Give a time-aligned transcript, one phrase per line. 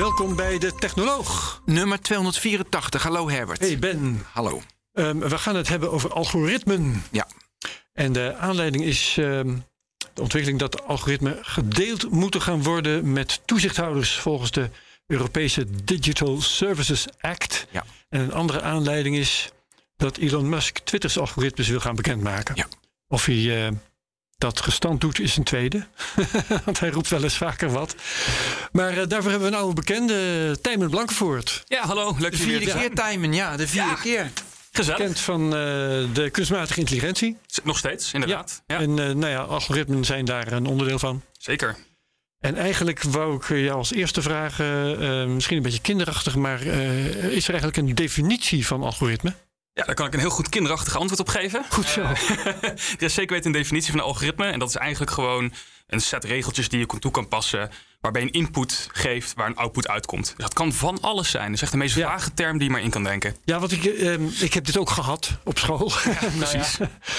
[0.00, 1.62] Welkom bij de Technoloog.
[1.64, 3.02] Nummer 284.
[3.02, 3.60] Hallo Herbert.
[3.60, 4.22] Hey Ben.
[4.32, 4.62] Hallo.
[4.92, 7.02] Um, we gaan het hebben over algoritmen.
[7.10, 7.26] Ja.
[7.92, 9.64] En de aanleiding is um,
[10.14, 14.70] de ontwikkeling dat algoritmen gedeeld moeten gaan worden met toezichthouders volgens de
[15.06, 17.66] Europese Digital Services Act.
[17.70, 17.84] Ja.
[18.08, 19.50] En een andere aanleiding is
[19.96, 22.56] dat Elon Musk Twitter's algoritmes wil gaan bekendmaken.
[22.56, 22.66] Ja.
[23.08, 23.68] Of hij uh,
[24.40, 25.86] dat gestand doet, is een tweede.
[26.64, 27.94] Want hij roept wel eens vaker wat.
[28.72, 31.62] Maar uh, daarvoor hebben we een oude bekende, Tijmen Blankenvoort.
[31.66, 32.16] Ja, hallo.
[32.18, 32.88] Leuk de vierde keer, ja.
[32.94, 33.32] Tijmen.
[33.32, 33.94] Ja, de vierde ja.
[33.94, 34.30] keer.
[34.72, 34.98] Gezellig.
[34.98, 35.50] Bekend van uh,
[36.12, 37.36] de kunstmatige intelligentie.
[37.62, 38.62] Nog steeds, inderdaad.
[38.66, 38.78] Ja.
[38.78, 41.22] En nou ja, algoritmen zijn daar een onderdeel van.
[41.38, 41.76] Zeker.
[42.40, 47.24] En eigenlijk wou ik jou als eerste vragen, uh, misschien een beetje kinderachtig, maar uh,
[47.24, 49.34] is er eigenlijk een definitie van algoritme?
[49.80, 51.64] Ja, daar kan ik een heel goed kinderachtig antwoord op geven.
[51.68, 52.00] Goed zo.
[52.00, 52.10] Uh,
[52.62, 54.46] er is zeker weten een definitie van een algoritme.
[54.46, 55.52] En dat is eigenlijk gewoon
[55.86, 57.70] een set regeltjes die je toe kan passen.
[58.00, 60.26] Waarbij een input geeft waar een output uitkomt.
[60.26, 61.44] Dus dat kan van alles zijn.
[61.44, 62.10] Dat is echt de meest ja.
[62.10, 63.36] vage term die je maar in kan denken.
[63.44, 65.92] Ja, want ik, uh, ik heb dit ook gehad op school.
[66.04, 66.78] Ja, precies.
[66.78, 67.18] nou ja.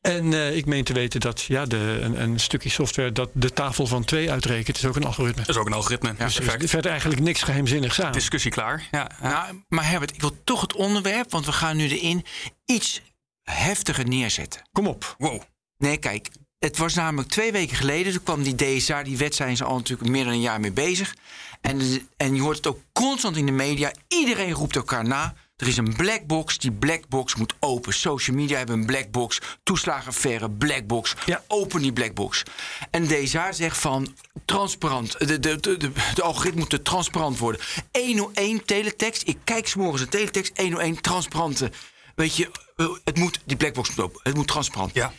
[0.00, 3.52] En uh, ik meen te weten dat ja, de, een, een, stukje software dat de
[3.52, 5.40] tafel van twee uitrekent, is ook een algoritme.
[5.40, 6.14] Dat is ook een algoritme.
[6.18, 8.12] Ja, dus er is verder eigenlijk niks geheimzinnigs aan.
[8.12, 8.88] Discussie klaar.
[8.90, 9.28] Ja, ja.
[9.28, 12.24] Nou, maar Herbert, ik wil toch het onderwerp, want we gaan nu erin
[12.64, 13.02] iets
[13.42, 14.68] heftiger neerzetten.
[14.72, 15.14] Kom op.
[15.18, 15.42] Wow.
[15.76, 16.28] Nee, kijk.
[16.58, 18.12] Het was namelijk twee weken geleden.
[18.12, 20.72] Toen kwam die DSA, die wet zijn ze al natuurlijk meer dan een jaar mee
[20.72, 21.14] bezig.
[21.60, 23.92] En, en je hoort het ook constant in de media.
[24.08, 25.34] Iedereen roept elkaar na.
[25.56, 26.58] Er is een blackbox.
[26.58, 27.94] Die blackbox moet open.
[27.94, 29.40] Social media hebben een blackbox.
[29.62, 31.14] Toeslagenaffaire, blackbox.
[31.26, 31.44] Ja.
[31.46, 32.42] Open die blackbox.
[32.90, 35.18] En DSA zegt van transparant.
[35.18, 35.76] De, de,
[36.14, 37.60] de, algoritme moet transparant worden.
[37.92, 39.28] 101 teletext.
[39.28, 40.56] Ik kijk s'morgens een teletext.
[40.56, 41.70] 101 transparante.
[42.14, 42.50] Weet je,
[43.04, 44.20] het moet, die blackbox moet open.
[44.22, 44.94] Het moet transparant.
[44.94, 45.12] Ja.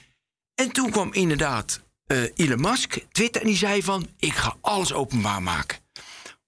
[0.60, 4.08] En toen kwam inderdaad uh, Elon Musk, Twitter, en die zei van...
[4.18, 5.78] ik ga alles openbaar maken.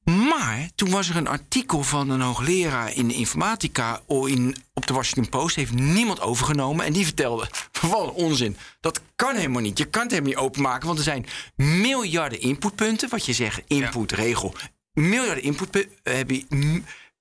[0.04, 4.94] Maar toen was er een artikel van een hoogleraar in de informatica in, op de
[4.94, 5.56] Washington Post.
[5.56, 6.86] Heeft niemand overgenomen.
[6.86, 8.58] En die vertelde: van onzin.
[8.80, 9.78] Dat kan helemaal niet.
[9.78, 10.88] Je kan het helemaal niet openmaken.
[10.88, 13.10] Want er zijn miljarden inputpunten.
[13.10, 14.56] Wat je zegt, inputregel.
[14.94, 15.92] Miljarden inputpunten.
[16.04, 16.46] Heb je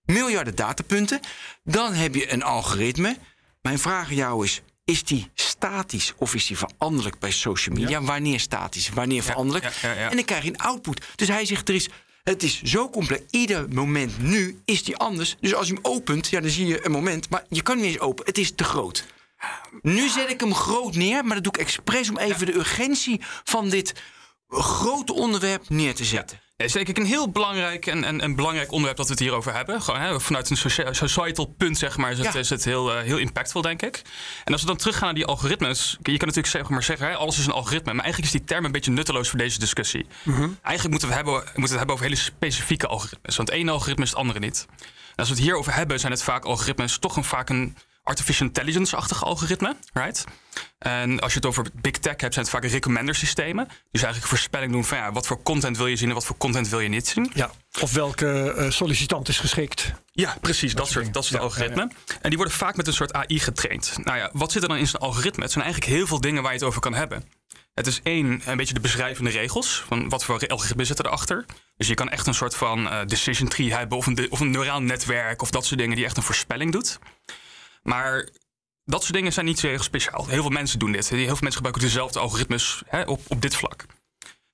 [0.05, 1.21] miljarden datapunten.
[1.65, 3.17] Dan heb je een algoritme.
[3.63, 7.99] Mijn vraag aan jou is: is die statisch of is die veranderlijk bij social media?
[7.99, 8.05] Ja.
[8.05, 9.75] Wanneer statisch, wanneer veranderlijk?
[9.83, 11.05] Ja, ja, en dan krijg je een output.
[11.17, 11.89] Dus hij zegt: er is.
[12.21, 13.23] Het is zo complex.
[13.31, 15.37] Ieder moment nu is die anders.
[15.41, 17.31] Dus als je hem opent, ja, dan zie je een moment.
[17.31, 18.25] Maar je kan niet eens open.
[18.27, 19.05] Het is te groot.
[19.83, 23.21] Nu zet ik hem groot neer, maar dat doe ik expres om even de urgentie
[23.45, 23.95] van dit
[24.49, 26.41] grote onderwerp neer te zetten.
[26.65, 29.55] Is denk ik een heel belangrijk en, en, en belangrijk onderwerp dat we het hierover
[29.55, 29.83] hebben.
[29.83, 30.57] Gewoon, hè, vanuit een
[30.93, 32.39] societal punt, zeg maar, is het, Ja.
[32.39, 34.03] is het heel, uh, heel impactvol, denk ik.
[34.45, 35.91] En als we dan teruggaan naar die algoritmes.
[35.91, 37.93] Je kan natuurlijk zeg maar zeggen, hè, alles is een algoritme.
[37.93, 40.07] Maar eigenlijk is die term een beetje nutteloos voor deze discussie.
[40.63, 43.37] Eigenlijk moeten we, hebben, moeten we het hebben over hele specifieke algoritmes.
[43.37, 44.67] Want het ene algoritme is het andere niet.
[44.71, 47.77] En als we het hierover hebben, zijn het vaak algoritmes toch een, vaak een
[48.11, 50.25] artificial intelligence-achtige algoritme, right?
[50.79, 53.69] En als je het over big tech hebt, zijn het vaak recommender systemen.
[53.91, 56.37] Dus eigenlijk voorspelling doen van ja, wat voor content wil je zien en wat voor
[56.37, 57.31] content wil je niet zien.
[57.35, 57.51] Ja.
[57.81, 59.93] Of welke uh, sollicitant is geschikt.
[60.13, 60.75] Ja, precies.
[60.75, 61.93] Dat, soort, dat soort Ja, algoritmen.
[62.21, 63.93] En die worden vaak met een soort AI getraind.
[64.05, 65.43] Nou ja, wat zit er dan in zo'n algoritme?
[65.43, 67.25] Het zijn eigenlijk heel veel dingen waar je het over kan hebben.
[67.75, 69.85] Het is één, een beetje de beschrijvende regels.
[69.87, 71.45] Van wat voor algoritme zitten erachter.
[71.77, 73.99] Dus je kan echt een soort van uh, decision tree hebben.
[73.99, 75.43] Of een, de, of een neuraal netwerk.
[75.43, 76.99] Of dat soort dingen die echt een voorspelling doet.
[77.91, 78.29] Maar
[78.85, 80.27] dat soort dingen zijn niet zo heel speciaal.
[80.27, 81.09] Heel veel mensen doen dit.
[81.09, 83.87] Heel veel mensen gebruiken dezelfde algoritmes hè, op, op dit vlak.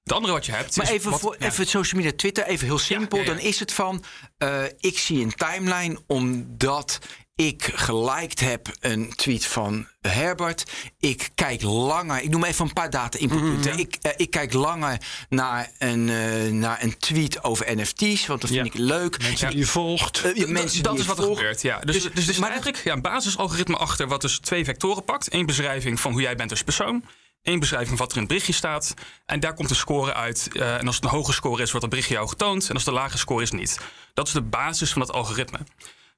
[0.02, 0.76] Het andere wat je hebt.
[0.76, 1.46] Maar even, wat, voor, ja.
[1.46, 3.18] even het social media, Twitter, even heel simpel.
[3.18, 3.30] ja, ja.
[3.30, 4.04] Dan is het van,
[4.38, 6.98] uh, ik zie een timeline omdat
[7.36, 10.70] ik geliked heb een tweet van Herbert.
[10.98, 13.70] Ik kijk langer, ik noem even een paar data inputpunten.
[13.70, 18.40] Mhm, ik, uh, ik kijk langer naar een, uh, naar een tweet over NFT's, want
[18.40, 18.72] dat vind Ja.
[18.72, 19.18] ik leuk.
[19.22, 20.24] Mensen die je volgt.
[20.24, 21.38] Uh, ja, D- mensen dat die is wat er volgt.
[21.40, 21.78] gebeurt, ja.
[21.78, 25.32] Dus, dus, dus, maar- eigenlijk ja, een basisalgoritme achter wat dus twee vectoren pakt.
[25.32, 27.04] Eén beschrijving van hoe jij bent als persoon.
[27.42, 28.94] Eén beschrijving van wat er in het berichtje staat.
[29.26, 30.48] En daar komt een score uit.
[30.52, 32.62] En als het een hoge score is, wordt dat berichtje jou getoond.
[32.68, 33.78] En als het een lage score is, niet.
[34.14, 35.58] Dat is de basis van dat algoritme.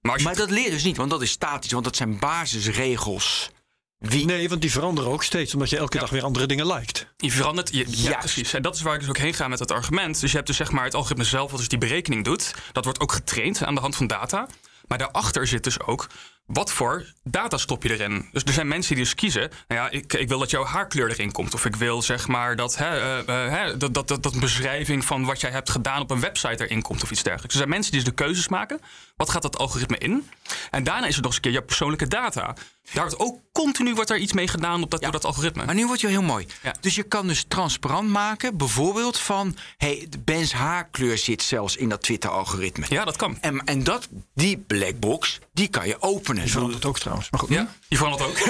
[0.00, 3.50] Maar dat leer je dus niet, want dat is statisch, want dat zijn basisregels.
[3.98, 6.00] Wie, Nee, want die veranderen ook steeds, omdat je elke Ja.
[6.00, 7.06] dag weer andere dingen liked.
[7.16, 7.72] Je verandert.
[7.72, 8.54] Je, ja, precies.
[8.54, 10.20] En dat is waar ik dus ook heen ga met het argument.
[10.20, 12.54] Dus je hebt dus zeg maar het algoritme zelf, wat dus die berekening doet.
[12.72, 14.46] Dat wordt ook getraind aan de hand van data.
[14.86, 16.06] Maar daarachter zit dus ook
[16.46, 18.28] wat voor data stop je erin?
[18.32, 21.10] Dus er zijn mensen die dus kiezen, nou ja, ik, ik wil dat jouw haarkleur
[21.10, 21.54] erin komt.
[21.54, 24.40] Of ik wil zeg maar dat, hè, eh, eh, hè, dat, dat, dat, dat een
[24.40, 27.52] beschrijving van wat jij hebt gedaan op een website erin komt of iets dergelijks.
[27.54, 28.80] Er zijn mensen die dus de keuzes maken.
[29.18, 30.28] Wat gaat dat algoritme in?
[30.70, 32.54] En daarna is er nog eens een keer jouw persoonlijke data.
[32.92, 35.64] Daar wordt ook continu wordt er iets mee gedaan op dat, door dat algoritme.
[35.64, 36.46] Maar nu wordt je heel mooi.
[36.62, 36.74] Ja.
[36.80, 39.56] Dus je kan dus transparant maken, bijvoorbeeld van...
[39.76, 42.86] hey, de Ben's haarkleur zit zelfs in dat Twitter-algoritme.
[42.88, 43.38] Ja, dat kan.
[43.40, 46.42] En, en dat, die blackbox, die kan je openen.
[46.42, 47.30] Die verandert ook trouwens.
[47.30, 47.48] Maar goed.
[47.48, 48.38] Ja, die verandert ook.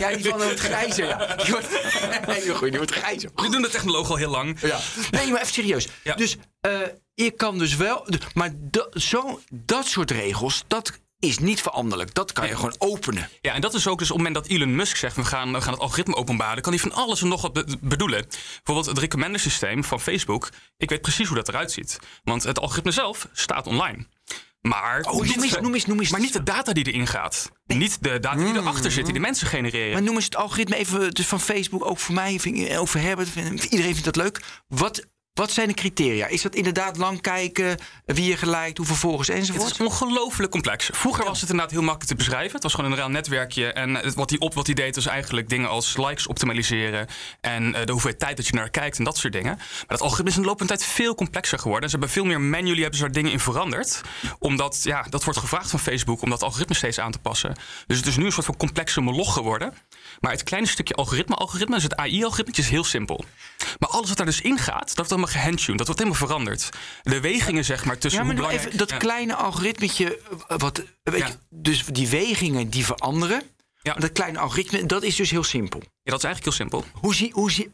[0.00, 1.08] Ja, die van het grijzer.
[1.08, 1.36] Ja.
[1.36, 1.68] Die wordt,
[2.26, 3.30] nee, goed, die wordt grijzer.
[3.34, 4.60] Die doen de technologen al heel lang.
[4.60, 4.80] Ja.
[5.10, 5.88] Nee, maar even serieus.
[6.02, 6.14] Ja.
[6.14, 6.80] Dus eh,
[7.14, 8.06] je kan dus wel...
[8.34, 12.14] Maar dat, zo, dat soort regels, dat is niet veranderlijk.
[12.14, 13.28] Dat kan je gewoon openen.
[13.40, 15.16] Ja, en dat is ook dus op het moment dat Elon Musk zegt...
[15.16, 16.62] we gaan, we gaan het algoritme openbaren...
[16.62, 18.26] kan hij van alles en nog wat be- bedoelen.
[18.54, 20.48] Bijvoorbeeld het recommender systeem van Facebook.
[20.76, 21.98] Ik weet precies hoe dat eruit ziet.
[22.24, 24.06] Want het algoritme zelf staat online.
[24.60, 26.10] Maar, Oh, noem eens, noem eens, noem eens.
[26.10, 27.50] maar niet de data die erin gaat.
[27.66, 29.92] Niet de data die erachter zit, die de mensen genereren.
[29.92, 33.34] Maar noem eens het algoritme even dus van Facebook, ook voor mij, ik- over Herbert.
[33.34, 34.40] Iedereen vindt dat leuk.
[34.68, 36.26] Wat, wat zijn de criteria?
[36.26, 39.70] Is dat inderdaad lang kijken, wie je gelijkt, hoeveel volgers Het enzovoort?
[39.70, 40.88] is ongelooflijk complex.
[40.92, 42.52] Vroeger was het inderdaad heel makkelijk te beschrijven.
[42.52, 43.72] Het was gewoon een raar netwerkje.
[43.72, 47.06] En het- wat hij op wat hij deed, was eigenlijk dingen als likes optimaliseren.
[47.40, 49.56] En eh, de hoeveelheid tijd dat je naar kijkt en dat soort dingen.
[49.56, 51.90] Maar dat algoritme is in de loop van de tijd veel complexer geworden.
[51.90, 54.00] Ze hebben veel meer manually hebben ze daar dingen in veranderd.
[54.38, 57.52] Omdat, ja, dat wordt gevraagd van Facebook om dat algoritme steeds aan te passen.
[57.86, 59.74] Dus het is nu een soort van complexe moloch geworden.
[60.20, 63.24] Maar het kleine stukje algoritme-algoritme, dus het AI-algoritme, is heel simpel.
[63.78, 65.78] Maar alles wat daar dus in gaat, dat wordt gehandtuned.
[65.78, 66.68] Dat wordt helemaal veranderd.
[67.02, 68.66] De wegingen, zeg maar, tussen Ja, maar hoe belangrijk...
[68.74, 68.96] even dat Ja.
[68.96, 70.18] kleine algoritmetje,
[70.48, 71.26] eh, wat, weet Ja.
[71.26, 73.42] je, dus die wegingen die veranderen.
[73.82, 73.94] Ja.
[73.94, 75.78] Dat kleine algoritme, dat is dus heel simpel.
[75.82, 76.84] Ja, dat is eigenlijk heel simpel.
[77.00, 77.72] Hoe zie, hoe zie,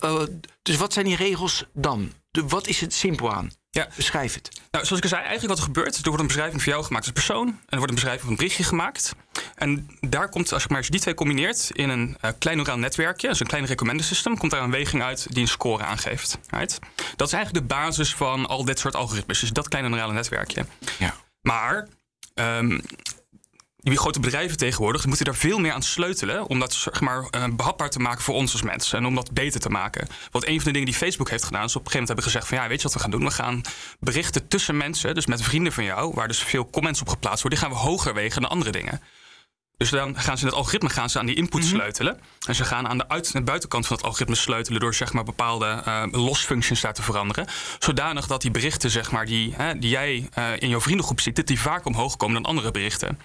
[0.00, 0.22] eh, eh,
[0.62, 2.12] dus wat zijn die regels dan?
[2.30, 3.50] De, wat is het simpel aan?
[3.70, 3.88] Ja.
[3.96, 4.60] Beschrijf het.
[4.70, 6.84] Nou, zoals ik al zei, eigenlijk wat er gebeurt, er wordt een beschrijving voor jou
[6.84, 7.48] gemaakt als persoon.
[7.48, 9.14] En er wordt een beschrijving van een berichtje gemaakt.
[9.54, 12.56] En daar komt, als je, maar, als je die twee combineert in een eh, klein
[12.56, 15.84] neuraal netwerkje, dus een klein recommender system, komt daar een weging uit die een score
[15.84, 16.38] aangeeft.
[16.50, 16.78] Right?
[17.16, 20.66] Dat is eigenlijk de basis van al dit soort algoritmes, dus dat kleine neurale netwerkje.
[20.98, 21.14] Ja.
[21.42, 21.88] Maar
[22.34, 22.80] ehm,
[23.82, 26.46] die grote bedrijven tegenwoordig moeten daar veel meer aan sleutelen.
[26.46, 28.98] om dat zeg maar, eh, behapbaar te maken voor ons als mensen.
[28.98, 30.08] En om dat beter te maken.
[30.30, 31.64] Want een van de dingen die Facebook heeft gedaan.
[31.64, 33.24] is op een gegeven moment hebben gezegd: van ja, weet je wat we gaan doen?
[33.24, 33.62] We gaan
[34.00, 36.14] berichten tussen mensen, dus met vrienden van jou.
[36.14, 37.60] waar dus veel comments op geplaatst worden.
[37.60, 39.00] die gaan we hoger wegen dan andere dingen.
[39.76, 42.20] Dus dan gaan ze in het algoritme gaan ze aan die input sleutelen.
[42.46, 45.24] En ze gaan aan de, uit, de buitenkant van het algoritme sleutelen door zeg maar,
[45.24, 47.46] bepaalde losfuncties daar te veranderen.
[47.78, 51.36] Zodanig dat die berichten zeg maar, die, hè, die jij eh, in jouw vriendengroep ziet,
[51.36, 53.18] dat die vaak omhoog komen dan andere berichten.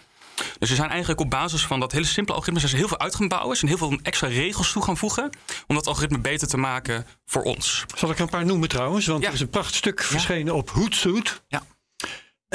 [0.59, 2.99] Dus ze zijn eigenlijk op basis van dat hele simpele algoritme zijn ze heel veel
[2.99, 3.57] uit gaan bouwen.
[3.57, 5.29] Ze zijn heel veel extra regels toe gaan voegen.
[5.67, 7.85] Om dat algoritme beter te maken voor ons.
[7.95, 9.05] Zal ik er een paar noemen trouwens?
[9.05, 9.27] Want Ja.
[9.27, 11.31] er is een prachtig stuk verschenen op Hootsuite.
[11.47, 11.63] Ja.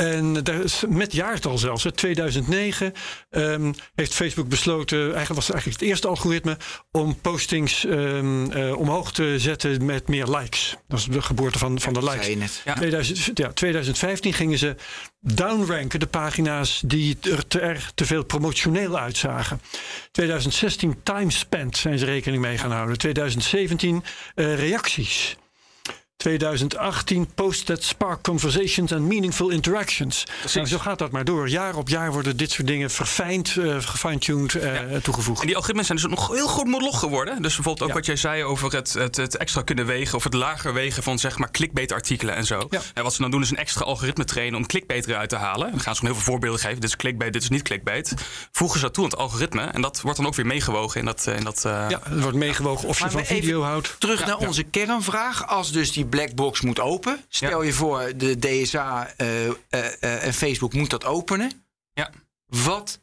[0.01, 2.93] En daar is met jaartal zelfs, hè, 2009,
[3.31, 6.57] ehm, heeft Facebook besloten, eigenlijk was het eigenlijk het eerste algoritme,
[6.91, 10.77] om postings ehm, eh, omhoog te zetten met meer likes.
[10.89, 12.63] Dat is de geboorte van, van de likes.
[12.65, 12.75] Ja.
[12.75, 14.75] 2000, ja, 2015 gingen ze
[15.21, 19.61] downranken de pagina's die er te, erg te veel promotioneel uitzagen.
[20.11, 22.99] 2016 time spent zijn ze rekening mee gaan houden.
[22.99, 24.05] 2017
[24.35, 25.37] eh, reacties.
[26.21, 30.25] 2018 posts that spark conversations and meaningful interactions.
[30.55, 31.49] Nou, zo gaat dat maar door.
[31.49, 35.41] Jaar op jaar worden dit soort dingen verfijnd, eh gefine-tuned eh, toegevoegd.
[35.41, 37.43] En die algoritmes zijn dus nog heel goed moloch geworden.
[37.43, 37.95] Dus bijvoorbeeld ook Ja.
[37.95, 40.17] wat jij zei over het, het, het extra kunnen wegen...
[40.17, 42.67] of het lager wegen van zeg maar clickbait-artikelen en zo.
[42.71, 42.81] Ja.
[42.95, 45.71] En wat ze dan doen is een extra algoritme trainen om clickbait eruit te halen.
[45.71, 46.81] Dan gaan ze gewoon heel veel voorbeelden geven.
[46.81, 48.15] Dit is clickbait, dit is niet clickbait.
[48.53, 49.63] Voegen ze dat toe aan het algoritme.
[49.63, 51.27] En dat wordt dan ook weer meegewogen in dat...
[51.27, 53.97] eh, In dat eh, Ja, er wordt meegewogen of je Maar van video houdt.
[53.99, 55.47] Terug naar onze kernvraag.
[55.47, 57.25] Als dus die blackbox moet open.
[57.29, 57.67] Stel Ja.
[57.67, 61.65] je voor, de DSA eh, eh, eh, en Facebook moet dat openen.
[61.93, 62.11] Ja.
[62.47, 63.01] Wat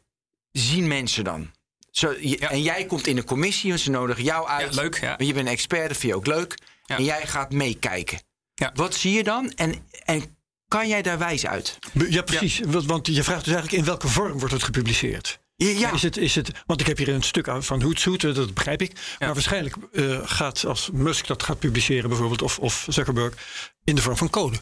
[0.52, 1.50] zien mensen dan?
[1.90, 2.50] Zo, je- Ja.
[2.50, 4.74] En jij komt in de commissie, want ze nodigen jou uit.
[4.74, 5.08] Ja, leuk, ja.
[5.08, 6.58] Want Je bent een expert, dat vind je ook leuk.
[6.84, 6.96] Ja.
[6.96, 8.18] En jij gaat meekijken.
[8.54, 8.72] Ja.
[8.74, 9.52] Wat zie je dan?
[9.52, 10.36] En, en
[10.68, 11.78] kan jij daar wijs uit?
[12.08, 12.60] Ja, precies.
[12.66, 15.38] Want- Want je vraagt dus eigenlijk in welke vorm wordt het gepubliceerd?
[15.64, 18.82] Ja, Is het, is het, want ik heb hier een stuk van Hootsuite, dat begrijp
[18.82, 18.92] ik.
[19.18, 22.42] Maar waarschijnlijk eh, gaat als Musk dat gaat publiceren bijvoorbeeld...
[22.42, 23.34] Of, of Zuckerberg
[23.84, 24.56] in de vorm van code.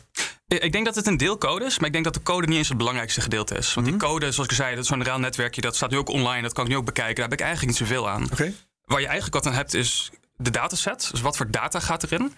[0.46, 2.56] Ik ik denk dat het een deelcode is, maar ik denk dat de code niet
[2.56, 3.74] eens het belangrijkste gedeelte is.
[3.74, 3.98] Want Mhm.
[3.98, 6.42] die code, zoals ik zei, dat is zo'n raal netwerkje, dat staat nu ook online,
[6.42, 7.14] dat kan ik nu ook bekijken.
[7.14, 8.24] Daar heb ik eigenlijk niet zoveel aan.
[8.32, 8.52] Oké.
[8.84, 11.08] Waar je eigenlijk wat aan hebt is de dataset.
[11.10, 12.32] Dus wat voor data gaat erin?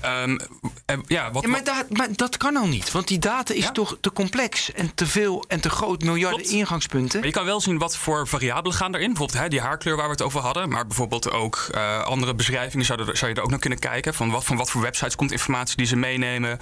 [0.00, 0.38] Ehm,
[0.86, 3.64] en ja, wat, Ja, maar, dat, maar dat kan al niet, want die data is
[3.64, 3.70] Ja?
[3.70, 6.54] toch te complex en te veel en te groot, miljarden Klopt.
[6.54, 7.18] ingangspunten.
[7.18, 9.08] Maar je kan wel zien wat voor variabelen gaan erin.
[9.08, 10.68] Bijvoorbeeld hè, die haarkleur waar we het over hadden.
[10.68, 14.14] Maar bijvoorbeeld ook eh, andere beschrijvingen zou, zou je er ook naar kunnen kijken.
[14.14, 16.58] Van wat, van wat voor websites komt informatie die ze meenemen.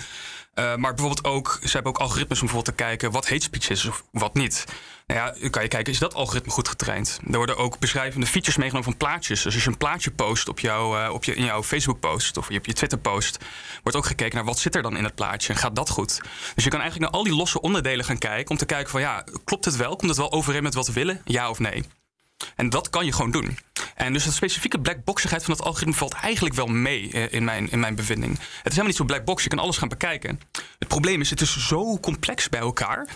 [0.58, 3.68] Eh, maar bijvoorbeeld ook, ze hebben ook algoritmes om bijvoorbeeld te kijken wat hate speech
[3.68, 4.64] is of wat niet.
[5.06, 7.20] Nou ja, dan kan je kijken, is dat algoritme goed getraind?
[7.30, 9.42] Er worden ook beschrijvende features meegenomen van plaatjes.
[9.42, 12.50] Dus als je een plaatje post op jouw, eh, op je, in jouw Facebook-post of
[12.50, 13.38] op je Twitter-post,
[13.82, 16.20] wordt ook gekeken naar wat zit er dan in het plaatje en gaat dat goed?
[16.54, 19.00] Dus je kan eigenlijk naar al die losse onderdelen gaan kijken om te kijken van
[19.00, 19.96] ja, klopt het wel?
[19.96, 21.20] Komt het wel overeen met wat we willen?
[21.24, 21.84] Ja of nee?
[22.56, 23.58] En dat kan je gewoon doen.
[23.94, 27.70] En dus de specifieke blackboxigheid van het algoritme valt eigenlijk wel mee eh, in mijn,
[27.70, 28.32] in mijn bevinding.
[28.32, 30.40] Het is helemaal niet zo blackbox, je kan alles gaan bekijken.
[30.78, 33.08] Het probleem is, het is zo complex bij elkaar...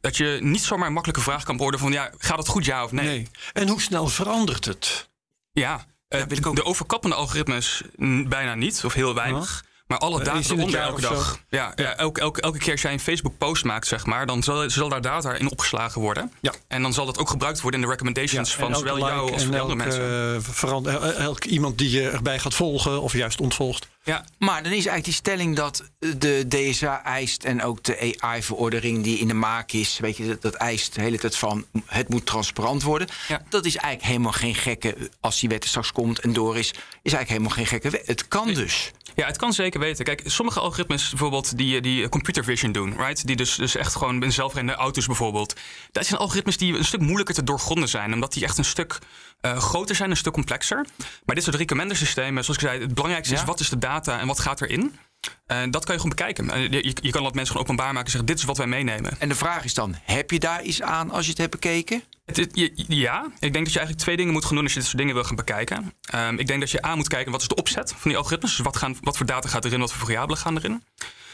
[0.00, 1.92] dat je niet zomaar een makkelijke vraag kan beantwoorden van...
[1.92, 3.06] ja, gaat het goed, ja of nee?
[3.06, 3.28] Nee.
[3.52, 5.08] En hoe snel verandert het?
[5.52, 6.56] Ja, eh, wil ik ook.
[6.56, 7.82] de overkappende algoritmes
[8.28, 9.64] bijna niet, of heel weinig...
[9.86, 11.38] Maar alle Eh, data eronder elke dag.
[11.48, 11.96] Ja, ja.
[11.96, 15.00] elke, elke, elke keer als jij een Facebook-post maakt, zeg maar, dan zal, zal daar
[15.00, 16.32] data in opgeslagen worden.
[16.40, 16.52] Ja.
[16.68, 19.48] En dan zal dat ook gebruikt worden in de recommendations van zowel jou als en
[19.52, 20.92] van andere elke, mensen.
[20.92, 23.88] eh, el- elk iemand die je erbij gaat volgen of juist ontvolgt.
[24.02, 29.02] Ja, Maar dan is eigenlijk die stelling dat de DSA eist en ook de AI-verordening
[29.04, 32.08] die in de maak is, weet je, dat, dat eist de hele tijd van het
[32.08, 33.08] moet transparant worden.
[33.28, 33.42] Ja.
[33.48, 36.68] Dat is eigenlijk helemaal geen gekke, als die wet er straks komt en door is,
[36.68, 36.74] is
[37.12, 38.06] eigenlijk helemaal geen gekke wet.
[38.06, 38.90] Het kan dus.
[39.16, 40.04] Ja, het kan zeker weten.
[40.04, 43.26] Kijk, sommige algoritmes bijvoorbeeld die, die computer vision doen, right?
[43.26, 45.54] Die dus, dus echt gewoon in zelfrijdende auto's bijvoorbeeld.
[45.92, 48.98] Dat zijn algoritmes die een stuk moeilijker te doorgronden zijn, omdat die echt een stuk
[49.40, 50.86] eh, groter zijn, een stuk complexer.
[51.24, 53.40] Maar dit soort recommender systemen, zoals ik zei, het belangrijkste Ja.
[53.40, 54.98] is wat is de data en wat gaat erin.
[55.46, 56.50] En dat kan je gewoon bekijken.
[56.50, 58.66] En Je, je kan dat mensen gewoon openbaar maken en zeggen: dit is wat wij
[58.66, 59.20] meenemen.
[59.20, 62.02] En de vraag is dan, heb je daar iets aan als je het hebt bekeken?
[62.26, 62.48] Het
[62.88, 64.98] ja, ik denk dat je eigenlijk twee dingen moet gaan doen als je dit soort
[64.98, 65.92] dingen wil gaan bekijken.
[66.10, 68.56] Ehm, ik denk dat je aan moet kijken wat is de opzet van die algoritmes.
[68.56, 70.82] Dus wat, gaan, wat voor data gaat erin, wat voor variabelen gaan erin.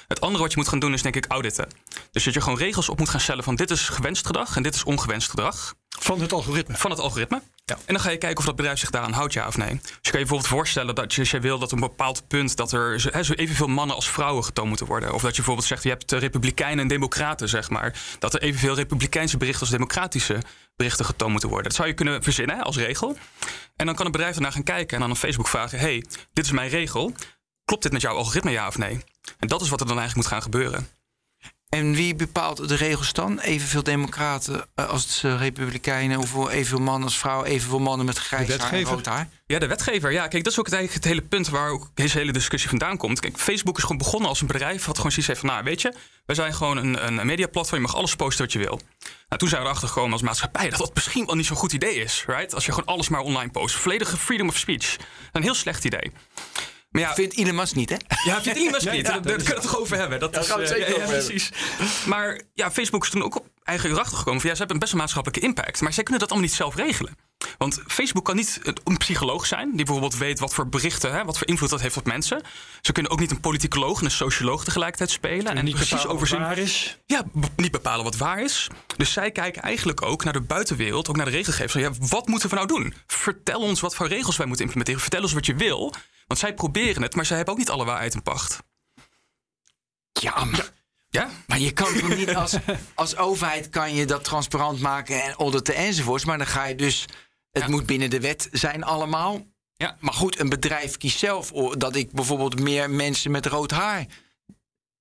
[0.08, 1.68] Het andere wat je moet gaan doen is denk ik auditen.
[2.10, 4.62] Dus dat je gewoon regels op moet gaan stellen van dit is gewenst gedrag en
[4.62, 6.76] dit is ongewenst gedrag Van het algoritme.
[6.76, 7.42] van het algoritme.
[7.64, 9.68] En dan ga je kijken of dat bedrijf zich daaraan houdt, ja of nee.
[9.68, 12.28] Dus je kan je bijvoorbeeld voorstellen dat je, als jij wil dat op een bepaald
[12.28, 15.14] punt dat er zo, hè, zo evenveel mannen als vrouwen getoond moeten worden.
[15.14, 18.00] Of dat je bijvoorbeeld zegt, je hebt eh, republikeinen en democraten, zeg maar.
[18.18, 20.38] Dat er evenveel republikeinse berichten als democratische
[20.82, 21.68] berichten getoond moeten worden.
[21.68, 23.16] Dat zou je kunnen verzinnen als regel.
[23.76, 26.44] En dan kan een bedrijf daarna gaan kijken en dan aan Facebook vragen: hey, dit
[26.44, 27.12] is mijn regel.
[27.64, 29.00] Klopt dit met jouw algoritme, ja of nee?
[29.38, 30.88] En dat is wat er dan eigenlijk moet gaan gebeuren.
[31.72, 33.38] En wie bepaalt de regels dan?
[33.38, 38.48] Evenveel democraten eh, als eh, republikeinen, hoeveel evenveel mannen als vrouwen, evenveel mannen met grijs
[38.48, 38.94] haar en wetgever.
[38.94, 39.28] rood haar?
[39.46, 40.12] Ja, de wetgever.
[40.12, 42.70] Ja, kijk, dat is ook het, eigenlijk het hele punt waar ook deze hele discussie
[42.70, 43.20] vandaan komt.
[43.20, 45.80] Kijk, Facebook is gewoon begonnen als een bedrijf wat gewoon zoiets heeft van, nou, weet
[45.80, 45.94] je,
[46.26, 48.80] wij zijn gewoon een, een mediaplatform, je mag alles posten wat je wil.
[49.28, 51.72] Nou, toen zijn we erachter gekomen als maatschappij dat dat misschien wel niet zo'n goed
[51.72, 52.54] idee is, right?
[52.54, 53.74] Als je gewoon alles maar online post.
[53.74, 54.96] Volledige freedom of speech.
[55.32, 56.12] Een heel slecht idee.
[56.92, 57.96] Maar ja, Vindt Elon Musk niet, hè?
[58.24, 59.06] ja, vindt Elon Musk niet.
[59.06, 60.20] ja, daar kunnen we het toch over hebben.
[60.20, 61.50] Dat gaan we het eh, zeker ja, over ja, precies.
[62.06, 64.82] Maar ja, Facebook is toen ook op eigenlijk erachter gekomen van ja, ze hebben een
[64.82, 65.80] best een maatschappelijke impact.
[65.80, 67.16] Maar zij kunnen dat allemaal niet zelf regelen.
[67.58, 71.38] Want Facebook kan niet een psycholoog zijn die bijvoorbeeld weet wat voor berichten, hè, wat
[71.38, 72.42] voor invloed dat heeft op mensen.
[72.80, 75.56] Ze kunnen ook niet een politicoloog en een socioloog tegelijkertijd spelen.
[75.56, 76.40] En, niet precies bepalen wat overzien.
[76.40, 76.98] waar is.
[77.06, 77.24] Ja,
[77.56, 78.68] niet bepalen wat waar is.
[78.96, 81.82] Dus zij kijken eigenlijk ook naar de buitenwereld, ook naar de regelgevers.
[81.82, 82.94] Ja, wat moeten we nou doen?
[83.06, 85.00] Vertel ons wat voor regels wij moeten implementeren.
[85.00, 85.94] Vertel ons wat je wil.
[86.32, 88.58] Want zij proberen het, maar zij hebben ook niet alle waarheid in pacht.
[90.12, 90.70] Ja, maar,
[91.08, 91.30] Ja?
[91.46, 92.56] maar je kan toch niet als,
[92.94, 96.24] als overheid kan je dat transparant maken en auditen enzovoorts.
[96.24, 97.04] Maar dan ga je dus,
[97.50, 97.68] het Ja.
[97.68, 99.46] moet binnen de wet zijn allemaal.
[99.76, 99.96] Ja.
[100.00, 104.06] Maar goed, een bedrijf kiest zelf dat ik bijvoorbeeld meer mensen met rood haar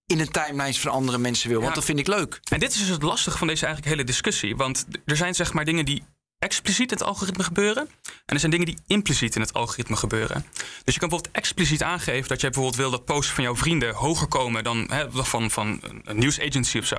[0.06, 1.62] in een timeline van andere mensen wil.
[1.62, 2.40] Want dat vind ik leuk.
[2.50, 4.56] En dit is dus het lastige van deze eigenlijk hele discussie.
[4.56, 6.04] Want er zijn zeg maar dingen die
[6.46, 7.90] expliciet in het algoritme gebeuren.
[8.26, 10.46] En er zijn dingen die impliciet in het algoritme gebeuren.
[10.84, 13.94] Dus je kan bijvoorbeeld expliciet aangeven dat jij bijvoorbeeld wil dat posts van jouw vrienden
[13.94, 16.98] hoger komen dan van, van een- nieuwsagency of zo.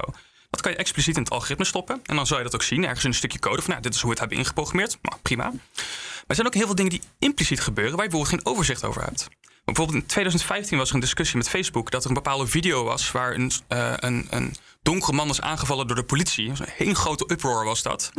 [0.50, 2.00] Dat kan je expliciet in het algoritme stoppen.
[2.04, 3.62] En dan zal je dat ook zien, ergens in een stukje code.
[3.62, 4.98] Van nou, dit is hoe we het hebben ingeprogrammeerd.
[5.02, 5.44] Nou, prima.
[5.44, 8.84] Maar er zijn ook heel veel dingen die impliciet gebeuren waar je bijvoorbeeld geen overzicht
[8.84, 9.28] over hebt.
[9.64, 13.10] Bijvoorbeeld in 2015 was er een discussie met Facebook dat er een bepaalde video was
[13.10, 16.48] waar een, eh, een, een donkere man was aangevallen door de politie.
[16.48, 18.10] Een hele grote uproar was dat.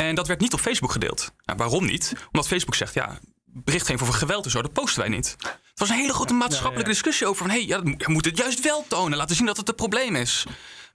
[0.00, 1.32] En dat werd niet op Facebook gedeeld.
[1.44, 2.12] Nou, waarom niet?
[2.26, 5.36] Omdat Facebook zegt, ja, berichtgeving over geweld en zo, dat posten wij niet.
[5.40, 8.36] Het was een hele grote maatschappelijke discussie over van, hé, hey, ja, je moet het
[8.36, 10.44] juist wel tonen, laten zien dat het een probleem is.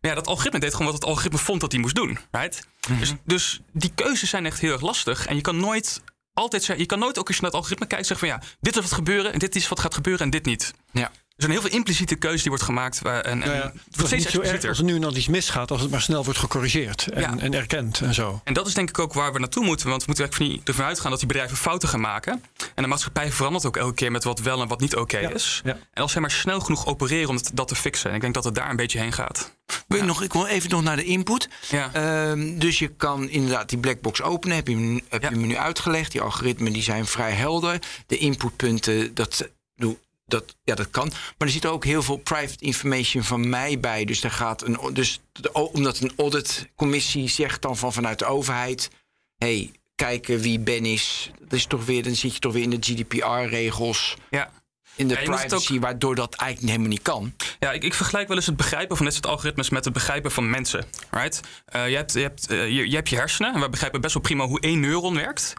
[0.02, 2.68] Maar ja, dat algoritme deed gewoon wat het algoritme vond dat hij moest doen, right?
[3.00, 6.02] dus, dus die keuzes zijn echt heel erg lastig en je kan nooit
[6.34, 8.56] altijd zeggen, je kan nooit ook als je naar het algoritme kijkt zeggen van, ja,
[8.60, 10.74] dit is wat gebeuren en dit is wat gaat gebeuren en dit niet.
[10.92, 11.12] Ja.
[11.36, 13.00] Er zijn heel veel impliciete keuzes die wordt gemaakt.
[13.02, 14.70] waar- En, en Nou ja, het wordt is steeds niet zo erg explicieter.
[14.70, 17.38] als er nu en dan iets misgaat, als het maar snel wordt gecorrigeerd en, Ja.
[17.38, 18.42] en erkend en zo.
[18.44, 19.88] En dat is denk ik ook waar we naartoe moeten.
[19.90, 22.44] Want we moeten eigenlijk ervan uitgaan dat die bedrijven fouten gaan maken.
[22.76, 25.30] En de maatschappij verandert ook elke keer met wat wel en wat niet oké Ja,
[25.30, 25.62] is.
[25.64, 25.78] ja.
[25.94, 28.10] En als zij maar snel genoeg opereren om dat te fixen.
[28.10, 29.52] En ik denk dat het daar een beetje heen gaat.
[29.88, 31.50] Wil je nog, ik wil even nog naar de input.
[31.70, 31.90] Ja.
[31.94, 34.56] Ehm, dus je kan inderdaad die blackbox openen.
[34.56, 35.30] Heb je, hem- heb Ja.
[35.30, 36.12] je me nu uitgelegd.
[36.12, 37.80] Die algoritmen die zijn vrij helder.
[38.08, 41.08] De inputpunten, dat, doe- dat, ja, dat kan.
[41.10, 44.06] Maar er zit ook heel veel private information van mij bij.
[44.06, 48.90] Dus, daar gaat een, dus de, omdat een auditcommissie zegt dan van vanuit de overheid...
[49.38, 51.32] hey, kijken wie Ben is.
[51.40, 54.16] Dat is toch weer, dan zit je toch weer in de GDPR-regels...
[54.30, 54.52] Ja.
[54.98, 57.34] In de Ja, privacy, waardoor dat eigenlijk helemaal niet kan.
[57.60, 60.32] Ja, ik, ik vergelijk wel eens het begrijpen van dit soort algoritmes met het begrijpen
[60.32, 60.86] van mensen.
[61.12, 61.42] Right?
[61.66, 64.14] Eh, je, hebt, je, hebt, eh, je, je hebt je hersenen en we begrijpen best
[64.14, 65.54] wel prima hoe één neuron werkt.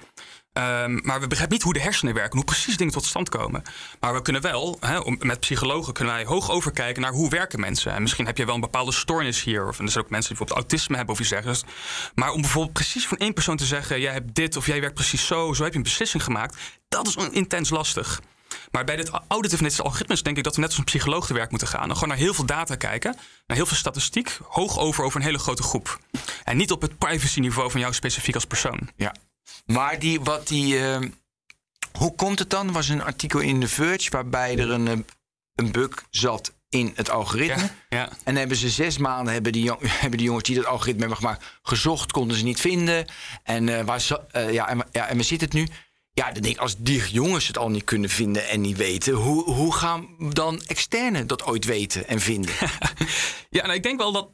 [0.57, 3.63] Ehm, maar we begrijpen niet hoe de hersenen werken, hoe precies dingen tot stand komen.
[4.01, 4.79] Maar we kunnen wel,
[5.19, 7.93] met psychologen kunnen wij hoog overkijken naar hoe werken mensen.
[7.93, 9.69] En misschien heb je wel een bepaalde stoornis hier.
[9.69, 11.65] Of er zijn ook mensen die bijvoorbeeld autisme hebben of iets dergelijks.
[12.15, 14.95] Maar om bijvoorbeeld precies van één persoon te zeggen: jij hebt dit of jij werkt
[14.95, 16.57] precies zo, zo heb je een beslissing gemaakt.
[16.89, 18.21] Dat is intens lastig.
[18.71, 21.35] Maar bij dit auditen van algoritmes denk ik dat we net als een psycholoog te
[21.35, 21.89] werk moeten gaan.
[21.89, 25.27] En gewoon naar heel veel data kijken, naar heel veel statistiek, hoog over over een
[25.27, 25.99] hele grote groep.
[26.45, 28.91] En niet op het privacy niveau van jou specifiek als persoon.
[28.97, 29.15] Ja.
[29.67, 30.79] Maar die, wat die.
[30.81, 31.09] ehm,
[31.93, 32.67] hoe komt het dan?
[32.67, 34.99] Er was een artikel in The Verge waarbij er een, eh,
[35.55, 37.63] een bug zat in het algoritme.
[37.63, 38.09] Ja, ja.
[38.25, 41.19] En hebben ze zes maanden hebben die, jong- hebben die jongens die dat algoritme hebben
[41.19, 43.07] gemaakt gezocht, konden ze niet vinden.
[43.43, 45.69] En, eh, waar eh, ja, en, ja, en waar zit het nu?
[46.13, 49.13] Ja, dan denk ik, als die jongens het al niet kunnen vinden en niet weten,
[49.15, 52.55] hoe, hoe gaan dan externen dat ooit weten en vinden?
[53.51, 54.29] Ja, nou, ik denk wel dat.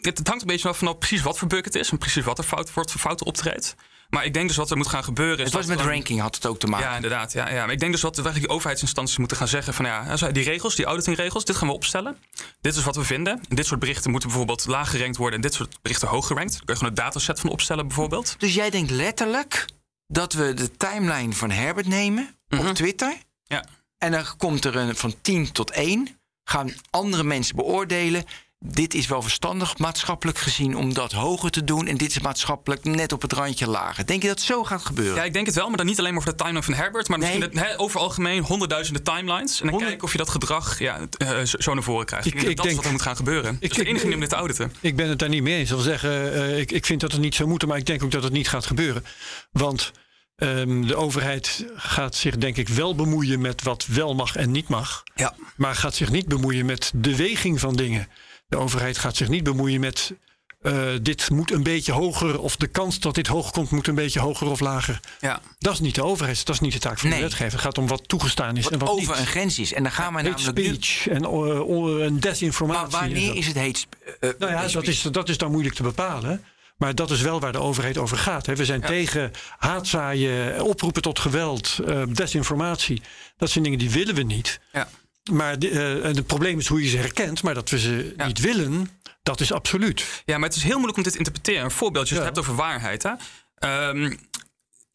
[0.00, 2.38] Het, hangt een beetje af van precies wat voor bug het is en precies wat
[2.38, 3.74] er fout wordt, voor fouten optreedt.
[4.08, 5.38] Maar ik denk dus wat er moet gaan gebeuren.
[5.38, 6.86] Is het was met ranking, had het ook te maken.
[6.88, 7.32] Ja, inderdaad.
[7.32, 7.64] Ja, ja.
[7.64, 10.74] Maar ik denk dus wat eigenlijk die overheidsinstanties moeten gaan zeggen: van ja, die regels,
[10.74, 12.16] die auditingregels, dit gaan we opstellen.
[12.60, 13.40] Dit is wat we vinden.
[13.48, 16.52] En dit soort berichten moeten bijvoorbeeld laag gerankt worden en dit soort berichten hoog gerankt.
[16.52, 18.34] Daar kun je gewoon een dataset van opstellen, bijvoorbeeld.
[18.38, 19.64] Dus jij denkt letterlijk
[20.06, 22.66] dat we de timeline van Herbert nemen Mhm.
[22.68, 23.16] op Twitter.
[23.44, 23.64] Ja.
[23.98, 26.08] En dan komt er een van 10 tot 1.
[26.44, 28.24] Gaan andere mensen beoordelen.
[28.58, 31.86] Dit is wel verstandig maatschappelijk gezien om dat hoger te doen.
[31.86, 34.06] En dit is maatschappelijk net op het randje lager.
[34.06, 35.14] Denk je dat het zo gaat gebeuren?
[35.16, 37.08] Ja, ik denk het wel, maar dan niet alleen maar voor de timeline van Herbert,
[37.08, 37.38] maar Nee.
[37.38, 39.60] misschien over algemeen honderdduizenden timelines.
[39.60, 42.26] En dan kijken of je dat gedrag ja, eh, zo zo naar voren krijgt.
[42.26, 43.56] Ik- Ik, denk dat dat is wat denk- er moet gaan gebeuren.
[43.60, 44.72] Ik, dus de enige om dit te auditen.
[44.80, 45.68] Ik ben het daar niet mee eens.
[45.70, 48.02] Ik wil zeggen, eh, ik, ik vind dat het niet zou moeten, maar ik denk
[48.02, 49.04] ook dat het niet gaat gebeuren.
[49.52, 49.92] Want
[50.36, 54.68] ehm, de overheid gaat zich denk ik wel bemoeien met wat wel mag en niet
[54.68, 55.02] mag.
[55.14, 55.34] Ja.
[55.56, 58.08] Maar gaat zich niet bemoeien met de weging van dingen.
[58.48, 60.12] De overheid gaat zich niet bemoeien met
[60.62, 63.94] eh, dit moet een beetje hoger of de kans dat dit hoog komt moet een
[63.94, 65.00] beetje hoger of lager.
[65.20, 65.40] Ja.
[65.58, 67.18] Dat is niet de overheid, dat is niet de taak van Nee.
[67.18, 67.52] de wetgever.
[67.52, 69.18] Het gaat om wat toegestaan is en Wat wat over niet.
[69.20, 69.72] een grens is.
[69.72, 70.64] En dan gaan we Hate namelijk nu...
[70.74, 72.92] speech en, eh, on- en desinformatie.
[72.92, 75.50] Maar en wanneer is het hate sp- eh, Nou ja, dat is, dat is dan
[75.50, 76.44] moeilijk te bepalen.
[76.76, 78.46] Maar dat is wel waar de overheid over gaat.
[78.46, 78.56] Hè.
[78.56, 83.02] We zijn tegen haatzaaien, oproepen tot geweld, desinformatie.
[83.36, 84.60] Dat zijn dingen die willen we niet.
[84.72, 84.88] Ja.
[85.32, 87.42] Maar de, eh, het probleem is hoe je ze herkent.
[87.42, 88.26] Maar dat we ze Ja.
[88.26, 88.90] niet willen,
[89.22, 90.22] dat is absoluut.
[90.24, 91.64] ja, maar het is heel moeilijk om dit te interpreteren.
[91.64, 92.36] Een voorbeeldje, als je Ja.
[92.36, 93.02] het hebt over waarheid.
[93.02, 93.10] Hè?
[93.54, 94.02] Ehm,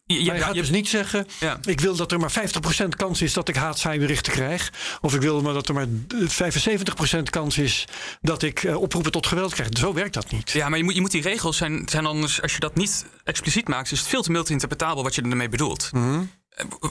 [0.05, 1.59] je, je, Maar je gaat je- dus niet zeggen, Ja.
[1.63, 4.71] ik wil dat er maar 50% kans is dat ik haatzaaiberichten krijg.
[5.01, 5.87] Of ik wil maar dat er maar
[6.27, 7.85] 75% kans is
[8.21, 9.69] dat ik eh, oproepen tot geweld krijg.
[9.77, 10.51] Zo werkt dat niet.
[10.51, 12.41] Ja, maar je moet, je moet die regels zijn, zijn anders.
[12.41, 15.89] Als je dat niet expliciet maakt, is het veel te multi-interpretabel wat je ermee bedoelt.
[15.93, 16.19] Eh,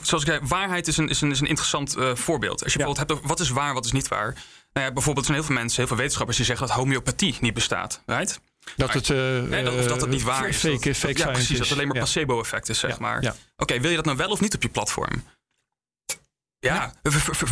[0.01, 2.63] Zoals ik zei, waarheid is een, is een, is een interessant eh, voorbeeld.
[2.63, 2.85] Als je Ja.
[2.85, 4.33] bijvoorbeeld hebt over wat is waar, wat is niet waar.
[4.73, 7.53] Nou ja, bijvoorbeeld zijn heel veel mensen, heel veel wetenschappers die zeggen dat homeopathie niet
[7.53, 8.01] bestaat.
[8.05, 8.39] Right?
[8.75, 10.57] Dat het, eh, Nee, dat, of dat het niet waar is.
[10.57, 11.57] Fake, dat, fake ja, precies.
[11.57, 13.33] Dat het alleen maar placebo-effect is, zeg maar.
[13.57, 15.23] Oké, wil je dat nou wel of niet op je platform?
[16.61, 16.93] Ja.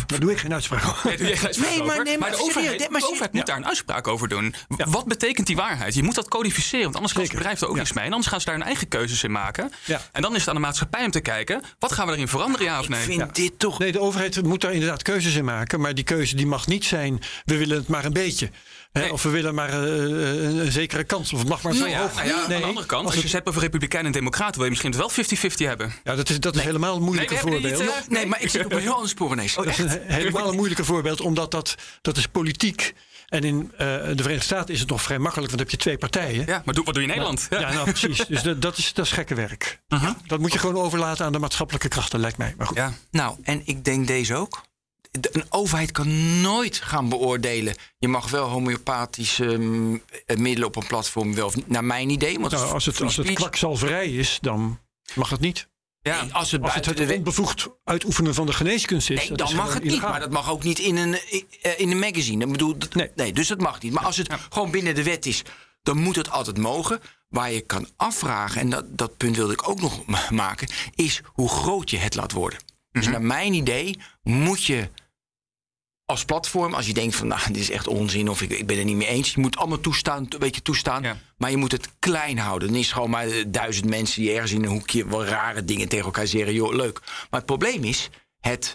[0.06, 1.08] Daar doe ik geen uitspraak over.
[1.08, 3.40] Nee, doe jij geen uitspraak Nee, maar- nee, maar de overheid, maar de overheid moet
[3.40, 3.46] ja.
[3.46, 4.54] daar een uitspraak over doen.
[4.76, 4.86] Ja.
[4.88, 5.94] Wat betekent die waarheid?
[5.94, 7.80] Je moet dat codificeren, want anders kan het bedrijf er ook Ja.
[7.80, 8.04] niets mee.
[8.04, 9.72] En anders gaan ze daar hun eigen keuzes in maken.
[9.84, 10.00] Ja.
[10.12, 12.66] En dan is het aan de maatschappij om te kijken, wat gaan we erin veranderen,
[12.66, 13.00] ja of nee?
[13.00, 13.78] Ik vind dit toch...
[13.78, 15.80] Nee, de overheid moet daar inderdaad keuzes in maken.
[15.80, 18.50] Maar die keuze die mag niet zijn, we willen het maar een beetje.
[18.92, 19.12] Hè, Nee.
[19.12, 21.32] Of we willen maar eh, een, een zekere kans.
[21.32, 22.14] Of het mag maar zo Nou ja, hoog.
[22.14, 24.64] nou ja, aan de andere kant, als, je het hebt over republikeinen en democraten, wil
[24.64, 25.92] je misschien het wel 50-50 hebben.
[26.04, 27.62] Ja, dat is, dat is helemaal een moeilijke Nee, voorbeeld.
[27.62, 29.54] niet, eh, Nee, maar ik zit op een heel ander spoor ineens.
[29.54, 32.94] dat is een he- helemaal een moeilijke voorbeeld, omdat dat, dat is politiek.
[33.28, 35.76] En in eh, de Verenigde Staten is het nog vrij makkelijk, want dan heb je
[35.76, 36.46] twee partijen.
[36.46, 37.46] Ja, maar doe, wat doe je in Nederland?
[37.50, 38.26] Ja, nou precies.
[38.26, 39.80] Dus dat, dat, is, dat is gekke werk.
[39.88, 40.10] Uh-huh.
[40.26, 42.54] Dat moet je gewoon overlaten aan de maatschappelijke krachten, lijkt mij.
[42.56, 42.76] Maar goed.
[42.76, 42.92] ja.
[43.10, 44.60] Nou, en ik denk deze ook.
[45.10, 47.74] De- Een overheid kan nooit gaan beoordelen.
[47.98, 52.38] Je mag wel homeopathische mm, eh, middelen op een platform wel, naar mijn idee.
[52.38, 54.78] Want Nou, als het, als het kwakzalverij is, dan
[55.14, 55.68] mag het niet.
[56.02, 56.22] Ja.
[56.22, 59.28] Nee, als het Als het het onbevoegd uitoefenen van de geneeskunst is.
[59.28, 60.00] Nee, dan is mag het niet.
[60.00, 61.14] Maar dat mag ook niet in een,
[61.62, 62.44] eh, in een magazine.
[62.44, 63.10] Ik bedoel, Nee.
[63.16, 63.32] nee.
[63.32, 63.92] dus dat mag niet.
[63.92, 65.42] Maar als het gewoon binnen de wet is,
[65.82, 67.00] dan moet het altijd mogen.
[67.28, 71.20] Waar je kan afvragen, en dat, dat punt wilde ik ook nog ma- maken, is
[71.26, 72.58] hoe groot je het laat worden.
[72.92, 73.12] Dus Mhm.
[73.12, 74.88] naar mijn idee moet je
[76.10, 78.76] als platform, als je denkt van nou, dit is echt onzin of ik, ik ben
[78.76, 81.16] het niet mee eens, je moet allemaal toestaan, een beetje toestaan, Ja.
[81.36, 82.68] maar je moet het klein houden.
[82.68, 85.88] Dan is gewoon maar eh, duizend mensen die ergens in een hoekje wel rare dingen
[85.88, 87.00] tegen elkaar zeggen, joh, leuk.
[87.04, 88.08] Maar het probleem is,
[88.40, 88.74] het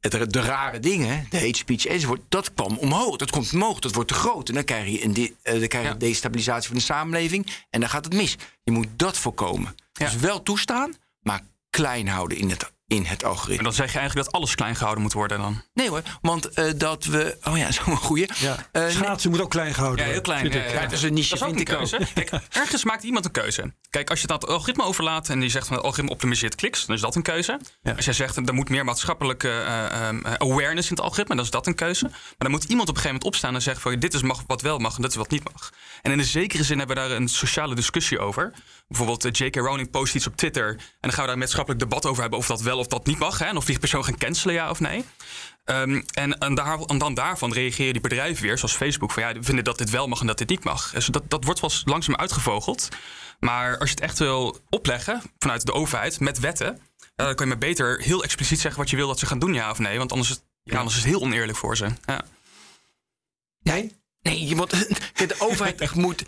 [0.00, 3.16] het, de rare dingen, de hate speech enzovoort, dat kwam omhoog.
[3.16, 4.48] Dat komt omhoog, dat wordt te groot.
[4.48, 5.96] En dan krijg je een, de- eh, dan krijg je Ja.
[5.98, 7.46] destabilisatie van de samenleving.
[7.70, 8.36] En dan gaat het mis.
[8.62, 9.74] Je moet dat voorkomen.
[9.92, 10.04] Ja.
[10.04, 11.40] Dus wel toestaan, maar
[11.70, 13.62] klein houden in het, in het En algoritme.
[13.62, 15.62] dan zeg je eigenlijk dat alles klein gehouden moet worden dan.
[15.74, 17.36] Nee hoor, want eh, dat we...
[17.44, 18.28] Oh ja, zo'n goeie.
[18.38, 18.56] Ja.
[18.72, 20.64] Eh, nee, Schaatsen moet ook klein gehouden Ja, heel worden, klein.
[20.64, 21.88] Ja, ja, Ja, dat is een niche, Dat is ook vind een ik ook.
[21.88, 22.12] keuze.
[22.14, 23.72] Kijk, ergens maakt iemand een keuze.
[23.90, 26.54] Kijk, als je het aan het algoritme overlaat en die zegt van het algoritme optimiseert
[26.54, 27.60] kliks, dan is dat een keuze.
[27.82, 27.92] Ja.
[27.92, 31.44] Als jij zegt er moet meer maatschappelijke eh, ehm, eh, awareness in het algoritme, dan
[31.44, 32.04] is dat een keuze.
[32.04, 34.42] Maar dan moet iemand op een gegeven moment opstaan en zeggen van dit is mag,
[34.46, 35.72] wat wel mag en dit is wat niet mag.
[36.02, 38.52] En in een zekere zin hebben we daar een sociale discussie over.
[38.88, 39.56] Bijvoorbeeld J.K.
[39.56, 42.38] Rowling post iets op Twitter en dan gaan we daar een maatschappelijk debat over hebben
[42.38, 43.38] of dat wel of dat niet mag.
[43.38, 45.04] Hè, en of die persoon gaan cancelen, ja of nee.
[45.64, 49.32] Ehm, en, en, daar, en dan daarvan reageren die bedrijven weer, zoals Facebook, van ja,
[49.32, 50.90] we vinden dat dit wel mag en dat dit niet mag.
[50.92, 52.88] Dus dat, dat wordt wel langzaam uitgevogeld.
[53.40, 57.46] Maar als je het echt wil opleggen vanuit de overheid met wetten, eh, dan kan
[57.46, 59.78] je maar beter heel expliciet zeggen wat je wil dat ze gaan doen, ja of
[59.78, 59.98] nee.
[59.98, 61.88] Want anders, is het- ja, anders is het heel oneerlijk voor ze.
[62.06, 62.24] Ja.
[63.62, 63.92] Nee?
[64.22, 64.70] Nee, je moet,
[65.28, 66.24] de overheid moet...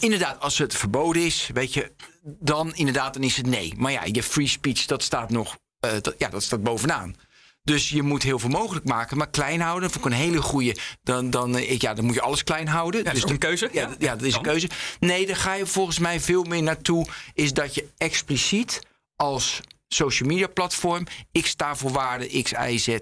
[0.00, 1.92] Inderdaad, als het verboden is, weet je,
[2.22, 3.74] dan inderdaad, dan is het nee.
[3.76, 5.56] Maar ja, je free speech, dat staat nog,
[5.92, 7.16] dat, ja, dat staat bovenaan.
[7.62, 9.90] Dus je moet heel veel mogelijk maken, maar klein houden.
[9.90, 10.76] Vond ik een hele goede.
[11.02, 13.00] Dan, dan, eh, ik, ja, dan moet je alles klein houden.
[13.02, 13.68] Ja, dat is ook dan- een keuze.
[13.72, 14.68] Ja, Ja, dat is een keuze.
[15.00, 17.06] Nee, daar ga je volgens mij veel meer naartoe.
[17.34, 18.80] Is dat je expliciet
[19.16, 21.06] als social media platform.
[21.32, 22.96] Ik sta voor waarde X, Y, Z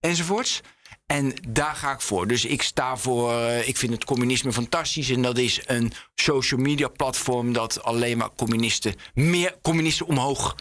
[0.00, 0.60] enzovoorts.
[1.06, 2.26] En daar ga ik voor.
[2.26, 3.32] Dus ik sta voor.
[3.32, 5.10] eh, ik vind het communisme fantastisch.
[5.10, 8.94] En dat is een social media platform dat alleen maar communisten.
[9.14, 10.54] meer communisten omhoog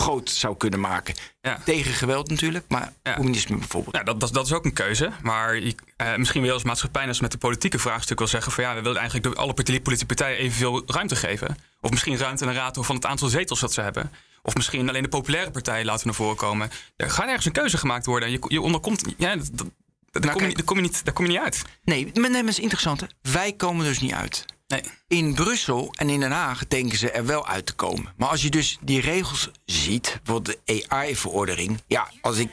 [0.00, 1.14] groot zou kunnen maken.
[1.40, 1.60] Ja.
[1.64, 3.14] Tegen geweld natuurlijk, maar Ja.
[3.14, 3.96] communisme bijvoorbeeld.
[3.96, 5.10] Ja, dat, dat, dat is ook een keuze.
[5.22, 8.52] Maar je, eh, misschien wil je als maatschappij, als met de politieke vraagstuk wel zeggen
[8.52, 11.56] van ja, we willen eigenlijk de, alle politieke partijen evenveel ruimte geven.
[11.80, 14.12] Of misschien ruimte en een rato van het aantal zetels dat ze hebben.
[14.42, 16.70] Of misschien alleen de populaire partijen laten naar voren komen.
[16.96, 18.28] Er gaat ergens een keuze gemaakt worden.
[18.28, 19.14] En je, je onderkomt.
[19.16, 21.62] Ja, dat, dat, daar, kom je, daar, kom je niet, daar kom je niet uit.
[21.84, 23.00] Nee, maar nee, maar dat is interessant.
[23.00, 23.06] Hè?
[23.22, 24.44] Wij komen dus niet uit.
[24.70, 24.82] Nee.
[25.08, 28.12] In Brussel en in Den Haag denken ze er wel uit te komen.
[28.16, 31.82] Maar als je dus die regels ziet, bijvoorbeeld de AI-verordening.
[31.86, 32.50] Ja, als ik.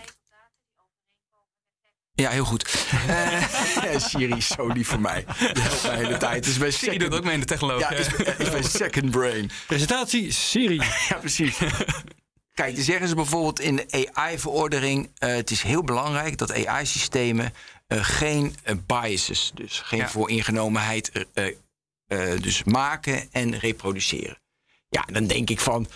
[2.14, 2.66] Ja, heel goed.
[3.08, 5.26] Eh, Siri is zo lief voor mij.
[5.54, 6.36] Die helpt mij de hele tijd.
[6.36, 7.86] Het is mijn Siri doet ook mee in de technologie.
[7.90, 9.52] ja, is, is mijn second brain.
[9.68, 10.76] Presentatie, Siri.
[11.10, 11.58] Ja, precies.
[12.54, 15.10] Kijk, dan zeggen ze bijvoorbeeld in de AI-verordening...
[15.18, 17.54] eh, het is heel belangrijk dat AI-systemen
[17.88, 18.56] eh, geen
[18.88, 19.52] biases...
[19.54, 20.10] dus geen Ja.
[20.10, 21.12] vooringenomenheid
[22.08, 24.42] eh, dus maken en reproduceren.
[24.90, 25.88] Ja, dan denk ik van...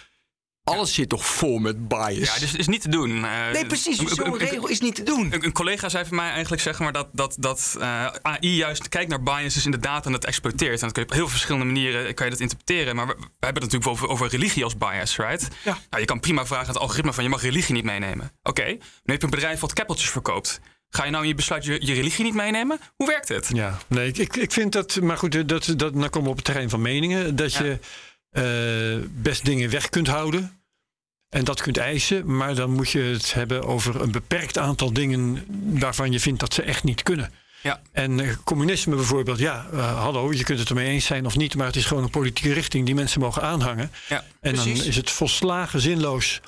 [0.64, 2.34] alles zit toch vol met bias?
[2.34, 3.26] Ja, dus het is niet te doen.
[3.26, 3.98] Eh, nee, precies.
[3.98, 5.34] Zo'n regel is niet te doen.
[5.34, 8.90] Een, een collega zei van mij eigenlijk zeg maar dat, dat, dat eh, AI juist
[8.90, 10.82] kijkt naar biases in de data en het exploiteert.
[10.82, 12.96] En dat kun je op heel verschillende manieren kan je dat interpreteren.
[12.96, 15.48] Maar we, we hebben het natuurlijk over, over religie als bias, right?
[15.64, 15.78] Ja.
[15.90, 18.32] Nou, je kan prima vragen aan het algoritme van je mag religie niet meenemen.
[18.44, 20.62] Oké, nu heb je een bedrijf wat keppeltjes verkoopt.
[20.94, 22.80] Ga je nou in je besluit je, je religie niet meenemen?
[22.96, 23.50] Hoe werkt het?
[23.54, 26.46] Ja, nee, ik, ik, vind dat, maar goed, dat, dat, dan komen we op het
[26.46, 27.36] terrein van meningen.
[27.36, 27.64] Dat Ja.
[27.64, 27.80] je
[28.32, 30.60] eh, best dingen weg kunt houden.
[31.30, 35.46] En dat kunt eisen, maar dan moet je het hebben over een beperkt aantal dingen
[35.80, 37.32] waarvan je vindt dat ze echt niet kunnen.
[37.62, 37.82] Ja.
[37.92, 41.56] En eh, communisme bijvoorbeeld, ja, eh, hallo, je kunt het ermee eens zijn of niet,
[41.56, 43.92] maar het is gewoon een politieke richting die mensen mogen aanhangen.
[44.10, 44.78] Ja, En precies.
[44.78, 46.42] dan is het volslagen zinloos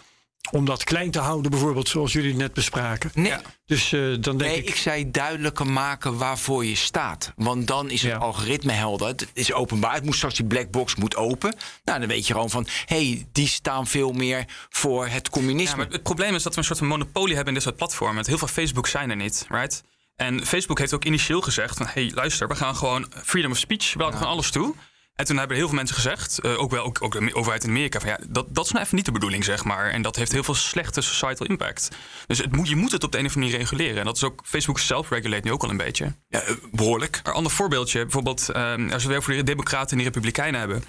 [0.51, 3.11] om dat klein te houden, bijvoorbeeld zoals jullie net bespraken.
[3.13, 3.41] Nee, Ja.
[3.65, 7.33] Dus eh, dan denk nee, ik, ik zei duidelijker maken waarvoor je staat.
[7.35, 8.17] Want dan is het Ja.
[8.17, 9.07] algoritme helder.
[9.07, 9.93] Het is openbaar.
[9.93, 11.55] Het moet straks die black box moet open.
[11.83, 12.67] Nou, dan weet je gewoon van...
[12.85, 15.75] hé, hey, die staan veel meer voor het Ja, communisme.
[15.77, 18.15] maar het probleem is dat we een soort van monopolie hebben in dit soort platformen.
[18.15, 19.83] Want Heel veel Facebook zijn er niet, right?
[20.15, 21.87] En Facebook heeft ook initieel gezegd van...
[21.89, 24.75] hey, luister, we gaan gewoon freedom of speech, we laten gewoon alles toe.
[25.15, 27.69] En toen hebben heel veel mensen gezegd, eh, ook wel ook, ook de overheid in
[27.69, 27.99] Amerika...
[27.99, 29.89] van ja, dat, dat is nou even niet de bedoeling, zeg maar.
[29.89, 31.89] En dat heeft heel veel slechte societal impact.
[32.27, 33.99] Dus het moet, je moet het op de een of andere manier reguleren.
[33.99, 36.15] En dat is ook, Facebook self-regulate nu ook al een beetje.
[36.27, 37.19] Ja, eh, behoorlijk.
[37.23, 40.83] Een ander voorbeeldje, bijvoorbeeld ehm, als we weer voor de Democraten en de Republikeinen hebben.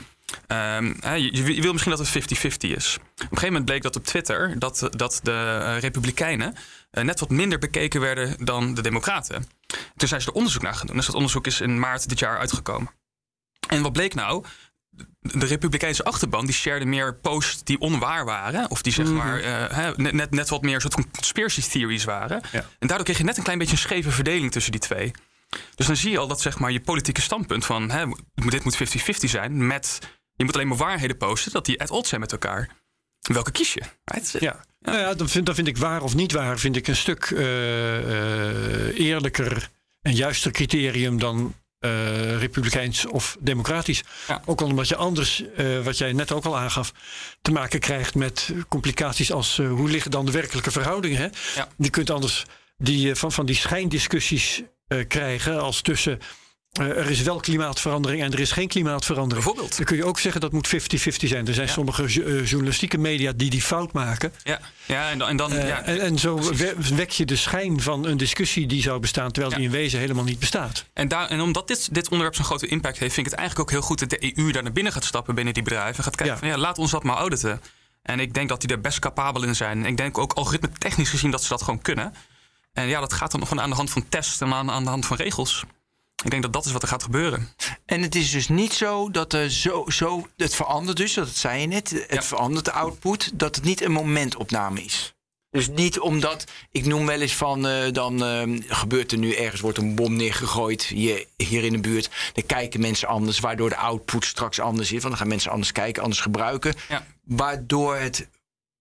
[0.46, 2.96] Ehm, je, je wil misschien dat het 50-50 is.
[2.96, 6.54] Op een gegeven moment bleek dat op Twitter dat, dat de eh, Republikeinen
[6.90, 9.48] net wat minder bekeken werden dan de Democraten.
[9.96, 10.96] Toen zijn ze er onderzoek naar gaan doen.
[10.96, 12.90] Dus dat onderzoek is in maart dit jaar uitgekomen.
[13.68, 14.44] En wat bleek nou?
[15.20, 18.70] de Republikeinse achterban die sharede meer posts die onwaar waren.
[18.70, 19.42] Of die zeg maar
[19.74, 22.42] hè, net, net, net wat meer soort conspiracy theories waren.
[22.52, 22.64] Ja.
[22.78, 25.10] En daardoor kreeg je net een klein beetje een scheve verdeling tussen die twee.
[25.74, 28.76] Dus dan zie je al dat zeg maar, je politieke standpunt van hè, dit moet
[28.76, 28.78] 50-50
[29.16, 29.66] zijn.
[29.66, 29.98] Met
[30.36, 32.68] je moet alleen maar waarheden posten, dat die at odds zijn met elkaar.
[33.20, 33.82] Welke kies je?
[34.04, 34.36] Right?
[34.40, 36.96] Ja, nou ja, dan vind, dan vind ik waar of niet waar, vind ik een
[36.96, 39.70] stuk eh, eh, eerlijker
[40.02, 44.02] en juister criterium dan eh, republikeins of democratisch.
[44.28, 44.42] Ja.
[44.44, 46.92] Ook al omdat je anders, eh, wat jij net ook al aangaf,
[47.42, 51.18] te maken krijgt met complicaties als eh, hoe liggen dan de werkelijke verhoudingen.
[51.18, 51.28] Hè?
[51.54, 51.68] Ja.
[51.78, 52.44] Je kunt anders
[52.76, 54.62] die, van, van die schijndiscussies
[55.08, 56.20] krijgen als tussen
[56.80, 59.44] er is wel klimaatverandering en er is geen klimaatverandering.
[59.44, 59.76] Bijvoorbeeld.
[59.76, 61.46] Dan kun je ook zeggen dat moet 50-50 zijn.
[61.46, 61.72] Er zijn Ja.
[61.72, 64.32] sommige eh, journalistieke media die die fout maken.
[64.44, 66.88] Ja, ja en dan, en dan Eh, ja, en, en zo precies.
[66.90, 69.58] wek je de schijn van een discussie die zou bestaan, terwijl Ja.
[69.58, 70.84] die in wezen helemaal niet bestaat.
[70.94, 73.70] En, daar, en omdat dit, dit onderwerp zo'n grote impact heeft, vind ik het eigenlijk
[73.70, 75.96] ook heel goed dat de EU daar naar binnen gaat stappen binnen die bedrijven.
[75.96, 77.60] En gaat kijken van ja, laat ons dat maar auditen.
[78.02, 79.84] En ik denk dat die er best capabel in zijn.
[79.86, 82.14] Ik denk ook algoritme technisch gezien dat ze dat gewoon kunnen.
[82.72, 84.90] En ja, dat gaat dan gewoon aan de hand van tests en aan, aan de
[84.90, 85.64] hand van regels.
[86.24, 87.48] Ik denk dat dat is wat er gaat gebeuren.
[87.86, 91.60] En het is dus niet zo dat er zo, zo het verandert dus, dat zei
[91.60, 92.22] je net, het Ja.
[92.22, 95.14] verandert de output, dat het niet een momentopname is.
[95.50, 99.60] Dus niet omdat, ik noem wel eens van, eh, dan eh, gebeurt er nu ergens,
[99.60, 102.10] wordt een bom neergegooid hier, hier in de buurt.
[102.32, 104.98] Dan kijken mensen anders, waardoor de output straks anders is.
[104.98, 106.74] Want dan gaan mensen anders kijken, anders gebruiken.
[106.88, 107.06] Ja.
[107.24, 108.28] Waardoor, het,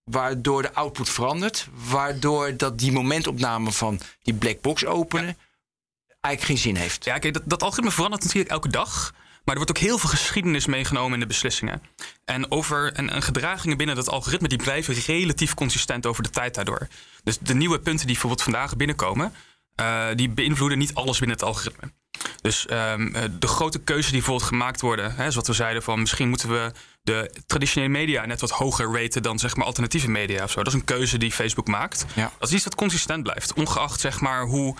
[0.03, 1.67] waardoor de output verandert.
[1.89, 5.37] Waardoor dat die momentopname van die black box openen
[6.23, 7.05] eigenlijk geen zin heeft.
[7.05, 9.13] Ja, kijk, dat, dat algoritme verandert natuurlijk elke dag.
[9.43, 11.81] Maar er wordt ook heel veel geschiedenis meegenomen in de beslissingen.
[12.25, 16.55] En, over, en, en gedragingen binnen dat algoritme die blijven relatief consistent over de tijd
[16.55, 16.87] daardoor.
[17.23, 19.33] Dus de nieuwe punten die bijvoorbeeld vandaag binnenkomen,
[19.75, 21.91] eh, die beïnvloeden niet alles binnen het algoritme.
[22.41, 25.99] Dus ehm, eh, de grote keuzes die bijvoorbeeld gemaakt worden, hè, zoals we zeiden van
[25.99, 30.43] misschien moeten we de traditionele media net wat hoger raten dan zeg maar alternatieve media
[30.43, 30.63] of zo.
[30.63, 32.05] Dat is een keuze die Facebook maakt.
[32.15, 32.31] Ja.
[32.39, 34.75] Dat is iets wat consistent blijft, ongeacht zeg maar hoe,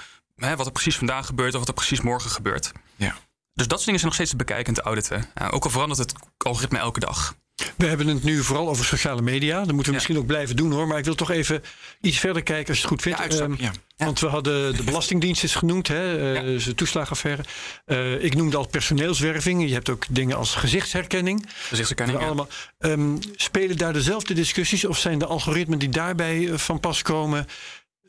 [0.46, 2.72] hè, wat er precies vandaag gebeurt of wat er precies morgen gebeurt.
[2.96, 3.16] Ja.
[3.54, 5.26] Dus dat soort dingen zijn nog steeds te bekijken en te auditen.
[5.36, 7.36] Ja, ook al verandert het algoritme elke dag.
[7.78, 9.56] We hebben het nu vooral over sociale media.
[9.58, 9.94] Dat moeten we Ja.
[9.94, 10.88] misschien ook blijven doen hoor.
[10.88, 11.64] Maar ik wil toch even
[12.02, 13.34] iets verder kijken als je het goed vindt.
[13.34, 13.72] Ja, Ehm, ja.
[13.98, 16.60] Want we hadden de Belastingdienst is genoemd, hè, eh, Ja.
[16.60, 17.44] zijn toeslagenaffaire.
[17.86, 19.68] Eh, ik noemde al personeelswerving.
[19.68, 21.46] Je hebt ook dingen als gezichtsherkenning.
[21.68, 22.26] Gezichtsherkenning.
[22.26, 22.48] Allemaal,
[22.80, 27.46] Ehm, spelen daar dezelfde discussies of zijn de algoritmen die daarbij eh, van pas komen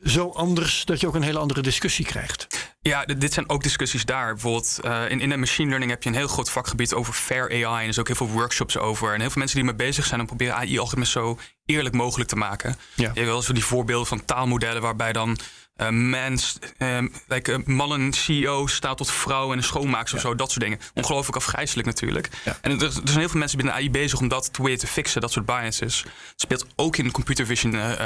[0.03, 2.47] zo anders dat je ook een hele andere discussie krijgt?
[2.81, 4.33] Ja, dit zijn ook discussies daar.
[4.33, 7.49] Bijvoorbeeld uh, in, in de machine learning heb je een heel groot vakgebied over fair
[7.49, 7.63] AI.
[7.63, 9.13] En er is ook heel veel workshops over.
[9.13, 12.35] En heel veel mensen die ermee bezig zijn om proberen AI-algoritmes zo eerlijk mogelijk te
[12.35, 12.69] maken.
[12.69, 12.77] Ja.
[12.95, 15.37] Je hebt wel eens die voorbeelden van taalmodellen waarbij dan
[15.77, 20.23] uh, mens, um, like, uh, mannen CEO staat tot vrouw en een schoonmaakster Ja.
[20.23, 20.79] of zo, dat soort dingen.
[20.93, 22.29] Ongelooflijk afgrijzelijk natuurlijk.
[22.45, 22.57] Ja.
[22.61, 25.21] En er, er zijn heel veel mensen binnen AI bezig om dat weer te fixen,
[25.21, 26.01] dat soort biases.
[26.03, 27.73] Het speelt ook in computer vision.
[27.73, 27.99] Uh,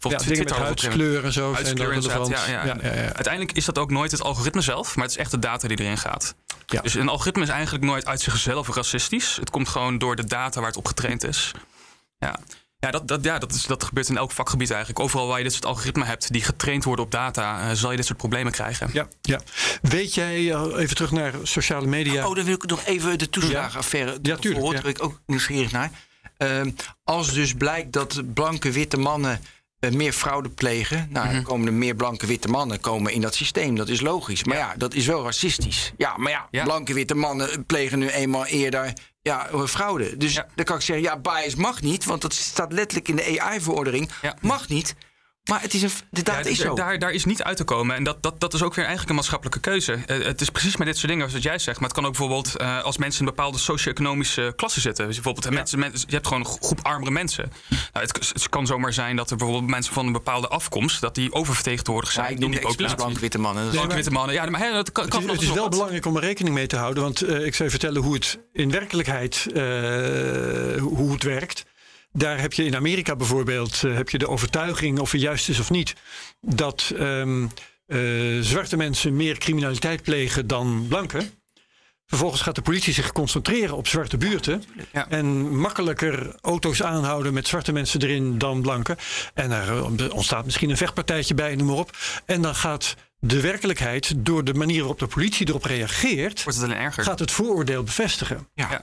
[0.00, 2.46] Ja, Twitter huidskleur en zo Huidskleur ja.
[2.46, 2.92] ja, ja.
[2.92, 5.80] Uiteindelijk is dat ook nooit het algoritme zelf, maar het is echt de data die
[5.80, 6.34] erin gaat.
[6.66, 6.80] Ja.
[6.80, 9.36] Dus een algoritme is eigenlijk nooit uit zichzelf racistisch.
[9.36, 11.52] Het komt gewoon door de data waar het op getraind is.
[12.18, 12.38] Ja.
[12.84, 15.00] Ja, dat, dat, ja dat, is, dat gebeurt in elk vakgebied eigenlijk.
[15.00, 17.96] Overal waar je dit soort algoritmen hebt die getraind worden op data, uh, zal je
[17.96, 18.90] dit soort problemen krijgen.
[18.92, 19.40] Ja, ja.
[19.82, 22.28] Weet jij, uh, even terug naar sociale media.
[22.28, 24.18] Oh, dan wil ik nog even de toeslagenaffaire.
[24.22, 24.80] Ja, tuurlijk, Daar ja.
[24.80, 25.90] ben ik ook nieuwsgierig naar.
[26.38, 26.60] Uh,
[27.04, 29.40] als dus blijkt dat blanke witte mannen
[29.92, 33.76] meer fraude plegen, nou, dan komen er meer blanke witte mannen komen in dat systeem.
[33.76, 34.44] Dat is logisch.
[34.44, 35.92] Maar ja, dat is wel racistisch.
[35.96, 36.64] Ja, maar ja, Ja.
[36.64, 38.92] blanke witte mannen plegen nu eenmaal eerder
[39.22, 40.16] ja, fraude.
[40.16, 40.46] Dus Ja.
[40.54, 44.10] dan kan ik zeggen, ja, bias mag niet, want dat staat letterlijk in de AI-verordening.
[44.22, 44.36] Ja.
[44.40, 44.94] Mag niet.
[45.50, 46.74] Maar het is een, de data Ja, is zo.
[46.74, 47.96] Daar, daar is niet uit te komen.
[47.96, 49.92] En dat, dat, dat is ook weer eigenlijk een maatschappelijke keuze.
[49.92, 51.80] Eh, het is precies met dit soort dingen, zoals jij zegt.
[51.80, 55.06] Maar het kan ook bijvoorbeeld uh, als mensen in een bepaalde socio-economische klasse zitten.
[55.06, 57.52] Dus bijvoorbeeld, mensen, mensen, je hebt gewoon een groep armere mensen.
[57.68, 61.00] Nou, het, het, kan zomaar zijn dat er bijvoorbeeld mensen van een bepaalde afkomst...
[61.00, 62.96] dat die oververtegenwoordigd zijn Ja, ik noem die populatie.
[62.96, 63.70] blanke witte mannen.
[63.70, 64.34] Blanke witte mannen.
[64.34, 65.70] Ja, maar hè, dat kan, Het is, het is wel wat.
[65.70, 67.02] belangrijk om er rekening mee te houden.
[67.02, 69.54] Want eh, ik zou je vertellen hoe het in werkelijkheid uh,
[70.80, 71.64] hoe het werkt.
[72.16, 75.60] Daar heb je in Amerika bijvoorbeeld uh, heb je de overtuiging, of het juist is
[75.60, 75.94] of niet,
[76.40, 77.50] dat um,
[77.86, 81.30] uh, zwarte mensen meer criminaliteit plegen dan blanken.
[82.06, 84.64] Vervolgens gaat de politie zich concentreren op zwarte buurten.
[84.92, 85.08] Ja.
[85.08, 88.96] En makkelijker auto's aanhouden met zwarte mensen erin dan blanken.
[89.34, 91.96] En er ontstaat misschien een vechtpartijtje bij, noem maar op.
[92.24, 96.94] En dan gaat de werkelijkheid, door de manier waarop de politie erop reageert, Wordt het
[96.94, 98.48] gaat het vooroordeel bevestigen.
[98.54, 98.82] Ja.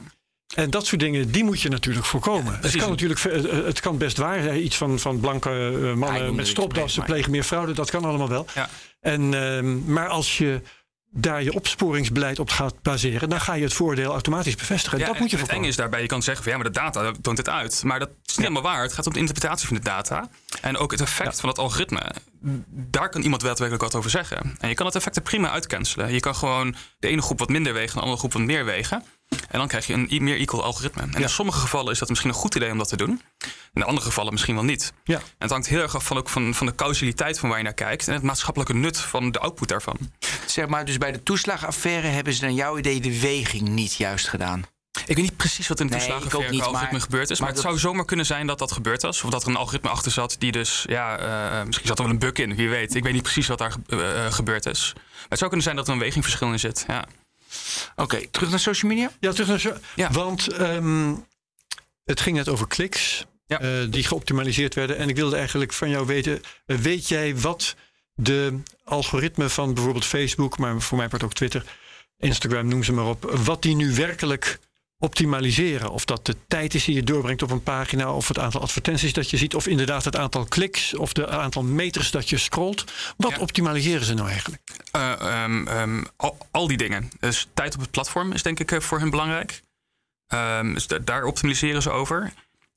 [0.56, 0.62] Ja.
[0.64, 2.60] En dat soort dingen, die moet je natuurlijk voorkomen.
[2.62, 4.58] het, kan natuurlijk, eh, het kan best waar.
[4.58, 7.74] Iets van, van blanke eh, Ja, mannen noem met stropdassen plegen meer fraude.
[7.74, 8.46] Dat kan allemaal wel.
[8.56, 8.70] Ja.
[9.00, 10.62] En, ehm, maar als je
[11.14, 14.98] daar je opsporingsbeleid op gaat baseren, dan ga je het voordeel automatisch bevestigen.
[14.98, 15.70] En Ja, dat moet je en het voorkomen.
[15.70, 17.84] is daarbij, je kan zeggen van ja, maar de data toont dit uit.
[17.84, 18.82] Maar dat is niet helemaal waar.
[18.82, 20.30] Het gaat om de interpretatie van de data.
[20.62, 22.02] En ook het effect van het algoritme.
[22.68, 24.56] Daar kan iemand daadwerkelijk wat over zeggen.
[24.60, 26.14] En je kan het effect er prima uitcancelen.
[26.14, 28.66] Je kan gewoon de ene groep wat minder wegen en de andere groep wat meer
[28.66, 29.04] wegen.
[29.50, 31.02] En dan krijg je een meer equal algoritme.
[31.02, 33.22] En in sommige gevallen is dat misschien een goed idee om dat te doen.
[33.74, 34.94] In andere gevallen misschien wel niet.
[35.04, 35.16] Ja.
[35.18, 37.64] En het hangt heel erg af van, ook van, van de causaliteit van waar je
[37.64, 38.08] naar kijkt.
[38.08, 39.98] En het maatschappelijke nut van de output daarvan.
[40.46, 44.28] Zeg maar, dus bij de toeslagenaffaire hebben ze naar jouw idee de weging niet juist
[44.28, 44.64] gedaan.
[45.06, 47.30] Ik weet niet precies wat in de Nee, ook toeslagenaffaire niet, qua algoritme maar- gebeurd
[47.30, 47.40] is.
[47.40, 49.24] Maar, maar het zou zomaar kunnen zijn dat dat gebeurd was.
[49.24, 50.84] Of dat er een algoritme achter zat die dus...
[50.88, 52.96] Ja, eh, misschien zat er wel een bug in, wie weet.
[52.96, 54.92] Ik weet niet precies wat daar ge- eh, gebeurd is.
[54.96, 56.84] Maar het zou kunnen zijn dat er een wegingverschil in zit.
[56.88, 57.06] Ja.
[57.96, 59.12] Oké, terug naar social media.
[59.20, 59.80] Ja, terug naar.
[59.96, 60.12] Ja.
[60.12, 61.14] Want ehm,
[62.04, 63.60] het ging net over kliks Ja.
[63.60, 64.98] eh, die geoptimaliseerd werden.
[64.98, 67.76] En ik wilde eigenlijk van jou weten, eh, weet jij wat
[68.14, 71.64] de algoritme van bijvoorbeeld Facebook, maar voor mij part ook Twitter,
[72.18, 74.60] Instagram, noem ze maar op, wat die nu werkelijk
[75.02, 75.90] optimaliseren?
[75.92, 79.14] Of dat de tijd is die je doorbrengt op een pagina, of het aantal advertenties
[79.14, 82.84] dat je ziet, of inderdaad het aantal kliks, of de aantal meters dat je scrolt.
[83.18, 83.38] Wat Ja.
[83.40, 84.62] optimaliseren ze nou eigenlijk?
[84.92, 85.12] Eh,
[85.44, 87.10] ehm, ehm, al, al die dingen.
[87.20, 89.62] Dus tijd op het platform is denk ik eh, voor hen belangrijk.
[90.28, 92.32] Ehm, dus da- daar optimaliseren ze over.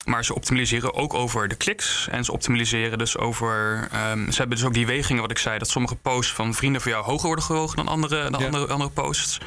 [0.05, 2.07] Maar ze optimaliseren ook over de kliks.
[2.11, 3.87] En ze optimaliseren dus over.
[4.29, 6.91] ze hebben dus ook die wegingen, wat ik zei, dat sommige posts van vrienden van
[6.91, 8.45] jou hoger worden gewogen dan andere, dan Ja.
[8.45, 9.37] andere, andere posts.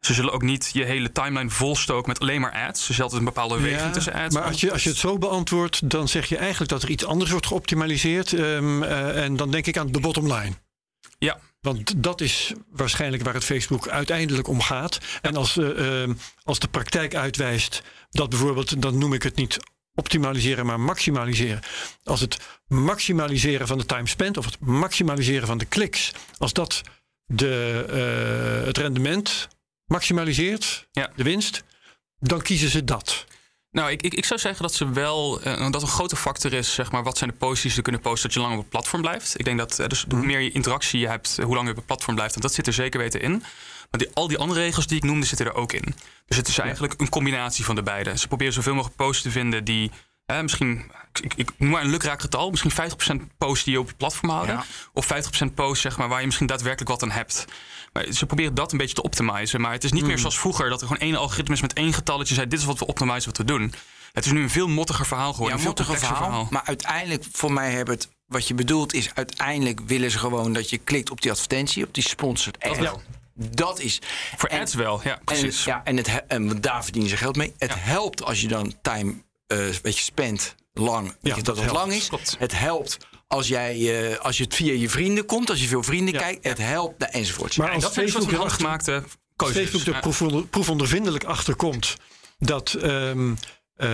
[0.00, 2.88] Ze zullen ook niet je hele timeline volstoken met alleen maar ads.
[2.88, 4.34] Er zit altijd een bepaalde weging tussen ads.
[4.34, 7.04] maar als je, als je het zo beantwoordt, dan zeg je eigenlijk dat er iets
[7.04, 8.32] anders wordt geoptimaliseerd.
[8.32, 10.52] ehm, eh, en dan denk ik aan de bottom line.
[11.18, 11.40] Ja.
[11.60, 14.98] Want dat is waarschijnlijk waar het Facebook uiteindelijk om gaat.
[15.22, 19.58] En als, eh, ehm, als de praktijk uitwijst dat bijvoorbeeld, dan noem ik het niet
[19.94, 21.60] optimaliseren, maar maximaliseren.
[22.04, 26.82] Als het maximaliseren van de time spent of het maximaliseren van de kliks, als dat
[27.26, 29.48] de, eh, het rendement
[29.90, 31.10] maximaliseert, Ja.
[31.16, 31.64] de winst,
[32.18, 33.24] dan kiezen ze dat.
[33.70, 36.74] Nou, ik, ik, ik zou zeggen dat ze wel eh, dat een grote factor is,
[36.74, 38.68] zeg maar, wat zijn de posts die ze kunnen posten dat je lang op het
[38.68, 39.38] platform blijft.
[39.38, 41.70] Ik denk dat eh, dus hoe meer je interactie je hebt, eh, hoe langer je
[41.70, 43.30] op het platform blijft, en dat zit er zeker weten in.
[43.90, 45.94] Maar die, al die andere regels die ik noemde, zitten er ook in.
[46.26, 48.18] Dus het is eigenlijk een combinatie van de beide.
[48.18, 49.90] Ze proberen zoveel mogelijk posts te vinden die
[50.26, 52.72] eh, misschien, ik, ik noem maar een lukraak getal, misschien
[53.22, 54.54] 50% posts die je op je platform houden.
[54.54, 54.64] Ja.
[54.92, 55.06] Of
[55.50, 57.44] 50% posts zeg maar, waar je misschien daadwerkelijk wat aan hebt.
[57.92, 59.60] Maar ze proberen dat een beetje te optimizen.
[59.60, 61.92] Maar het is niet meer zoals vroeger dat er gewoon één algoritme is met één
[61.92, 63.74] getalletje zei: dit is wat we optimizen, wat we doen.
[64.12, 65.58] Het is nu een veel mottiger verhaal geworden.
[65.58, 66.46] Ja, een veel mottige complexer verhaal.
[66.50, 69.10] Maar uiteindelijk, voor mij Herbert, wat je bedoelt is...
[69.14, 72.98] uiteindelijk willen ze gewoon dat je klikt op die advertentie, op die sponsored ad.
[73.34, 73.98] Dat is...
[74.36, 75.64] Voor en- ads wel, ja, En, precies.
[75.64, 77.54] ja, en, het, he- en daar verdienen ze geld mee.
[77.58, 77.76] Het Ja.
[77.78, 79.14] helpt als je dan time,
[79.46, 82.08] eh weet je, spent lang, weet Ja, je, dat dat het lang is.
[82.08, 82.36] Klopt.
[82.38, 82.96] Het helpt
[83.30, 86.20] als, jij, eh, als je het via je vrienden komt, als je veel vrienden Ja.
[86.20, 86.44] kijkt.
[86.44, 87.56] Het helpt, nou, enzovoort.
[87.56, 89.56] Maar En als dat een Facebook van erachter- handgemaakte keuzes.
[89.70, 91.96] Facebook er proefonder- proefondervindelijk achter komt
[92.38, 93.34] dat ehm,
[93.76, 93.88] eh,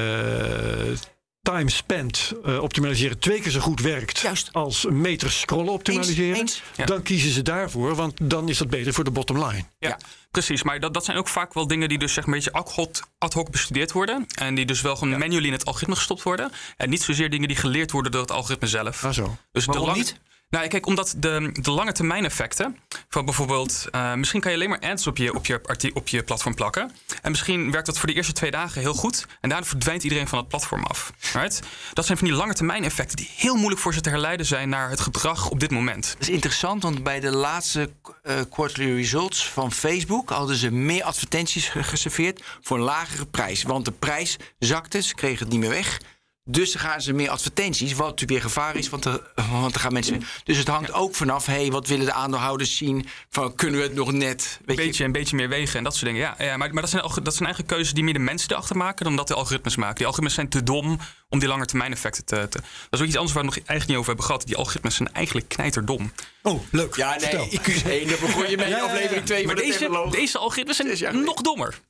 [1.52, 4.48] time spent eh, optimaliseren twee keer zo goed werkt Juist.
[4.52, 6.62] als meters scrollen optimaliseren, Eens, eens.
[6.76, 6.85] Ja.
[6.85, 9.64] dan kiezen ze daarvoor, want dan is dat beter voor de bottom line.
[9.78, 9.98] Ja, Ja.
[10.30, 10.62] precies.
[10.62, 12.72] Maar dat, dat zijn ook vaak wel dingen die dus zeg maar een beetje ad
[12.72, 14.26] hoc, ad hoc bestudeerd worden.
[14.38, 16.50] En die dus wel gewoon manually in het algoritme gestopt worden.
[16.76, 19.04] En niet zozeer dingen die geleerd worden door het algoritme zelf.
[19.04, 19.37] Ah, zo.
[19.52, 20.20] Dus Waarom niet?
[20.50, 22.76] Nou, kijk, omdat de, de lange termijn effecten
[23.09, 25.61] van bijvoorbeeld, eh, misschien kan je alleen maar ads op je, op, je
[25.94, 26.92] op je platform plakken.
[27.22, 29.26] En misschien werkt dat voor de eerste twee dagen heel goed.
[29.40, 31.12] En daarna verdwijnt iedereen van het platform af.
[31.32, 31.61] Right?
[31.92, 34.68] Dat zijn van die lange termijn effecten die heel moeilijk voor ze te herleiden zijn
[34.68, 36.12] naar het gedrag op dit moment.
[36.18, 37.90] Dat is interessant, want bij de laatste
[38.22, 43.62] eh, quarterly results van Facebook hadden ze meer advertenties ge- geserveerd voor een lagere prijs.
[43.62, 46.00] Want de prijs zakte, ze kregen het niet meer weg.
[46.48, 49.80] Dus dan gaan ze meer advertenties, wat natuurlijk weer gevaar is, want er, want er
[49.80, 50.24] gaan mensen.
[50.44, 53.06] Dus het hangt ook vanaf, hey, wat willen de aandeelhouders zien?
[53.30, 54.61] Van kunnen we het nog net?
[54.64, 56.20] Weet Een beetje, een beetje meer wegen en dat soort dingen.
[56.20, 58.76] Ja, ja maar, maar dat, zijn, dat zijn eigenlijk keuzes die meer de mensen erachter
[58.76, 59.94] maken dan dat de algoritmes maken.
[59.96, 62.59] Die algoritmes zijn te dom om die lange termijn effecten te, te.
[62.59, 64.46] Dat is ook iets anders waar we het nog eigenlijk niet over hebben gehad.
[64.46, 66.12] Die algoritmes zijn eigenlijk knijterdom.
[66.42, 66.96] Oh, leuk.
[66.96, 67.46] Ja, Vertel.
[67.46, 68.92] nee, IQ's 1, daar begon je mee Ja, in ja, ja.
[68.92, 71.80] aflevering 2 Maar deze, deze algoritmes zijn nog dommer.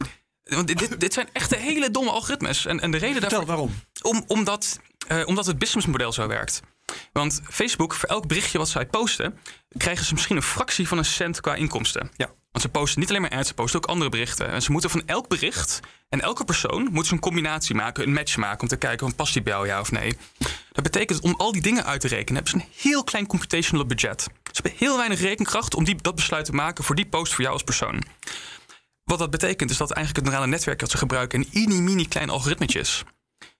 [0.47, 2.67] Want dit- dit, zijn echt hele domme algoritmes.
[2.67, 3.57] En, en de reden Vertel daarvoor...
[3.57, 3.75] waarom.
[4.03, 6.61] Om, omdat, eh, omdat het businessmodel zo werkt.
[7.13, 9.39] Want Facebook, voor elk berichtje wat zij posten,
[9.77, 12.11] krijgen ze misschien een fractie van een cent qua inkomsten.
[12.17, 12.27] Ja.
[12.27, 14.49] Want ze posten niet alleen maar ads, ze posten ook andere berichten.
[14.49, 18.13] En ze moeten van elk bericht en elke persoon moeten ze een combinatie maken, een
[18.13, 20.17] match maken om te kijken of past die bij jou ja of nee.
[20.73, 23.87] Dat betekent om al die dingen uit te rekenen hebben ze een heel klein computational
[23.87, 24.23] budget.
[24.23, 27.43] Ze hebben heel weinig rekenkracht om die, dat besluit te maken voor die post voor
[27.43, 28.03] jou als persoon.
[29.07, 32.09] Wat dat betekent is dat eigenlijk het neurale netwerk dat ze gebruiken een mini mini
[32.09, 33.05] klein algoritmetje is.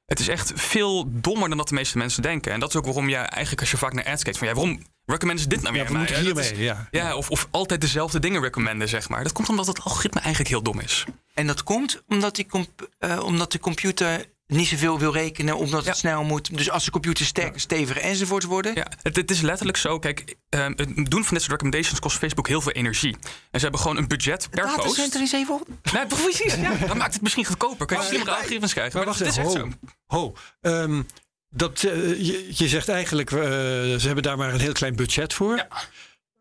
[0.07, 2.53] Het is echt veel dommer dan dat de meeste mensen denken.
[2.53, 4.55] En dat is ook waarom je eigenlijk als je vaak naar ads kijkt van ja,
[4.55, 6.89] waarom, recommenden ze dit nou weer Ja, hiermee, is- ja.
[6.91, 9.23] Ja, of, of altijd dezelfde dingen recommenden, zeg maar.
[9.23, 11.05] Dat komt omdat het algoritme eigenlijk heel dom is.
[11.35, 15.83] En dat komt omdat, die comp- eh, omdat de computer niet zoveel wil rekenen, omdat
[15.85, 15.89] Ja.
[15.91, 16.57] het snel moet.
[16.57, 18.75] Dus als de computer sterker, steviger enzovoort worden.
[18.75, 19.99] Ja, het, het is letterlijk zo.
[19.99, 23.13] Kijk, ehm, het doen van dit soort recommendations kost Facebook heel veel energie.
[23.51, 24.77] En ze hebben gewoon een budget per post.
[24.77, 25.69] Datacenter is even op.
[25.93, 26.55] Nee, precies.
[26.55, 27.87] Ja, dan maakt het misschien goedkoper.
[27.87, 28.97] Kan je slimmere algoritmes krijgen.
[28.99, 29.71] Maar Maar, wacht dat is echt ho.
[29.71, 29.89] zo.
[30.07, 30.35] ho.
[30.61, 31.03] Ehm,
[31.51, 31.93] dat, eh,
[32.27, 35.57] je, je zegt eigenlijk, eh, ze hebben daar maar een heel klein budget voor.
[35.57, 35.69] Ja.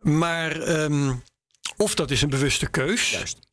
[0.02, 1.14] Maar ehm,
[1.78, 3.10] of dat is een bewuste keus.
[3.12, 3.45] Juist.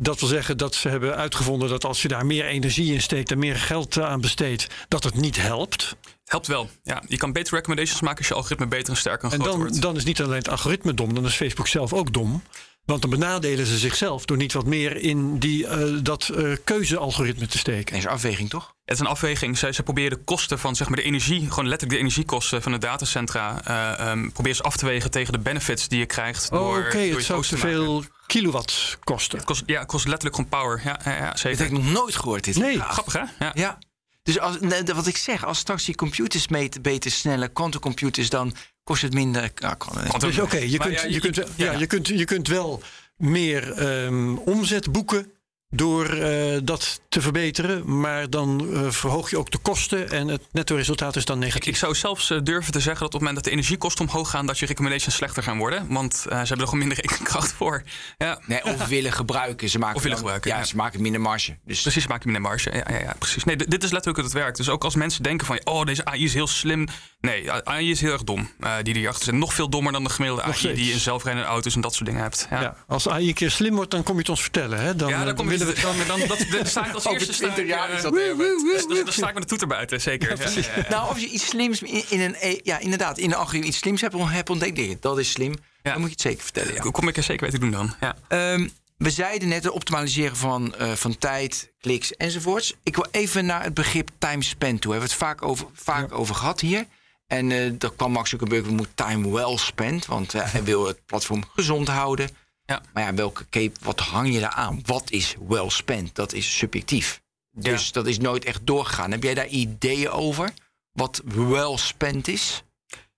[0.00, 3.30] Dat wil zeggen dat ze hebben uitgevonden dat als je daar meer energie in steekt
[3.30, 5.96] en meer geld aan besteedt, dat het niet helpt.
[6.24, 6.70] Helpt wel.
[6.82, 9.58] Ja, je kan betere recommendations maken als je algoritme beter en sterker en En groter
[9.58, 9.82] dan, wordt.
[9.82, 12.42] dan is niet alleen het algoritme dom, dan is Facebook zelf ook dom.
[12.84, 17.46] Want dan benadelen ze zichzelf door niet wat meer in die, eh, dat eh, keuzealgoritme
[17.46, 17.92] te steken.
[17.92, 18.74] Nee, is afweging toch?
[18.84, 19.58] Het is een afweging.
[19.58, 22.72] Zij, zij proberen de kosten van zeg maar, de energie, gewoon letterlijk de energiekosten van
[22.72, 26.50] de datacentra, eh um, proberen ze af te wegen tegen de benefits die je krijgt.
[26.52, 27.70] Oh, door, Oké, het zou te maken.
[27.70, 29.38] veel kilowatt kosten.
[29.38, 30.80] Het kost, ja, het kost letterlijk gewoon power.
[30.84, 31.58] Ja, ja, ja Dat zeker.
[31.58, 32.44] heb ik nog nooit gehoord.
[32.44, 32.56] Dit.
[32.56, 32.76] Nee.
[32.76, 32.84] Ja.
[32.84, 33.22] Grappig, hè?
[33.38, 33.50] Ja.
[33.54, 33.78] Ja.
[34.22, 34.56] Dus als,
[34.94, 38.54] wat ik zeg, als straks die computers meten beter, sneller, quantumcomputers, dan
[38.84, 39.50] kost het minder.
[39.54, 41.44] Ja, kan, Want Dus oké, je, kunt, ja, je, je- kunt, ja.
[41.56, 42.82] ja, je, kunt, je kunt wel
[43.16, 45.32] meer ehm, omzet boeken
[45.70, 48.00] door eh, dat te verbeteren.
[48.00, 51.66] Maar dan eh, verhoog je ook de kosten en het netto resultaat is dan negatief.
[51.68, 54.30] ik zou zelfs eh, durven te zeggen dat op het moment dat de energiekosten omhoog
[54.30, 55.86] gaan, dat je recommendations slechter gaan worden.
[55.92, 57.82] Want eh, ze hebben er gewoon minder rekenkracht voor.
[58.18, 59.68] Ja, Nee, of willen gebruiken.
[59.68, 60.64] Ze maken Of willen dan- gebruiken, Ja, ja.
[60.64, 61.56] ze maken minder marge.
[61.64, 62.70] Dus precies, maak je minder marge.
[62.72, 63.44] Ja, ja, ja, precies.
[63.44, 64.56] Nee, dit is letterlijk hoe het werkt.
[64.56, 66.86] Dus ook als mensen denken van, oh, deze AI is heel slim.
[67.20, 68.50] Nee, AI is heel erg dom.
[68.60, 69.34] eh, die die achter zit.
[69.34, 72.06] Nog veel dommer dan de gemiddelde AI die je in zelfrijdende auto's en dat soort
[72.06, 72.46] dingen hebt.
[72.50, 74.80] Ja, Ja, als AI een keer slim wordt, dan kom je het ons vertellen.
[74.80, 74.96] Hè?
[74.96, 75.80] Dan, Ja, dan, kom je, willen we...
[75.80, 77.32] dan, dan, dat, dan sta ik als Over eerste.
[77.32, 80.38] 20 sta ik, jaar eh, is dat Dan sta ik met de toeter buiten, zeker.
[80.38, 80.86] Ja.
[80.88, 83.78] Nou, als je iets slims in, in een, eh, ja, inderdaad, in een algoritme iets
[83.78, 85.54] slims hebt, hebt ontdekt, dat is slim.
[85.82, 85.92] Ja.
[85.92, 86.74] Dan moet je het zeker vertellen.
[86.74, 86.90] Ja.
[86.90, 87.94] Kom ik er zeker weten doen dan.
[88.00, 88.16] Ja.
[88.28, 92.74] Ehm, we zeiden net het optimaliseren van, eh, van tijd, kliks enzovoorts.
[92.82, 94.92] Ik wil even naar het begrip time spent toe.
[94.92, 96.86] We hebben het vaak over, vaak over gehad hier.
[97.26, 100.06] En eh dat kwam Max Zuckerberg, we moeten time well spent.
[100.06, 102.30] Want hij wil het platform gezond houden.
[102.68, 102.82] Ja.
[102.92, 104.80] Maar ja, welke cape, wat hang je daar aan?
[104.86, 106.14] Wat is well spent?
[106.14, 107.20] Dat is subjectief.
[107.52, 109.10] Dus dat is nooit echt doorgegaan.
[109.10, 110.50] Heb jij daar ideeën over?
[110.92, 112.62] Wat well spent is?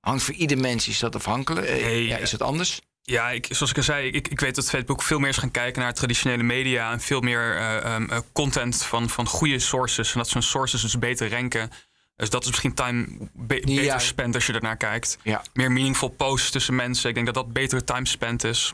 [0.01, 1.67] Hangt voor ieder mens is dat afhankelijk?
[1.67, 2.81] Eh, Nee, ja, is het anders?
[3.03, 5.51] Ja, ik, zoals ik al zei, ik, ik weet dat Facebook veel meer is gaan
[5.51, 10.13] kijken naar traditionele media en veel meer eh, ehm, eh, content van, van goede sources.
[10.13, 11.71] En dat zijn sources dus beter ranken.
[12.17, 13.29] Dus dat is misschien time be-
[13.65, 13.99] beter Ja.
[13.99, 15.19] spent als je ernaar kijkt.
[15.23, 15.43] Ja.
[15.53, 17.09] Meer meaningful posts tussen mensen.
[17.09, 18.73] Ik denk dat dat betere time spent is.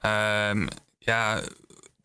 [0.00, 0.66] Ehm,
[0.98, 1.42] ja,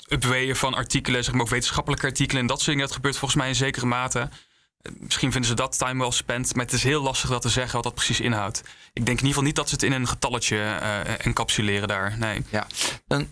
[0.07, 2.85] upwayen van artikelen, zeg maar ook wetenschappelijke artikelen en dat soort dingen.
[2.85, 4.19] Dat gebeurt volgens mij in zekere mate.
[4.19, 7.49] Eh, Misschien vinden ze dat time wel spent, maar het is heel lastig dat te
[7.49, 8.61] zeggen wat dat precies inhoudt.
[8.93, 12.17] Ik denk in ieder geval niet dat ze het in een getalletje eh, encapsuleren daar.
[12.17, 12.43] Nee.
[12.49, 12.67] Ja.
[13.07, 13.27] Dan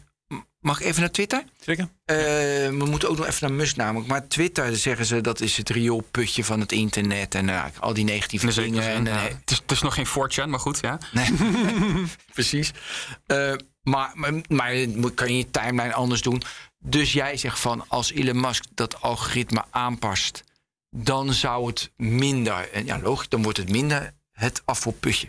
[0.61, 1.43] mag ik even naar Twitter?
[1.59, 1.89] Zeker?
[2.05, 4.09] Eh, we moeten ook nog even naar Musk namelijk.
[4.09, 7.35] Maar Twitter, zeggen ze, dat is het rioolputje van het internet.
[7.35, 8.83] En uh, al die negatieve dingen.
[8.83, 9.19] En, uh, ja.
[9.19, 10.97] het, is, het is nog geen 4chan, maar goed, ja.
[11.11, 11.33] Nee,
[12.33, 12.71] precies.
[13.83, 16.41] Maar, maar, maar kan je je timeline anders doen?
[16.79, 20.43] Dus jij zegt van, als Elon Musk dat algoritme aanpast...
[20.89, 25.27] dan zou het minder, en ja logisch, dan wordt het minder het afvalputje.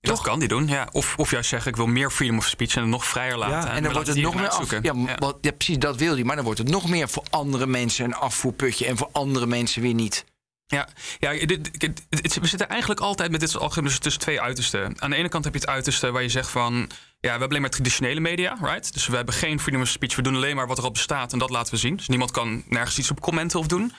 [0.00, 0.88] Dat kan die doen, ja.
[0.92, 3.70] Of, of juist zeggen, ik wil meer freedom of speech en het nog vrijer laten.
[3.70, 4.70] Ja, en dan wordt het nog meer af.
[4.70, 5.16] Ja, ja.
[5.18, 6.24] Wat, ja, precies, dat wil hij.
[6.24, 9.82] Maar dan wordt het nog meer voor andere mensen een afvoerputje en voor andere mensen
[9.82, 10.24] weer niet.
[10.66, 10.88] Ja,
[11.18, 15.00] ja dit, dit, dit, we zitten eigenlijk altijd met dit soort algoritmes tussen twee uitersten.
[15.00, 16.90] Aan de ene kant heb je het uiterste waar je zegt van...
[17.24, 18.92] ja, we hebben alleen maar traditionele media, right?
[18.92, 20.16] Dus we hebben geen freedom of speech.
[20.16, 21.96] We doen alleen maar wat er al bestaat en dat laten we zien.
[21.96, 23.92] Dus niemand kan nergens iets op commenten of doen.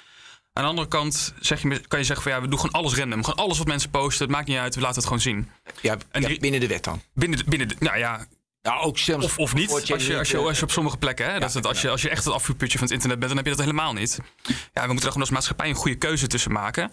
[0.54, 2.96] Aan de andere kant zeg je, kan je zeggen van ja, we doen gewoon alles
[2.96, 3.24] random.
[3.24, 5.50] Gewoon alles wat mensen posten, het maakt niet uit, we laten het gewoon zien.
[5.82, 7.02] Ja, en ja binnen de wet dan.
[7.14, 8.28] Binnen de, binnen de, nou ja,
[8.62, 10.72] nou, ook zelfs of, of niet, als je, als, je, als, je, als je op
[10.72, 11.26] sommige plekken...
[11.26, 13.32] Hè, ja, dat het, als, je, als je echt het afvuurputje van het internet bent...
[13.32, 14.20] dan heb je dat helemaal niet.
[14.74, 16.92] Ja, we moeten er gewoon als maatschappij een goede keuze tussen maken.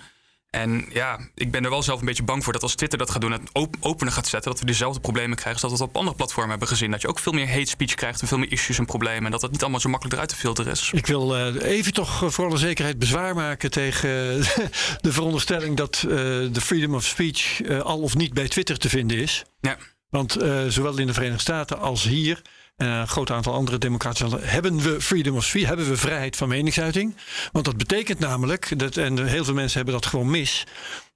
[0.53, 2.53] En ja, ik ben er wel zelf een beetje bang voor...
[2.53, 4.50] dat als Twitter dat gaat doen, het op, opener gaat zetten...
[4.50, 6.90] dat we dezelfde problemen krijgen als dat we op andere platformen hebben gezien.
[6.90, 9.24] Dat je ook veel meer hate speech krijgt en veel meer issues en problemen...
[9.24, 10.90] en dat het niet allemaal zo makkelijk eruit te filteren is.
[10.92, 14.48] Ik wil uh, even toch voor alle zekerheid bezwaar maken tegen uh,
[15.00, 15.76] de veronderstelling...
[15.76, 16.12] dat uh,
[16.53, 19.44] de freedom of speech al of niet bij Twitter te vinden is.
[19.61, 19.76] Ja.
[20.09, 20.32] Want
[20.68, 22.42] zowel in de Verenigde Staten als hier en
[22.83, 26.49] een groot aantal andere democratische landen hebben we freedom of speech, hebben we vrijheid van
[26.49, 27.16] meningsuiting.
[27.53, 30.66] Want dat betekent namelijk, dat, en heel veel mensen hebben dat gewoon mis.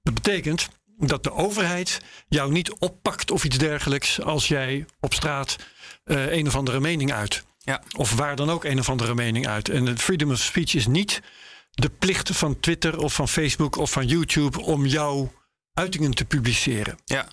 [0.03, 5.55] Dat betekent dat de overheid jou niet oppakt of iets dergelijks als jij op straat
[6.05, 7.43] uh, een of andere mening uit.
[7.57, 7.81] Ja.
[7.97, 9.69] Of waar dan ook een of andere mening uit.
[9.69, 11.21] En de freedom of speech is niet
[11.71, 15.33] de plicht van Twitter of van Facebook of van YouTube om jouw
[15.73, 16.97] uitingen te publiceren.
[17.05, 17.27] Ja.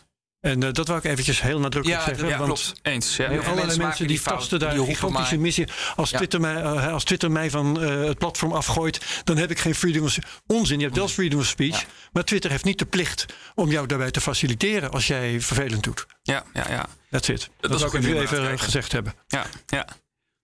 [0.45, 2.29] En eh, dat wou ik eventjes heel nadrukkelijk Ja, zeggen.
[2.29, 2.75] ja, want klopt.
[2.83, 3.17] Eens.
[3.17, 3.29] Ja.
[3.29, 5.69] Heel veel allerlei mensen die die fout, tasten daar die gigantische missie.
[5.97, 6.17] Als, Ja.
[6.17, 9.75] Twitter mij, eh, als Twitter mij van eh, het platform afgooit, dan heb ik geen
[9.75, 10.17] freedom of
[10.47, 10.79] onzin.
[10.79, 11.87] Je hebt wel freedom of speech, Ja.
[12.13, 16.07] maar Twitter heeft niet de plicht om jou daarbij te faciliteren als jij vervelend doet.
[16.23, 16.87] Ja, ja, ja.
[17.11, 17.51] That's it.
[17.61, 19.15] Dat, is zou ik nu even gezegd hebben.
[19.27, 19.87] ja, ja.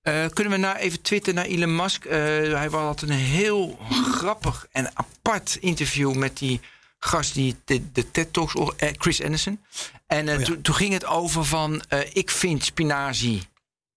[0.00, 2.04] Eh, kunnen we nou even twitteren naar Elon Musk?
[2.04, 2.16] Eh,
[2.52, 3.78] hij had een heel
[4.12, 6.60] grappig en apart interview met die
[7.00, 9.60] gast die de, de TED Talks, eh, Chris Anderson.
[10.06, 10.46] En eh, Oh ja.
[10.46, 13.42] toen- toen ging het over van, eh, ik vind spinazie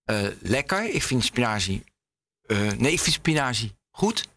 [0.04, 0.90] eh, lekker.
[0.94, 1.84] Ik vind spinazie,
[2.46, 4.28] eh, nee, ik vind spinazie goed.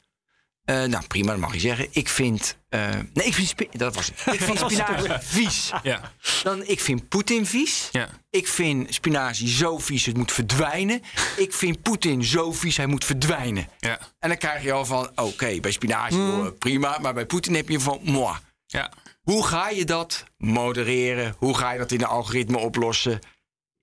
[0.64, 1.86] Eh, nou, prima, dat mag je zeggen.
[1.90, 4.34] Ik vind, eh, nee, ik vind, dat was het.
[4.34, 5.72] Ik vind spinazie vies.
[5.82, 6.12] ja,
[6.42, 7.88] Dan, ik vind Poetin vies.
[7.92, 8.08] ja.
[8.30, 11.02] Ik vind spinazie zo vies, het moet verdwijnen.
[11.36, 13.68] Ik vind Poetin zo vies, hij moet verdwijnen.
[13.78, 13.98] ja.
[14.18, 16.58] En dan krijg je al van, oké, bij spinazie Hmm.
[16.58, 16.98] prima.
[16.98, 18.36] Maar bij Poetin heb je van, moi.
[18.76, 18.92] Ja.
[19.22, 21.34] Hoe ga je dat modereren?
[21.38, 23.18] Hoe ga je dat in een algoritme oplossen?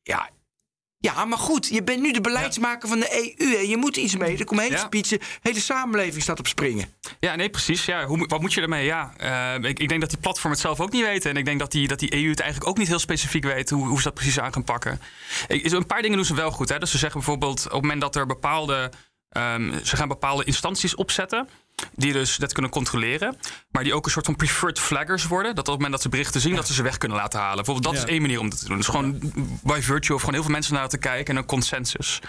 [0.01, 0.29] Ja,
[0.97, 3.55] ja maar goed, je bent nu de beleidsmaker van de EU.
[3.55, 4.37] En je moet iets mee.
[4.37, 4.89] Er komt een hele Ja.
[5.01, 6.93] de hele samenleving staat op springen.
[7.19, 7.85] Ja, nee, precies.
[7.85, 8.85] Ja, hoe, wat moet je ermee?
[8.85, 11.29] Ja, eh, ik, ik denk dat die platform het zelf ook niet weten.
[11.31, 13.69] En ik denk dat die, dat die EU het eigenlijk ook niet heel specifiek weet
[13.69, 14.99] hoe, hoe ze dat precies aan gaan pakken.
[15.47, 16.69] Ik, een paar dingen doen ze wel goed.
[16.69, 16.79] Hè?
[16.79, 18.91] Dus ze zeggen bijvoorbeeld op het moment dat er bepaalde.
[19.29, 21.49] ehm, ze gaan bepaalde instanties opzetten.
[21.95, 23.37] Die dus dat kunnen controleren.
[23.71, 25.55] Maar die ook een soort van preferred flaggers worden.
[25.55, 27.55] Dat op het moment dat ze berichten zien, dat ze ze weg kunnen laten halen.
[27.55, 28.07] Bijvoorbeeld, dat Ja.
[28.07, 28.77] is één manier om dat te doen.
[28.77, 29.19] Dus gewoon
[29.63, 32.19] by virtue of gewoon heel veel mensen naar te kijken en een consensus.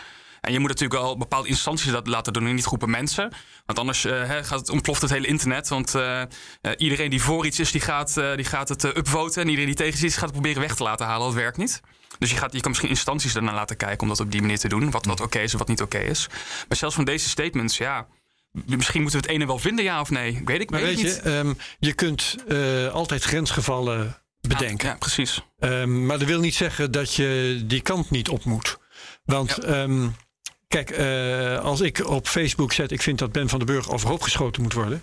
[0.40, 3.32] En je moet natuurlijk wel bepaalde instanties dat laten doen, en niet groepen mensen.
[3.66, 5.68] Want anders eh, gaat het, ontploft het hele internet.
[5.68, 6.28] Want eh, eh,
[6.76, 9.42] iedereen die voor iets is, die gaat, die gaat het upvoten.
[9.42, 11.26] En iedereen die tegen iets is, gaat het proberen weg te laten halen.
[11.26, 11.80] Dat werkt niet.
[12.18, 14.58] Dus je, gaat, je kan misschien instanties ernaar laten kijken om dat op die manier
[14.58, 14.90] te doen.
[14.90, 16.26] Wat, wat oké is en wat niet oké is.
[16.68, 18.06] Maar zelfs van deze statements, ja.
[18.66, 20.40] Misschien moeten we het ene wel vinden, ja of nee.
[20.44, 21.34] Weet ik, Maar weet weet ik je, niet.
[21.34, 24.88] ehm, je kunt eh, altijd grensgevallen bedenken.
[24.88, 25.40] Ja, precies.
[25.58, 28.78] Ehm, maar dat wil niet zeggen dat je die kant niet op moet.
[29.24, 30.08] Want ehm,
[30.68, 34.22] kijk, eh, als ik op Facebook zet, ik vind dat Ben van den Burg overhoop
[34.22, 35.02] geschoten moet worden.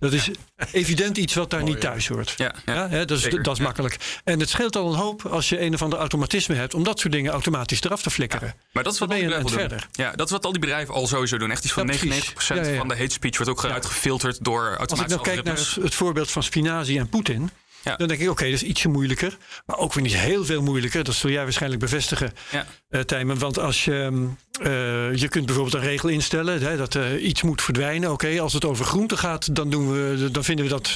[0.00, 0.30] Dat is
[0.72, 2.34] evident iets wat daar niet thuis hoort.
[2.36, 2.74] Ja, ja.
[2.74, 3.64] Ja, hè, dat is, zeker, dat is ja.
[3.64, 4.20] makkelijk.
[4.24, 7.00] En het scheelt al een hoop als je een of ander automatisme hebt om dat
[7.00, 8.54] soort dingen automatisch eraf te flikkeren.
[8.72, 9.78] Maar dat is wat al die bedrijven doen.
[9.92, 11.50] Ja, dat is wat al die bedrijven al sowieso doen.
[11.50, 12.32] Echt iets van Ja, precies.
[12.32, 12.76] 99% Ja, ja, ja.
[12.78, 15.84] van de hate speech wordt ook eruit gefilterd door Als ik automatische nou kijk naar
[15.84, 17.50] het voorbeeld van Spinazi en Poetin.
[17.84, 17.96] Ja.
[17.96, 19.36] Dan denk ik, oké, dat is ietsje moeilijker.
[19.66, 21.04] Maar ook weer niet heel veel moeilijker.
[21.04, 22.66] Dat zul jij waarschijnlijk bevestigen, Ja.
[22.90, 23.38] eh Tijmen.
[23.38, 24.24] Want als je, ehm,
[24.66, 28.12] eh, je kunt bijvoorbeeld een regel instellen hè, dat eh, iets moet verdwijnen.
[28.12, 30.94] Oké, als het over groente gaat, dan, doen we, dan vinden we dat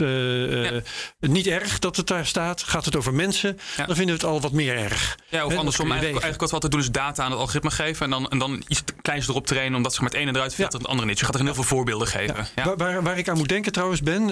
[1.21, 2.63] niet erg dat het daar staat.
[2.63, 3.87] Gaat het over mensen, Ja.
[3.87, 5.19] dan vinden we het al wat meer erg.
[5.29, 5.91] Ja, of Hè, andersom.
[5.91, 8.05] Eigenlijk, eigenlijk wat we altijd doen is data aan het algoritme geven.
[8.05, 9.77] En dan, en dan iets kleins erop trainen.
[9.77, 11.19] Omdat ze maar het ene eruit filtert en het andere niet.
[11.19, 12.47] Je gaat er heel veel voorbeelden geven.
[12.57, 12.65] Ja.
[12.65, 14.25] Waar, waar, waar ik aan moet denken trouwens, Ben.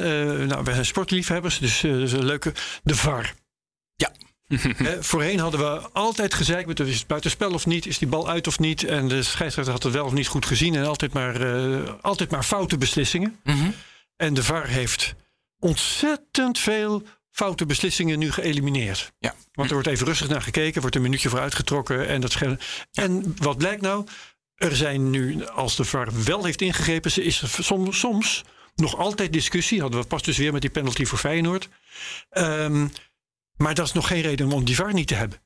[0.46, 2.41] nou, wij zijn sportliefhebbers, dus eh, dat
[2.82, 3.34] De VAR.
[3.96, 4.12] Ja.
[4.76, 8.28] Hè, voorheen hadden we altijd gezegd, met, is het buitenspel of niet, is die bal
[8.28, 8.84] uit of niet.
[8.84, 10.74] En de scheidsrechter had het wel of niet goed gezien.
[10.74, 13.40] En altijd maar, eh, altijd maar foute beslissingen.
[13.44, 13.70] Mhm.
[14.16, 15.14] En de VAR heeft
[15.58, 19.12] ontzettend veel foute beslissingen nu geëlimineerd.
[19.18, 19.34] Ja.
[19.52, 22.08] Want er wordt even rustig naar gekeken, wordt een minuutje vooruitgetrokken.
[22.08, 22.36] En, dat
[22.92, 24.06] en wat blijkt nou?
[24.54, 29.32] Er zijn nu, als de VAR wel heeft ingegrepen, ze- is soms, soms nog altijd
[29.32, 29.80] discussie.
[29.80, 31.68] Hadden we pas dus weer met die penalty voor Feyenoord.
[32.30, 32.86] Ehm,
[33.56, 35.40] maar dat is nog geen reden om die VAR niet te hebben.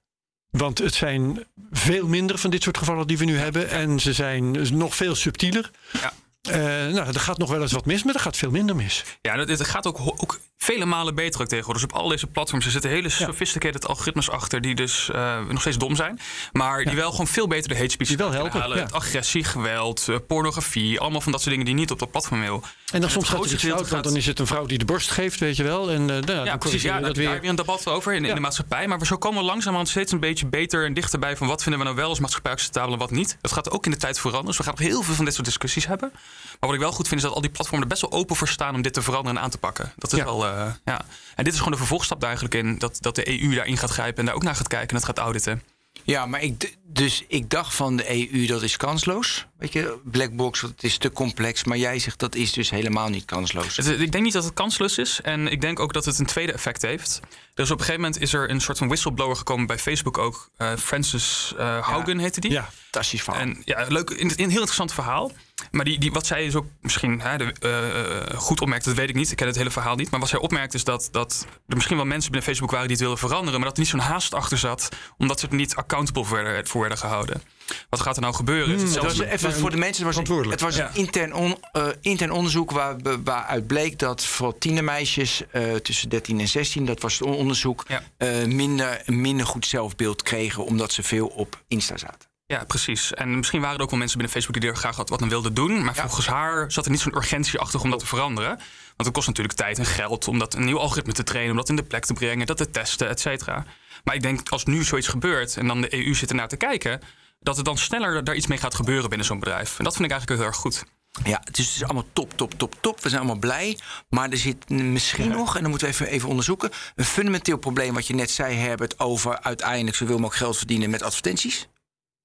[0.51, 3.71] Want het zijn veel minder van dit soort gevallen die we nu hebben.
[3.71, 5.71] En ze zijn nog veel subtieler.
[5.93, 6.13] Ja.
[6.49, 6.61] Eh,
[6.95, 9.05] nou, er gaat nog wel eens wat mis, maar er gaat veel minder mis.
[9.23, 11.83] Ja, dat, het gaat ook, ook vele malen beter ook tegenwoordig.
[11.83, 14.61] Dus op al deze platforms er zitten hele sophisticated algoritmes achter...
[14.61, 16.21] die dus eh, nog steeds dom zijn.
[16.53, 18.77] Maar die wel gewoon veel beter de hate speech Die wel helpen, halen.
[18.77, 18.83] ja.
[18.83, 21.01] Het agressie, geweld, eh, pornografie.
[21.01, 22.63] Allemaal van dat soort dingen die niet op dat platform wil.
[22.93, 24.79] En dan soms het gaat grootste iets fout, want dan is het een vrouw die
[24.79, 25.91] de borst geeft, weet je wel.
[25.91, 26.83] En nou, Ja, precies.
[26.83, 27.41] Ja, we daar dat daar weer.
[27.41, 28.87] weer een debat over in, de maatschappij.
[28.87, 31.37] Maar we zo komen we langzamerhand steeds een beetje beter en dichterbij...
[31.37, 33.37] van wat vinden we nou wel als maatschappij acceptabel en wat niet.
[33.41, 34.47] Dat gaat ook in de tijd veranderen.
[34.47, 36.13] Dus we gaan nog heel veel van dit soort discussies hebben.
[36.61, 38.37] Maar wat ik wel goed vind is dat al die platformen er best wel open
[38.37, 38.75] voor staan...
[38.75, 39.93] om dit te veranderen en aan te pakken.
[39.97, 40.25] Dat is Ja.
[40.25, 41.05] wel, eh, ja.
[41.35, 42.79] En dit is gewoon de vervolgstap daar eigenlijk in.
[42.79, 45.05] Dat, dat de EU daarin gaat grijpen en daar ook naar gaat kijken en het
[45.05, 45.63] gaat auditen.
[46.05, 49.47] Ja, maar ik, dus ik dacht van de EU dat is kansloos.
[49.59, 51.65] Weet je, blackbox, het is te complex.
[51.65, 53.77] Maar jij zegt dat is dus helemaal niet kansloos.
[53.77, 55.21] Het- ik denk niet dat het kansloos is.
[55.23, 57.21] En ik denk ook dat het een tweede effect heeft.
[57.55, 60.51] Dus op een gegeven moment is er een soort van whistleblower gekomen bij Facebook ook.
[60.57, 62.51] Eh, Francis eh Haugen heette die.
[62.51, 63.43] Ja, Fantastisch verhaal.
[63.43, 65.33] En ja, leuk, een heel interessant verhaal.
[65.71, 68.01] Maar die, die, wat zij is ook misschien hè, de, eh,
[68.31, 69.31] eh, goed opmerkt, dat weet ik niet.
[69.31, 70.11] Ik ken het hele verhaal niet.
[70.11, 72.97] Maar wat zij opmerkt is dat, dat er misschien wel mensen binnen Facebook waren die
[72.97, 73.53] het willen veranderen.
[73.61, 74.89] Maar dat er niet zo'n haast achter zat.
[75.19, 77.43] Omdat ze er niet accountable voor werden, voor werden gehouden.
[77.89, 78.79] Wat gaat er nou gebeuren?
[78.79, 80.07] Het was met- even voor de mensen.
[80.07, 84.25] Het was, een, het was een intern, on- eh, intern onderzoek waar, waaruit bleek dat
[84.25, 88.03] voor tienermeisjes eh tussen 13 en 16, dat was het on- onderzoek, Ja.
[88.17, 92.29] eh, minder, minder goed zelfbeeld kregen omdat ze veel op Insta zaten.
[92.47, 93.15] Ja, precies.
[93.15, 95.29] En misschien waren er ook wel mensen binnen Facebook die er graag wat, wat aan
[95.29, 95.85] wilden doen.
[95.85, 96.03] Maar Ja.
[96.03, 98.51] volgens haar zat er niet zo'n urgentie achter om dat te veranderen.
[98.97, 101.57] Want het kost natuurlijk tijd en geld om dat een nieuw algoritme te trainen, om
[101.57, 103.65] dat in de plek te brengen, dat te testen, et cetera.
[104.05, 107.01] Maar ik denk als nu zoiets gebeurt en dan de EU zit ernaar te kijken,
[107.41, 109.79] dat er dan sneller daar iets mee gaat gebeuren binnen zo'n bedrijf.
[109.79, 110.85] En dat vind ik eigenlijk heel erg goed.
[111.25, 113.01] Ja, het is, het is allemaal top, top, top, top.
[113.03, 113.79] We zijn allemaal blij.
[114.09, 116.71] Maar er zit misschien nog, en dan moeten we even, even onderzoeken...
[116.95, 118.99] een fundamenteel probleem wat je net zei, Herbert...
[118.99, 121.69] over uiteindelijk zoveel mogelijk geld verdienen met advertenties.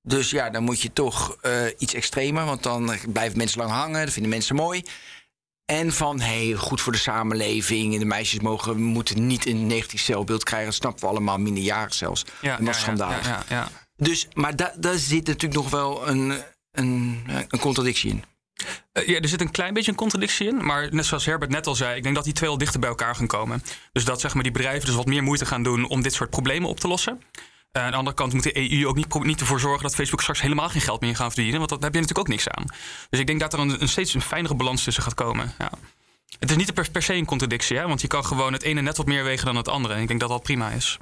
[0.01, 2.45] Dus ja, dan moet je toch eh, iets extremer...
[2.45, 4.83] want dan blijven mensen lang hangen, dat vinden mensen mooi...
[5.65, 7.93] En van, hey, goed voor de samenleving.
[7.93, 10.67] En de meisjes mogen, moeten niet een negatief zelfbeeld krijgen.
[10.67, 12.25] Dat snappen we allemaal, minderjarig zelfs.
[12.41, 13.27] Ja, dat was schandalig.
[13.27, 13.67] Ja, ja, ja.
[13.95, 16.33] Dus, maar da- daar zit natuurlijk nog wel een,
[16.71, 18.23] een, een contradictie in.
[18.91, 20.65] Eh, ja, er zit een klein beetje een contradictie in.
[20.65, 22.89] Maar net zoals Herbert net al zei, ik denk dat die twee wel dichter bij
[22.89, 23.63] elkaar gaan komen.
[23.91, 26.29] Dus dat zeg maar, die bedrijven dus wat meer moeite gaan doen om dit soort
[26.29, 27.21] problemen op te lossen.
[27.71, 30.21] Eh, aan de andere kant moet de EU ook niet, niet ervoor zorgen dat Facebook
[30.21, 31.57] straks helemaal geen geld meer gaat verdienen.
[31.59, 32.65] Want daar heb je natuurlijk ook niks aan.
[33.09, 35.53] Dus ik denk dat er een, een steeds een fijnere balans tussen gaat komen.
[35.57, 35.69] Ja.
[36.39, 37.87] Het is niet per, per se een contradictie, hè?
[37.87, 39.93] want je kan gewoon het ene net wat meer wegen dan het andere.
[39.93, 40.97] En ik denk dat dat prima is.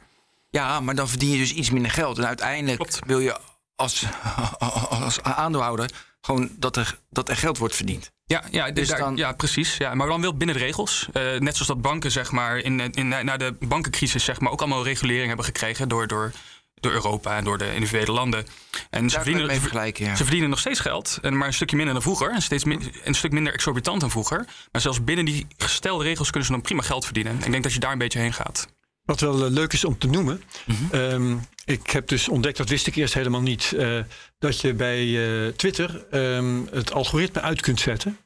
[0.49, 2.17] Ja, maar dan verdien je dus iets minder geld.
[2.17, 2.99] En uiteindelijk Klopt.
[3.05, 3.37] wil je
[3.75, 4.05] als,
[4.89, 5.89] als aandeelhouder
[6.21, 8.11] gewoon dat er, dat er geld wordt verdiend.
[8.25, 9.77] Ja, ja, dus Dus daar- dan- ja precies.
[9.77, 11.07] Ja, maar dan wel binnen de regels.
[11.13, 14.59] Eh, net zoals dat banken, zeg maar, in, in, na de bankencrisis, zeg maar, ook
[14.59, 16.31] allemaal regulering hebben gekregen door, door,
[16.79, 18.45] door Europa en door de individuele landen.
[18.89, 20.15] En ze verdienen, mee ze- vergelijken, ja.
[20.15, 22.31] ze verdienen nog steeds geld, en maar een stukje minder dan vroeger.
[22.31, 24.45] En steeds min- een stuk minder exorbitant dan vroeger.
[24.71, 27.35] Maar zelfs binnen die gestelde regels kunnen ze dan prima geld verdienen.
[27.43, 28.67] Ik denk dat je daar een beetje heen gaat.
[29.03, 30.43] Wat wel eh, leuk is om te noemen.
[30.65, 30.95] Mhm.
[30.95, 33.73] ehm, ik heb dus ontdekt, dat wist ik eerst helemaal niet.
[33.77, 33.99] eh,
[34.39, 35.01] dat je bij
[35.47, 38.17] eh, Twitter ehm, het algoritme uit kunt zetten.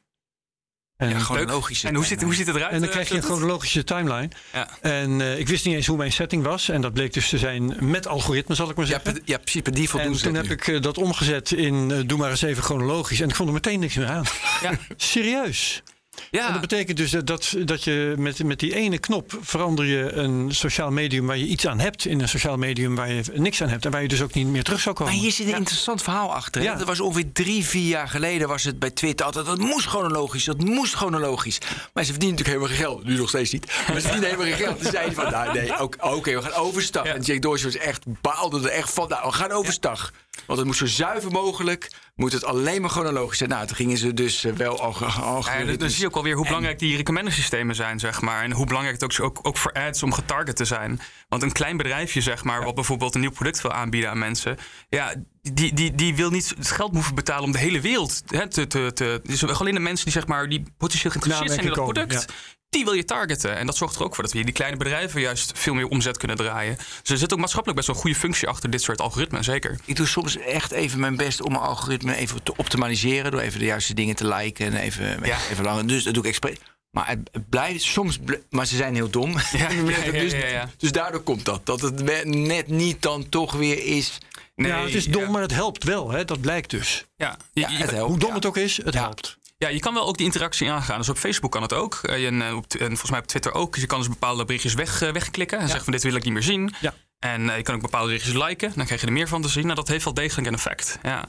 [0.96, 1.88] En, Ja, gewoon logische.
[1.88, 2.72] En hoe ziet, hoe ziet het eruit?
[2.72, 4.28] en dan eh, krijg je een chronologische timeline.
[4.52, 4.68] Ja.
[4.80, 6.68] En eh, ik wist niet eens hoe mijn setting was.
[6.68, 9.12] En dat bleek dus te zijn met algoritme, zal ik maar Ja, zeggen.
[9.12, 9.62] per- ja, precies.
[9.62, 10.52] Per default doen en ze toen heb nu.
[10.52, 13.20] ik eh, dat omgezet in eh, doe maar eens even chronologisch.
[13.20, 14.24] En ik vond er meteen niks meer aan.
[14.62, 14.70] Ja.
[14.96, 15.82] Serieus.
[16.30, 16.46] Ja.
[16.46, 20.12] En dat betekent dus dat, dat, dat je met, met die ene knop verander je
[20.12, 23.62] een sociaal medium waar je iets aan hebt in een sociaal medium waar je niks
[23.62, 25.12] aan hebt en waar je dus ook niet meer terug zou komen.
[25.12, 26.62] Maar hier zit een interessant verhaal achter.
[26.62, 26.68] hè?
[26.68, 26.74] Ja.
[26.74, 29.46] Dat was ongeveer drie, vier jaar geleden was het bij Twitter altijd...
[29.46, 31.58] dat moest chronologisch, dat moest chronologisch.
[31.92, 33.04] Maar ze verdienen natuurlijk helemaal geen geld.
[33.04, 33.66] Nu nog steeds niet.
[33.66, 34.80] Maar ze verdienen helemaal geen geld.
[34.82, 37.04] Toen zeiden ze van, nou nee, oké, we gaan overstag.
[37.04, 37.14] Ja.
[37.14, 40.12] En Jack Dorsey was echt, baalde er echt van, nou, we gaan overstag.
[40.46, 43.50] Want het moest zo zuiver mogelijk, moet het alleen maar chronologisch zijn.
[43.50, 44.94] Nou, toen gingen ze dus eh, wel al...
[45.06, 48.20] al Ja, dan- dan zie je ook alweer hoe belangrijk die recommender systemen zijn, zeg
[48.20, 48.42] maar.
[48.42, 51.00] En hoe belangrijk het ook, ook, ook voor ads om getarget te zijn.
[51.28, 54.56] Want een klein bedrijfje, zeg maar, wat bijvoorbeeld een nieuw product wil aanbieden aan mensen.
[54.88, 55.14] Ja,
[55.52, 58.66] die, die, die wil niet het geld hoeven betalen om de hele wereld hè, te,
[58.66, 59.20] te, te.
[59.22, 62.32] Dus alleen de mensen die, zeg maar, die potentieel geïnteresseerd zijn in dat product.
[62.74, 63.56] Die wil je targeten.
[63.56, 65.86] En dat zorgt er ook voor dat we hier die kleine bedrijven juist veel meer
[65.88, 66.76] omzet kunnen draaien.
[67.02, 69.78] Dus er zit ook maatschappelijk best wel een goede functie achter dit soort algoritmen, zeker.
[69.84, 73.30] Ik doe soms echt even mijn best om mijn algoritme even te optimaliseren.
[73.30, 75.38] Door even de juiste dingen te liken en even, Ja.
[75.50, 75.86] even langer.
[75.86, 76.56] Dus dat doe ik expres.
[76.90, 78.18] Maar het blijft soms.
[78.18, 79.30] bl- Maar ze zijn heel dom.
[79.32, 79.38] Ja,
[79.70, 79.70] ja,
[80.04, 80.68] ja, dus, ja, ja.
[80.78, 81.66] dus daardoor komt dat.
[81.66, 84.18] Dat het net niet dan toch weer is.
[84.56, 85.30] Nee, ja, het is dom, ja.
[85.30, 86.10] maar het helpt wel.
[86.10, 86.24] Hè?
[86.24, 87.04] Dat blijkt dus.
[87.16, 88.08] Ja, je- Ja, je- het helpt.
[88.10, 88.34] Hoe dom ja.
[88.34, 89.00] het ook is, het Ja.
[89.00, 89.36] helpt.
[89.64, 90.98] Ja, je kan wel ook die interactie aangaan.
[90.98, 91.94] Dus op Facebook kan het ook.
[92.02, 93.72] Eh, En, eh, op, en volgens mij op Twitter ook.
[93.72, 95.58] Dus je kan dus bepaalde berichtjes weg, eh, wegklikken.
[95.58, 96.74] En zeggen van dit wil ik niet meer zien.
[96.80, 96.94] Ja.
[97.18, 98.72] En eh, je kan ook bepaalde berichtjes liken.
[98.76, 99.62] Dan krijg je er meer van te zien.
[99.64, 100.98] Nou, dat heeft wel degelijk een effect.
[101.02, 101.24] Ja.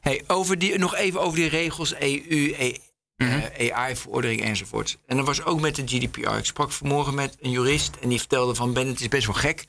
[0.00, 2.76] Hey, over die, nog even over die regels, EU, E-
[3.16, 3.30] Mhm.
[3.38, 4.98] eh, AI-verordening enzovoort.
[5.06, 6.30] En dat was ook met de GDPR.
[6.36, 8.72] Ik sprak vanmorgen met een jurist en die vertelde van...
[8.72, 9.64] Ben, het is best wel gek,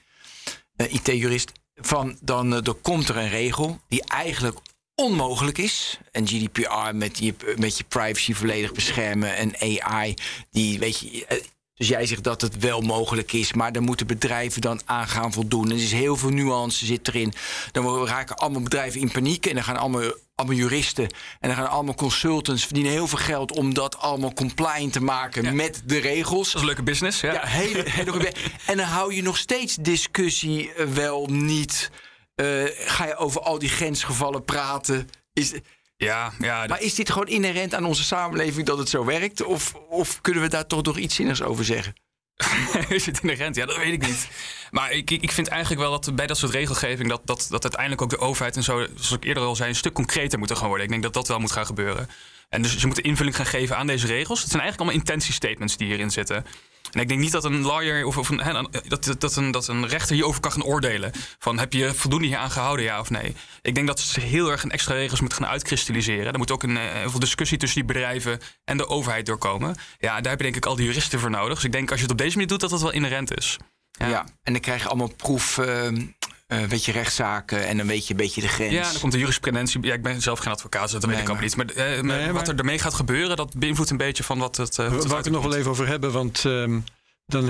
[0.75, 1.51] IT-jurist...
[1.75, 4.57] van dan eh, er komt er een regel die eigenlijk
[5.01, 5.99] onmogelijk is.
[6.11, 9.35] En GDPR met je, met je privacy volledig beschermen...
[9.35, 10.13] en AI,
[10.51, 11.25] die weet je...
[11.25, 11.37] eh,
[11.75, 15.33] dus jij zegt dat het wel mogelijk is, maar daar moeten bedrijven dan aan gaan
[15.33, 15.69] voldoen.
[15.69, 17.33] Er is heel veel nuance zit erin.
[17.71, 21.03] Dan raken allemaal bedrijven in paniek en dan gaan allemaal, allemaal juristen
[21.39, 25.43] en dan gaan allemaal consultants verdienen heel veel geld om dat allemaal compliant te maken
[25.43, 25.51] Ja.
[25.51, 26.45] met de regels.
[26.45, 27.21] Dat is een leuke business.
[27.21, 27.33] Ja.
[27.33, 28.33] Ja, hele, hele
[28.65, 31.89] En dan hou je nog steeds discussie eh, wel niet.
[32.37, 35.09] Eh, ga je over al die grensgevallen praten?
[35.33, 35.53] Is,
[35.95, 39.43] ja, ja, maar is dit gewoon inherent aan onze samenleving dat het zo werkt?
[39.43, 41.93] Of, of kunnen we daar toch nog iets zinnigs over zeggen?
[42.89, 43.55] is het inherent?
[43.55, 44.27] Ja, dat weet ik niet.
[44.71, 47.09] Maar ik, ik ik vind eigenlijk wel dat bij dat soort regelgeving...
[47.09, 49.69] Dat, dat, dat uiteindelijk ook de overheid en zo, zoals ik eerder al zei...
[49.69, 50.85] een stuk concreter moeten gaan worden.
[50.85, 52.09] Ik denk dat dat wel moet gaan gebeuren.
[52.49, 54.41] En dus ze moeten invulling gaan geven aan deze regels.
[54.41, 56.45] Het zijn eigenlijk allemaal intentiestatements die hierin zitten.
[56.91, 60.15] En ik denk niet dat een lawyer of, een, dat, dat, een, dat een rechter
[60.15, 61.11] hierover kan gaan oordelen.
[61.39, 63.35] Van heb je voldoende hier aan gehouden, ja of nee?
[63.61, 66.31] Ik denk dat ze heel erg een extra regels moeten gaan uitkristalliseren.
[66.33, 69.75] Er moet ook een, eh, heel discussie tussen die bedrijven en de overheid doorkomen.
[69.97, 71.55] Ja, daar heb je denk ik al die juristen voor nodig.
[71.55, 73.57] Dus ik denk als je het op deze manier doet, dat dat wel inherent is.
[73.91, 75.57] Ja, en dan krijg je allemaal proef.
[75.57, 75.87] Uh,
[76.47, 78.73] weet je, rechtszaken en dan weet je een beetje de grens.
[78.73, 79.83] Ja, dan komt de jurisprudentie.
[79.83, 81.55] Ja, ik ben zelf geen advocaat, dus dat weet ik ook niet.
[81.55, 81.65] Maar,
[82.01, 84.77] nee, wat er ermee gaat gebeuren, dat beïnvloedt een beetje van wat het.
[84.77, 86.83] Uh, Waar we het nog wel even over hebben, want um,
[87.25, 87.49] dan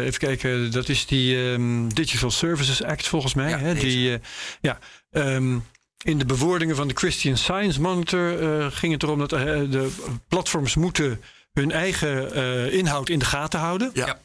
[0.00, 3.48] even kijken, dat is die um, Digital Services Act volgens mij.
[3.48, 4.20] Ja, hè, die,
[4.60, 4.78] ja,
[5.10, 5.64] um,
[6.04, 8.36] in de bewoordingen van de Christian Science Monitor
[8.72, 9.90] ging het erom dat de
[10.28, 11.20] platforms moeten
[11.52, 13.90] hun eigen inhoud in de gaten houden.
[13.94, 14.18] Ja.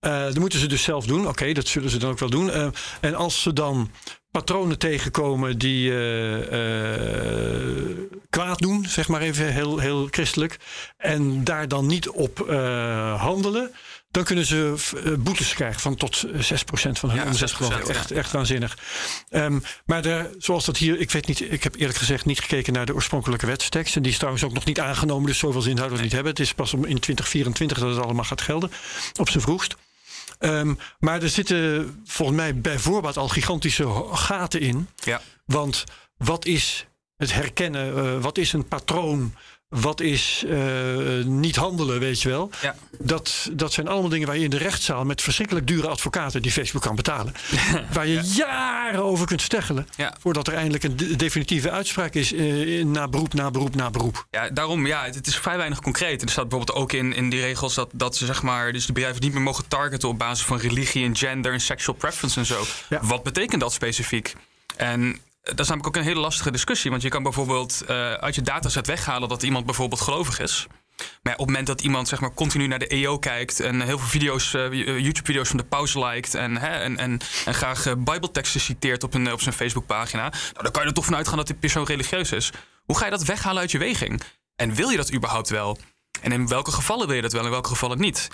[0.00, 1.28] Uh, dat moeten ze dus zelf doen.
[1.28, 2.46] Oké, dat zullen ze dan ook wel doen.
[2.46, 2.66] Uh,
[3.00, 3.90] en als ze dan
[4.30, 6.56] patronen tegenkomen die uh,
[8.30, 10.56] kwaad doen, zeg maar even heel, heel christelijk,
[10.96, 12.38] en daar dan niet op
[13.16, 13.70] handelen,
[14.10, 14.74] dan kunnen ze
[15.18, 16.30] boetes krijgen van tot 6%
[16.72, 17.88] van hun ja, omzet, geloof ik.
[17.88, 18.78] Echt, echt waanzinnig.
[19.30, 22.72] Um, maar de, zoals dat hier, ik weet niet, ik heb eerlijk gezegd niet gekeken
[22.72, 23.96] naar de oorspronkelijke wetstekst.
[23.96, 26.30] En die is trouwens ook nog niet aangenomen, dus zoveel zin houden we niet hebben.
[26.30, 28.70] Het is pas om in 2024 dat het allemaal gaat gelden,
[29.18, 29.76] op zijn vroegst.
[30.42, 34.88] Um, maar er zitten volgens mij bijvoorbeeld al gigantische gaten in.
[34.94, 35.20] Ja.
[35.44, 35.84] Want
[36.16, 36.86] wat is
[37.16, 37.96] het herkennen?
[37.96, 39.34] Uh, wat is een patroon?
[39.70, 42.50] Wat is uh, niet handelen, weet je wel?
[42.62, 42.74] Ja.
[42.98, 46.52] Dat, dat zijn allemaal dingen waar je in de rechtszaal met verschrikkelijk dure advocaten die
[46.52, 47.34] Facebook kan betalen.
[47.92, 48.22] waar je ja.
[48.22, 49.86] jaren over kunt steggelen.
[49.96, 50.16] Ja.
[50.20, 54.26] Voordat er eindelijk een de definitieve uitspraak is uh, na beroep, na beroep, na beroep.
[54.30, 56.22] Ja, daarom, ja, het, het is vrij weinig concreet.
[56.22, 58.92] Er staat bijvoorbeeld ook in, in die regels dat, dat ze zeg maar, dus de
[58.92, 62.46] bedrijven niet meer mogen targeten op basis van religie en gender en sexual preference en
[62.46, 62.64] zo.
[63.00, 64.34] Wat betekent dat specifiek?
[64.76, 66.90] En dat is namelijk ook een hele lastige discussie.
[66.90, 70.66] Want je kan bijvoorbeeld uh, uit je dataset weghalen dat iemand bijvoorbeeld gelovig is.
[71.22, 73.98] Maar op het moment dat iemand zeg maar, continu naar de EO kijkt en heel
[73.98, 77.92] veel video's, uh, YouTube-video's van de pauze liked en, hè, en, en, en graag uh,
[77.98, 81.36] Bijbelteksten citeert op, een, op zijn Facebookpagina, nou, dan kan je er toch vanuit gaan
[81.36, 82.50] dat die persoon religieus is.
[82.84, 84.22] Hoe ga je dat weghalen uit je weging?
[84.56, 85.78] En wil je dat überhaupt wel?
[86.20, 88.28] En in welke gevallen wil je dat wel en in welke gevallen niet?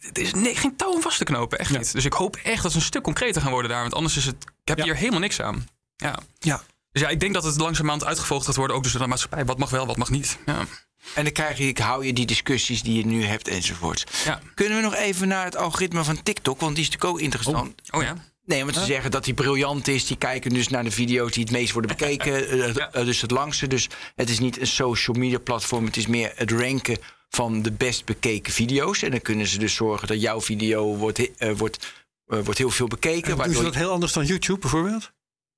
[0.00, 1.78] Het is nee, geen touw om vast te knopen, echt ja.
[1.78, 1.92] niet.
[1.92, 4.24] Dus ik hoop echt dat ze een stuk concreter gaan worden daar, want anders is
[4.24, 4.84] het, ik heb ja.
[4.84, 5.66] hier helemaal niks aan.
[5.96, 6.18] Ja.
[6.38, 6.62] ja.
[6.92, 9.44] Dus ja, ik denk dat het langzamerhand uitgevolgd gaat worden, ook dus door de maatschappij.
[9.44, 10.38] Wat mag wel, wat mag niet.
[10.46, 10.66] Ja.
[11.14, 14.06] En dan krijg je, ik hou je die discussies die je nu hebt enzovoort.
[14.24, 14.40] Ja.
[14.54, 17.74] Kunnen we nog even naar het algoritme van TikTok, want die is natuurlijk ook interessant.
[17.90, 18.16] Oh, oh ja.
[18.44, 18.88] Nee, want ze huh?
[18.88, 20.06] zeggen dat hij briljant is.
[20.06, 22.56] Die kijken dus naar de video's die het meest worden bekeken.
[22.74, 22.94] ja.
[22.94, 23.66] uh, dus het langste.
[23.66, 25.84] Dus het is niet een social media platform.
[25.84, 29.02] Het is meer het ranken van de best bekeken video's.
[29.02, 31.94] En dan kunnen ze dus zorgen dat jouw video wordt, uh, wordt,
[32.26, 33.36] uh, wordt heel veel bekeken.
[33.36, 35.12] Doen ze dat heel anders dan YouTube bijvoorbeeld?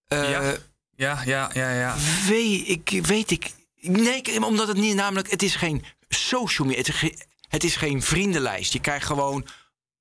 [0.09, 0.57] Uh, ja.
[0.97, 1.97] ja, ja, ja, ja.
[2.29, 3.51] Weet ik, weet ik.
[3.81, 6.83] Nee, omdat het niet namelijk, het is geen social media.
[6.83, 8.73] Het is geen, het is geen vriendenlijst.
[8.73, 9.47] Je krijgt gewoon,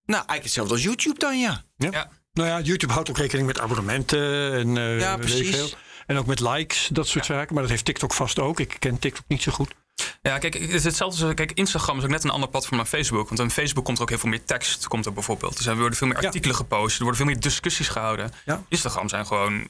[0.06, 1.64] nou, eigenlijk hetzelfde als YouTube dan, ja.
[1.78, 1.90] ja.
[1.92, 2.10] ja.
[2.34, 5.56] Nou ja, YouTube houdt ook rekening met abonnementen en uh, ja, precies.
[5.56, 5.70] Veel.
[6.06, 7.34] En ook met likes, dat soort ja.
[7.34, 7.54] zaken.
[7.54, 8.60] Maar dat heeft TikTok vast ook.
[8.60, 9.74] Ik ken TikTok niet zo goed.
[10.22, 11.34] Ja, kijk, het is hetzelfde.
[11.34, 13.28] Kijk, Instagram is ook net een ander platform dan Facebook.
[13.28, 15.58] Want aan Facebook komt er ook heel veel meer tekst, komt er bijvoorbeeld.
[15.58, 16.62] Dus er worden veel meer artikelen ja.
[16.62, 18.32] gepost, er worden veel meer discussies gehouden.
[18.46, 18.64] Ja.
[18.70, 19.68] Instagram zijn gewoon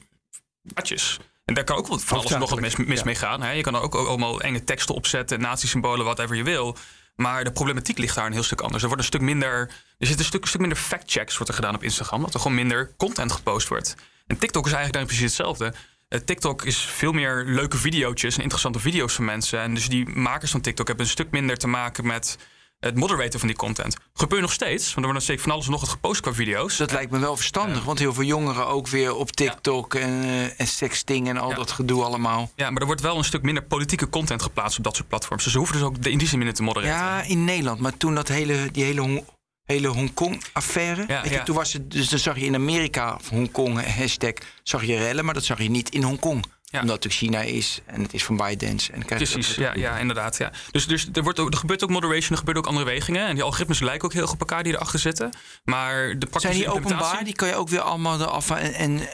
[0.74, 1.18] atjes.
[1.44, 3.04] En daar kan ook wel van alles nog wat mis, mis ja.
[3.04, 3.42] mee gaan.
[3.42, 3.50] Hè?
[3.50, 6.76] Je kan er ook allemaal enge teksten opzetten, nazi-symbolen, whatever je wil.
[7.16, 8.82] Maar de problematiek ligt daar een heel stuk anders.
[8.82, 9.70] Er wordt een stuk minder.
[9.98, 12.20] Er zit een stuk, een stuk minder fact-checks wordt er gedaan op Instagram.
[12.20, 13.94] Dat er gewoon minder content gepost wordt.
[14.26, 15.74] En TikTok is eigenlijk precies hetzelfde.
[16.08, 19.60] Uh, TikTok is veel meer leuke video's en interessante video's van mensen.
[19.60, 22.38] En dus die makers van TikTok hebben een stuk minder te maken met
[22.80, 23.96] het moderaten van die content.
[24.12, 26.76] Gebeurt nog steeds, want er wordt nog steeds van alles nog het gepost qua video's.
[26.76, 30.00] Dat lijkt me wel verstandig, uh, want heel veel jongeren ook weer op TikTok ja.
[30.00, 31.56] en, uh, en sexting en al ja.
[31.56, 32.50] dat gedoe allemaal.
[32.56, 35.42] Ja, maar er wordt wel een stuk minder politieke content geplaatst op dat soort platforms.
[35.42, 36.94] Dus ze hoeven dus ook in die zin minder te moderaten.
[36.94, 37.80] Ja, in Nederland.
[37.80, 39.24] Maar toen dat hele, die hele
[39.64, 41.04] hele Hongkong-affaire.
[41.08, 41.42] Ja, ja.
[41.42, 45.34] Toen was het, dus dan zag je in Amerika Hongkong hashtag zag je rellen, maar
[45.34, 46.44] dat zag je niet in Hongkong.
[46.70, 46.80] Ja.
[46.80, 48.92] Omdat het China is en het is van ByteDance.
[48.92, 50.36] En Precies, ja, ja, inderdaad.
[50.36, 50.52] Ja.
[50.70, 53.26] Dus, dus er, wordt ook, er gebeurt ook moderation, er gebeuren ook andere wegingen.
[53.26, 55.30] En die algoritmes lijken ook heel erg op elkaar die erachter zitten.
[55.64, 57.24] Maar de Zijn die openbaar?
[57.24, 59.08] Die kan je ook weer allemaal eraf en, en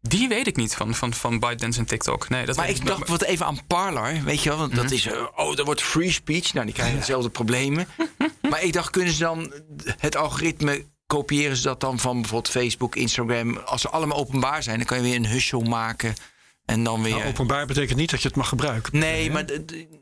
[0.00, 2.28] die weet ik niet van, van, van ByteDance en TikTok.
[2.28, 4.58] Nee, dat maar ik dacht wat even aan Parler, weet je wel?
[4.58, 4.88] Want mm -hmm.
[4.88, 6.52] dat is, uh, oh, dat wordt free speech.
[6.52, 7.88] Nou, die krijgen dezelfde problemen.
[8.50, 9.52] maar ik dacht, kunnen ze dan
[9.98, 13.56] het algoritme kopiëren ze dat dan van bijvoorbeeld Facebook, Instagram?
[13.56, 16.14] Als ze allemaal openbaar zijn, dan kan je weer een hustle maken.
[16.66, 17.14] En dan weer...
[17.16, 18.98] Nou, openbaar betekent niet dat je het mag gebruiken.
[18.98, 19.44] Nee, maar,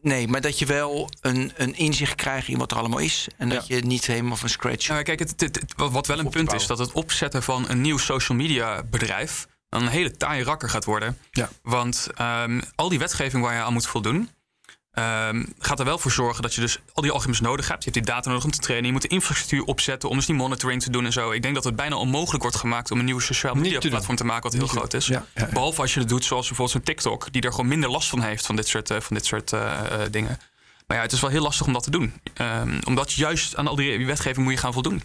[0.03, 3.29] nee maar dat je wel een, een inzicht krijgt in wat er allemaal is.
[3.37, 3.77] En dat ja.
[3.77, 4.89] je niet helemaal van scratch...
[4.89, 7.81] Nou, kijk, het, het, het, wat wel een punt is, dat het opzetten van een
[7.81, 11.19] nieuw social media bedrijf een hele taaie rakker gaat worden.
[11.31, 11.49] Ja.
[11.63, 14.31] Want um, al die wetgeving waar je aan moet voldoen,
[14.95, 17.85] ehm, gaat er wel voor zorgen dat je dus al die algoritmes nodig hebt.
[17.85, 18.87] Je hebt die data nodig om te trainen.
[18.87, 21.31] Je moet de infrastructuur opzetten om dus die monitoring te doen en zo.
[21.31, 24.25] Ik denk dat het bijna onmogelijk wordt gemaakt om een nieuwe sociale media platform te
[24.25, 25.07] maken wat heel Niet groot is.
[25.07, 25.53] Ja, ja, ja.
[25.53, 28.23] Behalve als je het doet zoals bijvoorbeeld zo'n TikTok, die er gewoon minder last van
[28.23, 30.39] heeft van dit soort, eh, van dit soort eh, eh, dingen.
[30.87, 32.21] Maar ja, het is wel heel lastig om dat te doen.
[32.35, 35.03] Ehm, omdat juist aan al die wetgeving moet je gaan voldoen.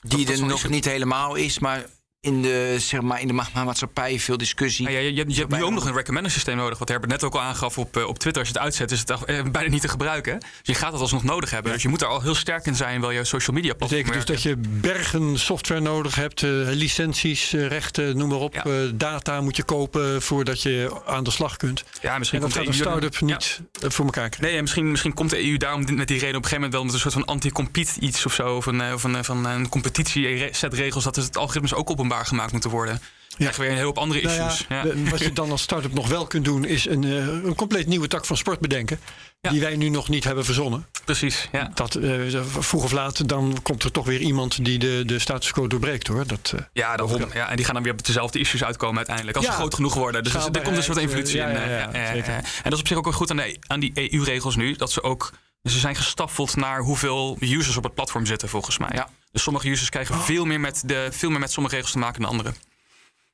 [0.00, 1.86] Die dat er nog niet helemaal is, maar
[2.22, 4.90] in de, zeg maar, in de ma- maatschappij veel discussie.
[4.90, 6.78] Ja, je, je, je hebt nu ook nog een recommender systeem nodig.
[6.78, 8.42] Wat Herbert net ook al aangaf op, eh, op Twitter.
[8.42, 10.38] Als je het uitzet, is het eh, bijna niet te gebruiken.
[10.38, 11.72] Dus je gaat het alsnog nodig hebben.
[11.72, 14.02] Dus je moet daar al heel sterk in zijn, wil je social media Dat platform
[14.02, 18.54] betekent dus dat je bergen software nodig hebt, eh, licenties, eh, rechten, noem maar op.
[18.54, 18.64] Ja.
[18.64, 21.84] Eh, data moet je kopen voordat je aan de slag kunt.
[22.02, 23.34] Ja, misschien En dat komt gaat de een EU dan- start-up Ja.
[23.80, 24.50] niet voor elkaar krijgen.
[24.52, 26.84] Nee, misschien, misschien komt de EU daarom met die reden op een gegeven moment wel
[26.84, 28.56] met een soort van anti-compete iets of zo.
[28.56, 32.52] Of een, of een, van een competitie set regels dat het algoritmes ook openbaar gemaakt
[32.52, 33.00] moeten worden.
[33.36, 34.66] Krijg je weer een heel hoop andere Nou ja, issues.
[34.68, 34.84] Ja.
[35.10, 38.08] wat je dan als start-up nog wel kunt doen, is een, eh, een compleet nieuwe
[38.08, 39.00] tak van sport bedenken.
[39.40, 39.50] Ja.
[39.50, 40.86] Die wij nu nog niet hebben verzonnen.
[41.04, 41.70] Precies, ja.
[41.74, 42.12] Dat eh,
[42.58, 46.06] vroeg of laat, dan komt er toch weer iemand die de, de status quo doorbreekt
[46.06, 46.26] hoor.
[46.26, 47.30] Dat, eh, Ja, dat, Waarom?
[47.34, 49.36] ja, en die gaan dan weer op dezelfde issues uitkomen uiteindelijk.
[49.36, 49.52] Als Ja.
[49.52, 50.24] ze groot genoeg worden.
[50.24, 51.48] Dus er komt een soort evolutie in.
[51.48, 52.24] Ja, ja, ja.
[52.26, 54.76] En dat is op zich ook wel goed aan, de, aan die EU-regels nu.
[54.76, 55.32] Dat ze ook.
[55.62, 58.90] Ze zijn gestaffeld naar hoeveel users op het platform zitten, volgens mij.
[58.92, 59.08] Ja.
[59.32, 62.20] Dus sommige users krijgen veel, meer met de, veel meer met sommige regels te maken
[62.20, 62.54] dan anderen.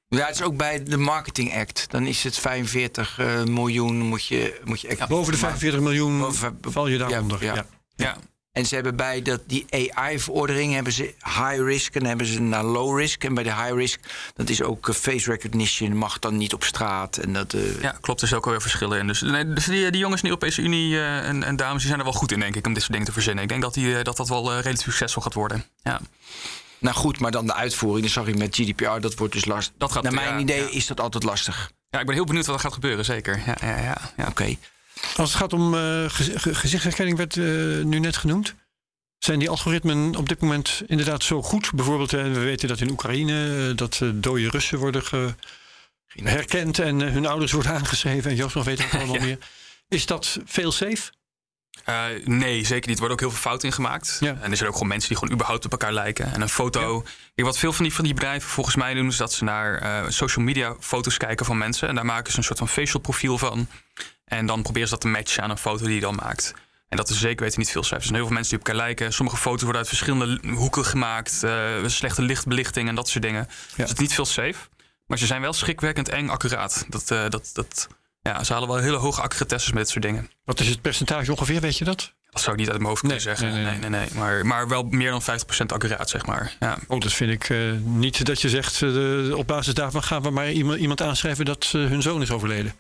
[0.09, 1.87] Ja, het is ook bij de Marketing Act.
[1.91, 6.19] Dan is het 45 eh, miljoen moet je, moet je echt boven de 45 miljoen
[6.19, 7.45] Boven- val je ja, daaronder.
[7.45, 7.55] ja.
[7.55, 7.67] Ja.
[7.97, 8.17] Ja,
[8.57, 12.65] En ze hebben bij dat, die AI-verordening hebben ze high risk en hebben ze naar
[12.65, 13.25] low risk.
[13.25, 14.01] En bij de high risk,
[14.35, 17.17] dat is ook eh, face recognition, mag dan niet op straat.
[17.17, 18.21] En dat, eh, ja, klopt.
[18.21, 19.07] Er zijn ook alweer verschillen in.
[19.07, 21.87] Dus, nee, dus die, die jongens in de Europese Unie eh, en, en dames die
[21.87, 23.43] zijn er wel goed in, denk ik, om dit soort dingen te verzinnen.
[23.43, 25.65] Ik denk dat die, eh, dat, dat wel eh, relatief succesvol gaat worden.
[25.83, 26.01] Ja.
[26.79, 29.75] Nou goed, maar dan de uitvoering, dat zag ik met GDPR, dat wordt dus lastig.
[29.79, 30.71] Dat gaat- Naar mijn ja, idee ja.
[30.71, 31.71] is dat altijd lastig.
[31.91, 33.43] ja, ik ben heel benieuwd wat er gaat gebeuren, zeker.
[33.47, 34.27] Ja, ja, ja, ja.
[34.29, 34.57] Oké.
[35.17, 37.45] Als het gaat om eh, gez- ge- gezichtsherkenning, werd eh,
[37.85, 38.55] nu net genoemd.
[39.19, 41.71] Zijn die algoritmen op dit moment inderdaad zo goed?
[41.75, 45.03] Bijvoorbeeld, eh, we weten dat in Oekraïne dat dode Russen worden
[46.23, 48.31] herkend en hun ouders worden aangeschreven.
[48.31, 49.23] En Joost nog weet ook allemaal Ja.
[49.25, 49.39] meer.
[49.89, 51.11] Is dat veel safe?
[52.25, 52.99] Nee, zeker niet.
[52.99, 54.17] Er worden ook heel veel fouten in gemaakt.
[54.21, 54.39] Ja.
[54.43, 56.33] En er zijn ook gewoon mensen die gewoon überhaupt op elkaar lijken.
[56.33, 57.01] En een foto.
[57.35, 60.13] Kijk, wat veel van die, van die bedrijven volgens mij doen, is dat ze naar
[60.13, 61.89] social media foto's kijken van mensen.
[61.89, 63.69] En daar maken ze een soort van facial profiel van.
[64.27, 66.55] En dan proberen ze dat te matchen aan een foto die je dan maakt.
[66.89, 68.11] En dat is zeker weten niet veel cijfers.
[68.11, 69.13] Er zijn heel veel mensen die op elkaar lijken.
[69.13, 71.43] Sommige foto's worden uit verschillende hoeken gemaakt.
[71.43, 71.53] eh,
[71.87, 73.47] slechte lichtbelichting en dat soort dingen.
[73.47, 74.55] Dus het is niet veel safe.
[75.07, 76.87] Maar ze zijn wel schrikwekkend eng accuraat.
[76.89, 77.89] Dat, eh, dat, dat,
[78.23, 80.31] ja, ze halen wel hele hoge accuratesses met dit soort dingen.
[80.45, 82.13] Wat is het percentage ongeveer, weet je dat?
[82.31, 83.53] Dat zou ik niet uit mijn hoofd kunnen Nee, zeggen.
[83.53, 84.09] nee, Nee, nee, nee, nee.
[84.15, 85.25] Maar, maar wel meer dan 50%
[85.67, 86.57] accuraat, zeg maar.
[86.61, 86.79] Ja.
[86.89, 88.83] Oh, dat vind ik eh, niet dat je zegt,
[89.33, 92.75] op basis daarvan gaan we maar iemand, iemand aanschrijven dat hun zoon is overleden.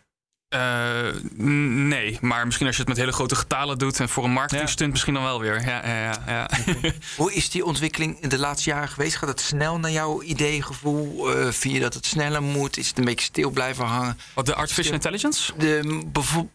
[0.48, 4.32] Eh, nee, maar misschien als je het met hele grote getalen doet en voor een
[4.32, 5.66] marketingstunt misschien dan wel weer.
[5.66, 6.48] Ja, ja, ja, ja.
[7.16, 9.16] Hoe is die ontwikkeling in de laatste jaren geweest?
[9.16, 11.30] Gaat het snel naar jouw idee, gevoel?
[11.34, 12.76] Eh, vind je dat het sneller moet?
[12.76, 14.18] Is het een beetje stil blijven hangen?
[14.34, 15.52] Wat de artificial intelligence?
[15.56, 16.02] De,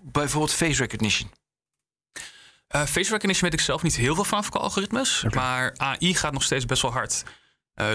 [0.02, 1.32] bijvoorbeeld face recognition.
[2.68, 5.26] Eh, face recognition weet ik zelf niet heel veel van qua algoritmes.
[5.34, 7.24] Maar AI gaat nog steeds best wel hard.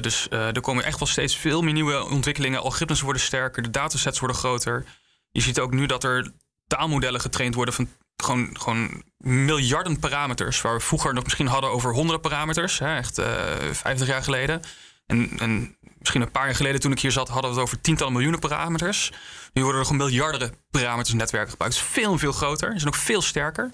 [0.01, 2.62] Dus er komen echt wel steeds veel meer nieuwe ontwikkelingen.
[2.62, 4.84] Algoritmes worden sterker, de datasets worden groter.
[5.37, 6.32] Je ziet ook nu dat er
[6.66, 10.61] taalmodellen getraind worden van gewoon, gewoon miljarden parameters.
[10.61, 12.78] Waar we vroeger nog misschien hadden over honderden parameters.
[12.78, 14.62] Hè, echt eh 50 jaar geleden.
[15.07, 17.80] En, en misschien een paar jaar geleden toen ik hier zat, hadden we het over
[17.80, 19.12] tientallen miljoenen parameters.
[19.53, 21.76] Nu worden er gewoon miljarden parameters netwerken gebruikt.
[21.76, 22.72] Het is veel veel groter.
[22.72, 23.72] Ze zijn ook veel sterker.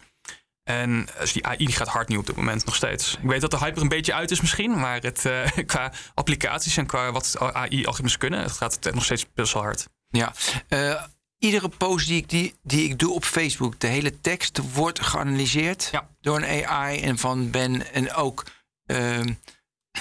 [0.65, 3.19] En dus die AI gaat hard nu op dit moment nog steeds.
[3.23, 4.79] Ik weet dat de hype er een beetje uit is misschien.
[4.79, 8.43] Maar het, eh, qua applicaties en qua wat AI-algoritmes kunnen...
[8.43, 9.89] het gaat nog steeds best wel hard.
[10.09, 10.33] Ja.
[10.69, 11.03] Eh,
[11.43, 15.89] iedere post die ik, die, die ik doe op Facebook, de hele tekst wordt geanalyseerd
[15.93, 16.09] Ja.
[16.21, 17.93] door een AI en van Ben.
[17.93, 18.45] En ook
[18.87, 19.33] ehm,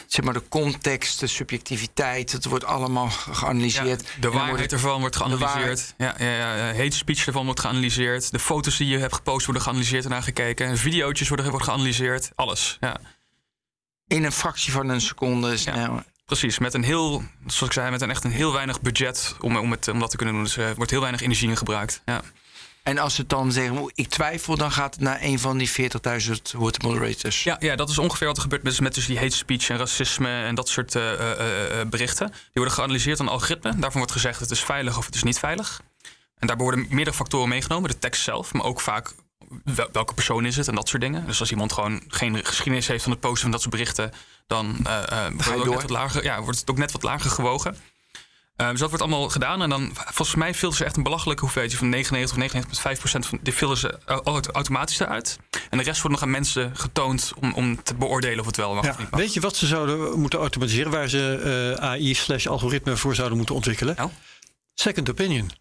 [0.07, 3.99] zeg maar de context, de subjectiviteit, het wordt allemaal ge- geanalyseerd.
[3.99, 5.93] de dan wordt waarheid ervan wordt geanalyseerd.
[5.97, 8.31] Ja, ja, ja, hate speech ervan wordt geanalyseerd.
[8.31, 10.77] De foto's die je hebt gepost worden geanalyseerd en naar gekeken.
[10.77, 12.31] Videootjes worden, worden geanalyseerd.
[12.35, 12.99] Alles, ja.
[14.07, 16.03] in een fractie van een seconde snel.
[16.31, 19.57] Precies, met een heel, zoals ik zei, met een echt een heel weinig budget om,
[19.57, 20.43] om, het, om dat te kunnen doen.
[20.43, 22.01] Dus er wordt heel weinig energie in gebruikt.
[22.05, 22.21] Ja.
[22.83, 25.57] En als ze het dan zeggen, "Oeh, ik twijfel, dan gaat het naar een van
[25.57, 27.43] die 40.000 woord moderators.
[27.43, 29.77] Ja, ja, dat is ongeveer wat er gebeurt met, met dus die hate speech en
[29.77, 32.27] racisme en dat soort eh, eh, eh, berichten.
[32.27, 33.71] Die worden geanalyseerd aan algoritme.
[33.71, 35.81] Daarvan wordt gezegd het is veilig of het is niet veilig.
[36.39, 37.89] En daar worden meerdere factoren meegenomen.
[37.89, 39.13] De tekst zelf, maar ook vaak
[39.63, 41.25] wel- welke persoon is het en dat soort dingen.
[41.25, 44.11] Dus als iemand gewoon geen geschiedenis heeft van het posten van dat soort berichten,
[44.51, 47.03] dan eh, eh, wordt, het ook net wat lager, ja, wordt het ook net wat
[47.03, 47.77] lager gewogen.
[48.57, 49.61] Uh, dus dat wordt allemaal gedaan.
[49.61, 53.25] En dan, volgens mij filteren ze echt een belachelijke hoeveelheid van 99 of 99,5 procent
[53.25, 55.39] van die filteren ze automatisch eruit.
[55.69, 58.73] En de rest wordt nog aan mensen getoond om, om te beoordelen of het wel
[58.73, 59.19] mag Ja, of niet mag.
[59.19, 63.37] weet je wat ze zouden moeten automatiseren, waar ze eh, AI slash algoritme voor zouden
[63.37, 63.95] moeten ontwikkelen?
[63.95, 64.09] Nou?
[64.73, 65.51] Second opinion.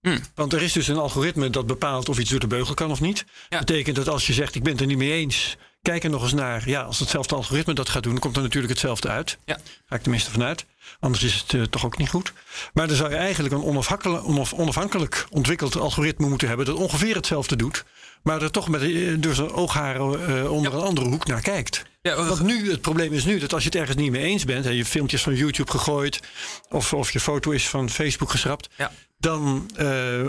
[0.00, 0.18] Hmm.
[0.34, 3.00] Want er is dus een algoritme dat bepaalt of iets door de beugel kan of
[3.00, 3.18] niet.
[3.48, 3.58] Ja.
[3.58, 6.10] Dat betekent dat als je zegt ik ben het er niet mee eens, kijk er
[6.10, 6.68] nog eens naar.
[6.68, 9.38] Ja, als hetzelfde algoritme dat gaat doen, komt er natuurlijk hetzelfde uit.
[9.44, 9.58] Ja.
[9.86, 10.66] Ga ik tenminste vanuit.
[11.00, 12.32] Anders is het eh, toch ook niet goed.
[12.72, 17.14] Maar dan zou je eigenlijk een onafhankelijk, onaf- onafhankelijk ontwikkeld algoritme moeten hebben dat ongeveer
[17.14, 17.84] hetzelfde doet.
[18.28, 21.82] Maar er toch met, eh, door zijn oogharen eh, onder een andere hoek naar kijkt.
[22.02, 24.44] Ja, Want nu, het probleem is nu dat als je het ergens niet mee eens
[24.44, 26.20] bent, en je filmpjes van YouTube gegooid,
[26.68, 28.92] of, of je foto is van Facebook geschrapt, Ja.
[29.18, 29.86] dan eh,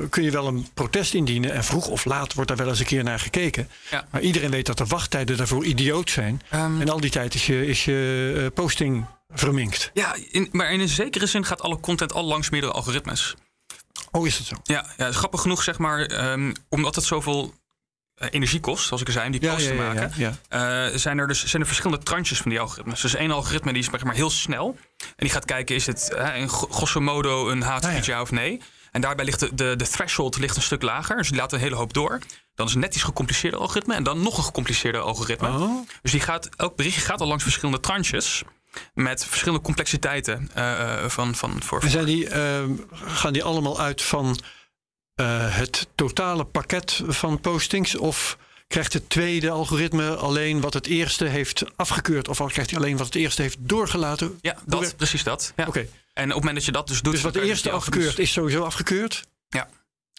[0.09, 1.51] kun je wel een protest indienen.
[1.53, 3.69] En vroeg of laat wordt daar wel eens een keer naar gekeken.
[3.91, 4.07] Ja.
[4.11, 6.41] Maar iedereen weet dat de wachttijden daarvoor idioot zijn.
[6.49, 9.91] Ehm, En al die tijd is je, is je posting verminkt.
[9.93, 13.35] ja, in, maar in een zekere zin gaat alle content al langs meerdere algoritmes.
[14.11, 14.55] Oh, is het zo?
[14.63, 17.53] Ja, ja grappig genoeg zeg maar, ehm, omdat het zoveel
[18.19, 20.11] eh, energie kost, zoals ik al zei, om die post te maken.
[20.15, 20.87] ja, ja.
[20.89, 23.01] eh, zijn er dus zijn er verschillende tranches van die algoritmes.
[23.01, 24.77] Dus één algoritme die is zeg maar heel snel.
[24.97, 28.21] En die gaat kijken, is het in gro- grosso modo een hate Ah, ja.
[28.21, 28.61] of nee?
[28.91, 31.15] En daarbij ligt de, de, de threshold ligt een stuk lager.
[31.17, 32.19] Dus die laat een hele hoop door.
[32.55, 33.95] Dan is het net iets gecompliceerde algoritme.
[33.95, 35.47] En dan nog een gecompliceerde algoritme.
[35.49, 38.43] Oh, Dus die gaat, elk berichtje gaat al langs verschillende tranches.
[38.93, 42.29] Met verschillende complexiteiten eh, van, van, voor, en zijn die,
[43.05, 44.39] gaan die allemaal uit van
[45.19, 47.95] eh, het totale pakket van postings?
[47.95, 52.27] Of krijgt het tweede algoritme alleen wat het eerste heeft afgekeurd?
[52.27, 54.39] Of krijgt hij alleen wat het eerste heeft doorgelaten?
[54.41, 55.53] Ja, dat, precies dat.
[55.55, 55.65] Ja.
[55.67, 55.79] Oké.
[56.13, 57.13] En op het moment dat je dat dus doet...
[57.13, 59.27] Dus wat de eerste algoritmes- afgekeurd is sowieso afgekeurd.
[59.49, 59.69] Ja.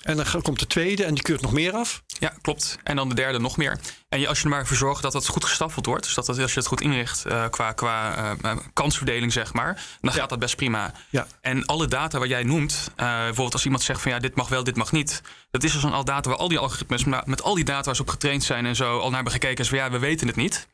[0.01, 2.03] En dan komt de tweede en die keurt nog meer af.
[2.19, 2.79] Ja, klopt.
[2.83, 3.79] En dan de derde nog meer.
[4.09, 6.27] En je, als je er maar voor zorgt dat het goed gestaffeld wordt, dus dat,
[6.27, 10.13] dat als je het goed inricht eh, qua, qua eh, eh, kansverdeling, zeg maar, dan
[10.13, 10.93] gaat dat best prima.
[11.11, 11.27] Ja.
[11.41, 14.65] En alle data wat jij noemt, bijvoorbeeld als iemand zegt van ja, dit mag wel,
[14.65, 17.43] dit mag niet, dat is dus dan al data waar al die algoritmes, maar met
[17.43, 19.69] al die data waar ze op getraind zijn en zo, al naar hebben gekeken, is
[19.69, 20.69] van ja, we weten het niet.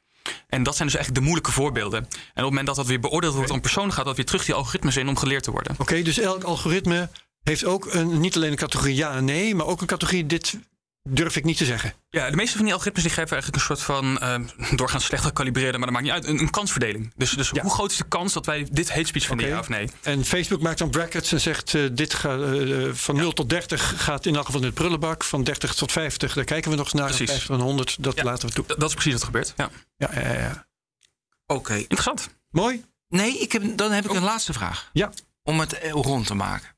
[0.48, 1.98] En dat zijn dus eigenlijk de moeilijke voorbeelden.
[1.98, 4.24] En op het moment dat dat weer beoordeeld wordt door een persoon, gaat dat weer
[4.24, 5.74] terug die algoritmes in om geleerd te worden.
[5.78, 7.08] Oké, dus elk algoritme
[7.50, 10.58] heeft ook een, niet alleen een categorie ja en nee, maar ook een categorie dit
[11.08, 11.94] durf ik niet te zeggen.
[12.08, 14.40] Ja, de meeste van die algoritmes die geven eigenlijk een soort van eh,
[14.76, 17.12] doorgaans slecht gecalibreerde, maar dat maakt niet uit, een, een kansverdeling.
[17.16, 17.62] Dus, dus Ja.
[17.62, 19.54] hoe groot is de kans dat wij dit hate speech vinden, Oké.
[19.54, 19.88] ja of nee?
[20.02, 24.04] En Facebook maakt dan brackets en zegt eh, dit gaat eh, van 0 tot 30
[24.04, 25.24] gaat in elk geval in het prullenbak.
[25.24, 27.04] Van 30 tot 50, daar kijken we nog naar.
[27.06, 27.26] Precies.
[27.30, 28.24] Van 50 tot 100, dat Ja.
[28.24, 28.64] laten we toe.
[28.64, 29.54] D- dat is precies wat er gebeurt.
[29.56, 29.70] Ja.
[29.96, 30.66] Ja, ja, ja.
[31.46, 31.74] Oké.
[31.74, 32.28] Interessant.
[32.50, 32.84] Mooi.
[33.08, 34.90] Nee, ik heb, dan heb ik een laatste vraag.
[34.92, 35.12] Ja.
[35.42, 36.75] Om het eh, rond te maken.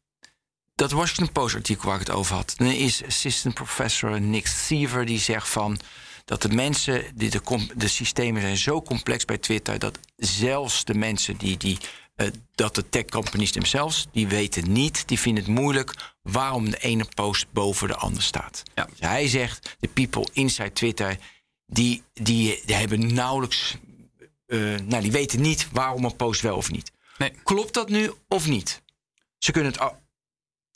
[0.79, 2.55] Dat Washington Post artikel waar ik het over had.
[2.57, 5.79] Dan is assistant professor Nick Seaver die zegt van...
[6.25, 9.79] dat de mensen, die de, de systemen zijn zo complex bij Twitter...
[9.79, 11.57] dat zelfs de mensen die...
[11.57, 11.79] die
[12.15, 16.79] eh, dat de tech companies themselves, die weten niet, die vinden het moeilijk waarom de
[16.79, 18.63] ene post boven de ander staat.
[18.75, 18.85] Ja.
[18.85, 21.19] Dus hij zegt, de people inside Twitter,
[21.67, 23.77] die, die, die hebben nauwelijks,
[24.47, 26.91] eh, nou die weten niet waarom een post wel of niet.
[27.19, 27.33] Nee.
[27.43, 28.83] Klopt dat nu of niet?
[29.39, 30.07] Ze kunnen het.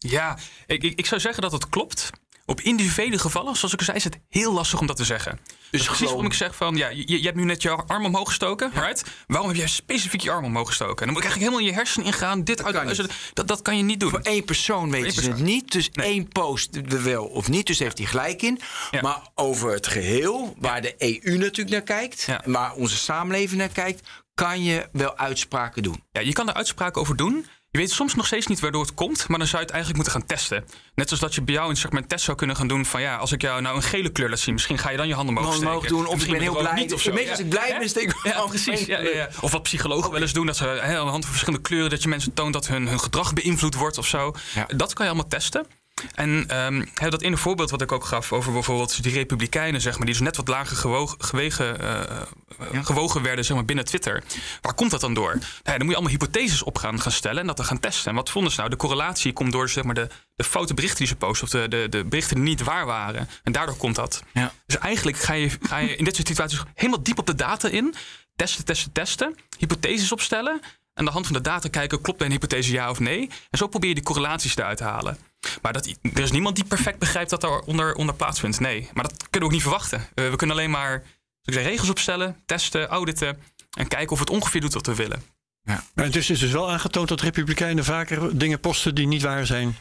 [0.03, 2.11] Ja, ik, ik, ik zou zeggen dat het klopt.
[2.47, 5.39] Op individuele gevallen, zoals ik al zei, is het heel lastig om dat te zeggen.
[5.71, 8.29] Dus precies waarom ik zeg van, ja, je, je hebt nu net je arm omhoog
[8.29, 9.05] gestoken, right?
[9.27, 10.97] Waarom heb jij specifiek je arm omhoog gestoken?
[10.97, 12.45] En dan moet ik eigenlijk helemaal in je hersenen ingaan.
[12.45, 14.11] Dit uit, kan dat, dat kan je niet doen.
[14.11, 15.73] Voor één persoon één ze het niet.
[15.73, 16.07] Dus Nee.
[16.07, 17.67] één post wel of niet.
[17.67, 18.61] Dus heeft hij gelijk in.
[18.91, 19.01] Ja.
[19.01, 24.09] Maar over het geheel, waar de EU natuurlijk naar kijkt, waar onze samenleving naar kijkt,
[24.35, 26.03] kan je wel uitspraken doen.
[26.13, 27.47] Ja, je kan er uitspraken over doen.
[27.73, 29.95] Je weet soms nog steeds niet waardoor het komt, maar dan zou je het eigenlijk
[29.95, 30.65] moeten gaan testen.
[30.95, 33.17] Net zoals dat je bij jou een, een test zou kunnen gaan doen van ja,
[33.17, 35.37] als ik jou nou een gele kleur laat zien, misschien ga je dan je handen
[35.37, 35.97] omhoog Gewoon steken.
[35.97, 36.75] doen, of ik ben heel blij.
[36.75, 37.13] Niet of zo.
[37.13, 38.85] Meestal als ik blij ben, steek ik Ja, precies.
[38.85, 39.29] Ja, ja, ja.
[39.41, 41.91] Of wat psychologen wel eens doen, dat ze hè, aan de hand van verschillende kleuren
[41.91, 44.35] dat je mensen toont dat hun, hun gedrag beïnvloed wordt of zo.
[44.69, 45.67] Dat kan je allemaal testen.
[46.15, 46.47] En
[46.95, 50.15] hè, dat ene voorbeeld wat ik ook gaf over bijvoorbeeld die republikeinen, zeg maar, die
[50.15, 54.23] dus net wat lager gewogen, gewegen, eh, eh, gewogen werden zeg maar, binnen Twitter.
[54.61, 55.35] Waar komt dat dan door?
[55.35, 57.81] Nou, ja, dan moet je allemaal hypotheses op gaan, gaan stellen en dat dan gaan
[57.81, 58.11] testen.
[58.11, 58.71] En wat vonden ze nou?
[58.71, 61.69] De correlatie komt door zeg maar, de, de foute berichten die ze posten, of de,
[61.69, 63.29] de, de berichten die niet waar waren.
[63.43, 64.23] En daardoor komt dat.
[64.33, 64.53] Ja.
[64.67, 67.69] Dus eigenlijk ga je, ga je in dit soort situaties helemaal diep op de data
[67.69, 67.95] in.
[68.37, 69.37] Testen, testen, testen.
[69.59, 70.61] Hypotheses opstellen.
[70.95, 73.31] Aan de hand van de data kijken, klopt een hypothese ja of nee?
[73.51, 75.19] En zo probeer je die correlaties eruit te halen.
[75.63, 78.61] Maar dat, er is niemand die perfect begrijpt dat er onder, onder plaatsvindt.
[78.61, 80.07] Nee, maar dat kunnen we ook niet verwachten.
[80.15, 81.09] Eh, we kunnen alleen maar zoals
[81.43, 83.39] ik zei, regels opstellen, testen, auditen...
[83.71, 85.23] en kijken of het ongeveer doet wat we willen.
[85.65, 89.77] Maar het is dus wel aangetoond dat republikeinen vaker dingen posten die niet waar zijn.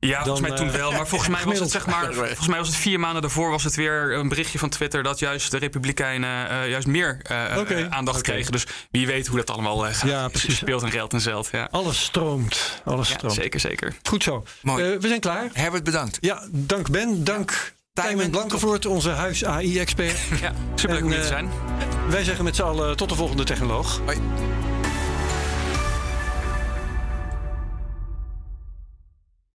[0.00, 0.92] Ja, volgens mij toen eh, wel.
[0.92, 2.14] Maar volgens mij was het zeg maar.
[2.14, 5.18] Volgens mij was het vier maanden daarvoor was het weer een berichtje van Twitter dat
[5.18, 8.52] juist de Republikeinen eh, juist meer eh, aandacht kregen.
[8.52, 10.08] Dus wie weet hoe dat allemaal eh, gaat.
[10.08, 10.56] Ja, precies.
[10.56, 11.48] Speelt en geld en zeld.
[11.52, 12.80] Ja, Alles stroomt.
[12.84, 13.34] Alles ja stroomt.
[13.34, 13.94] zeker, zeker.
[14.02, 14.44] Goed zo.
[14.62, 14.92] Mooi.
[14.92, 15.48] Eh, we zijn klaar.
[15.52, 16.18] Herbert, bedankt.
[16.20, 17.24] Ja, dank Ben.
[17.24, 20.16] Dank Tijmen Tijmen, Blankenvoort, onze huis-AI-expert.
[20.40, 21.50] Ja, super leuk om hier te zijn.
[22.08, 24.00] Wij zeggen met z'n allen tot de volgende technoloog.
[24.04, 24.16] Hoi.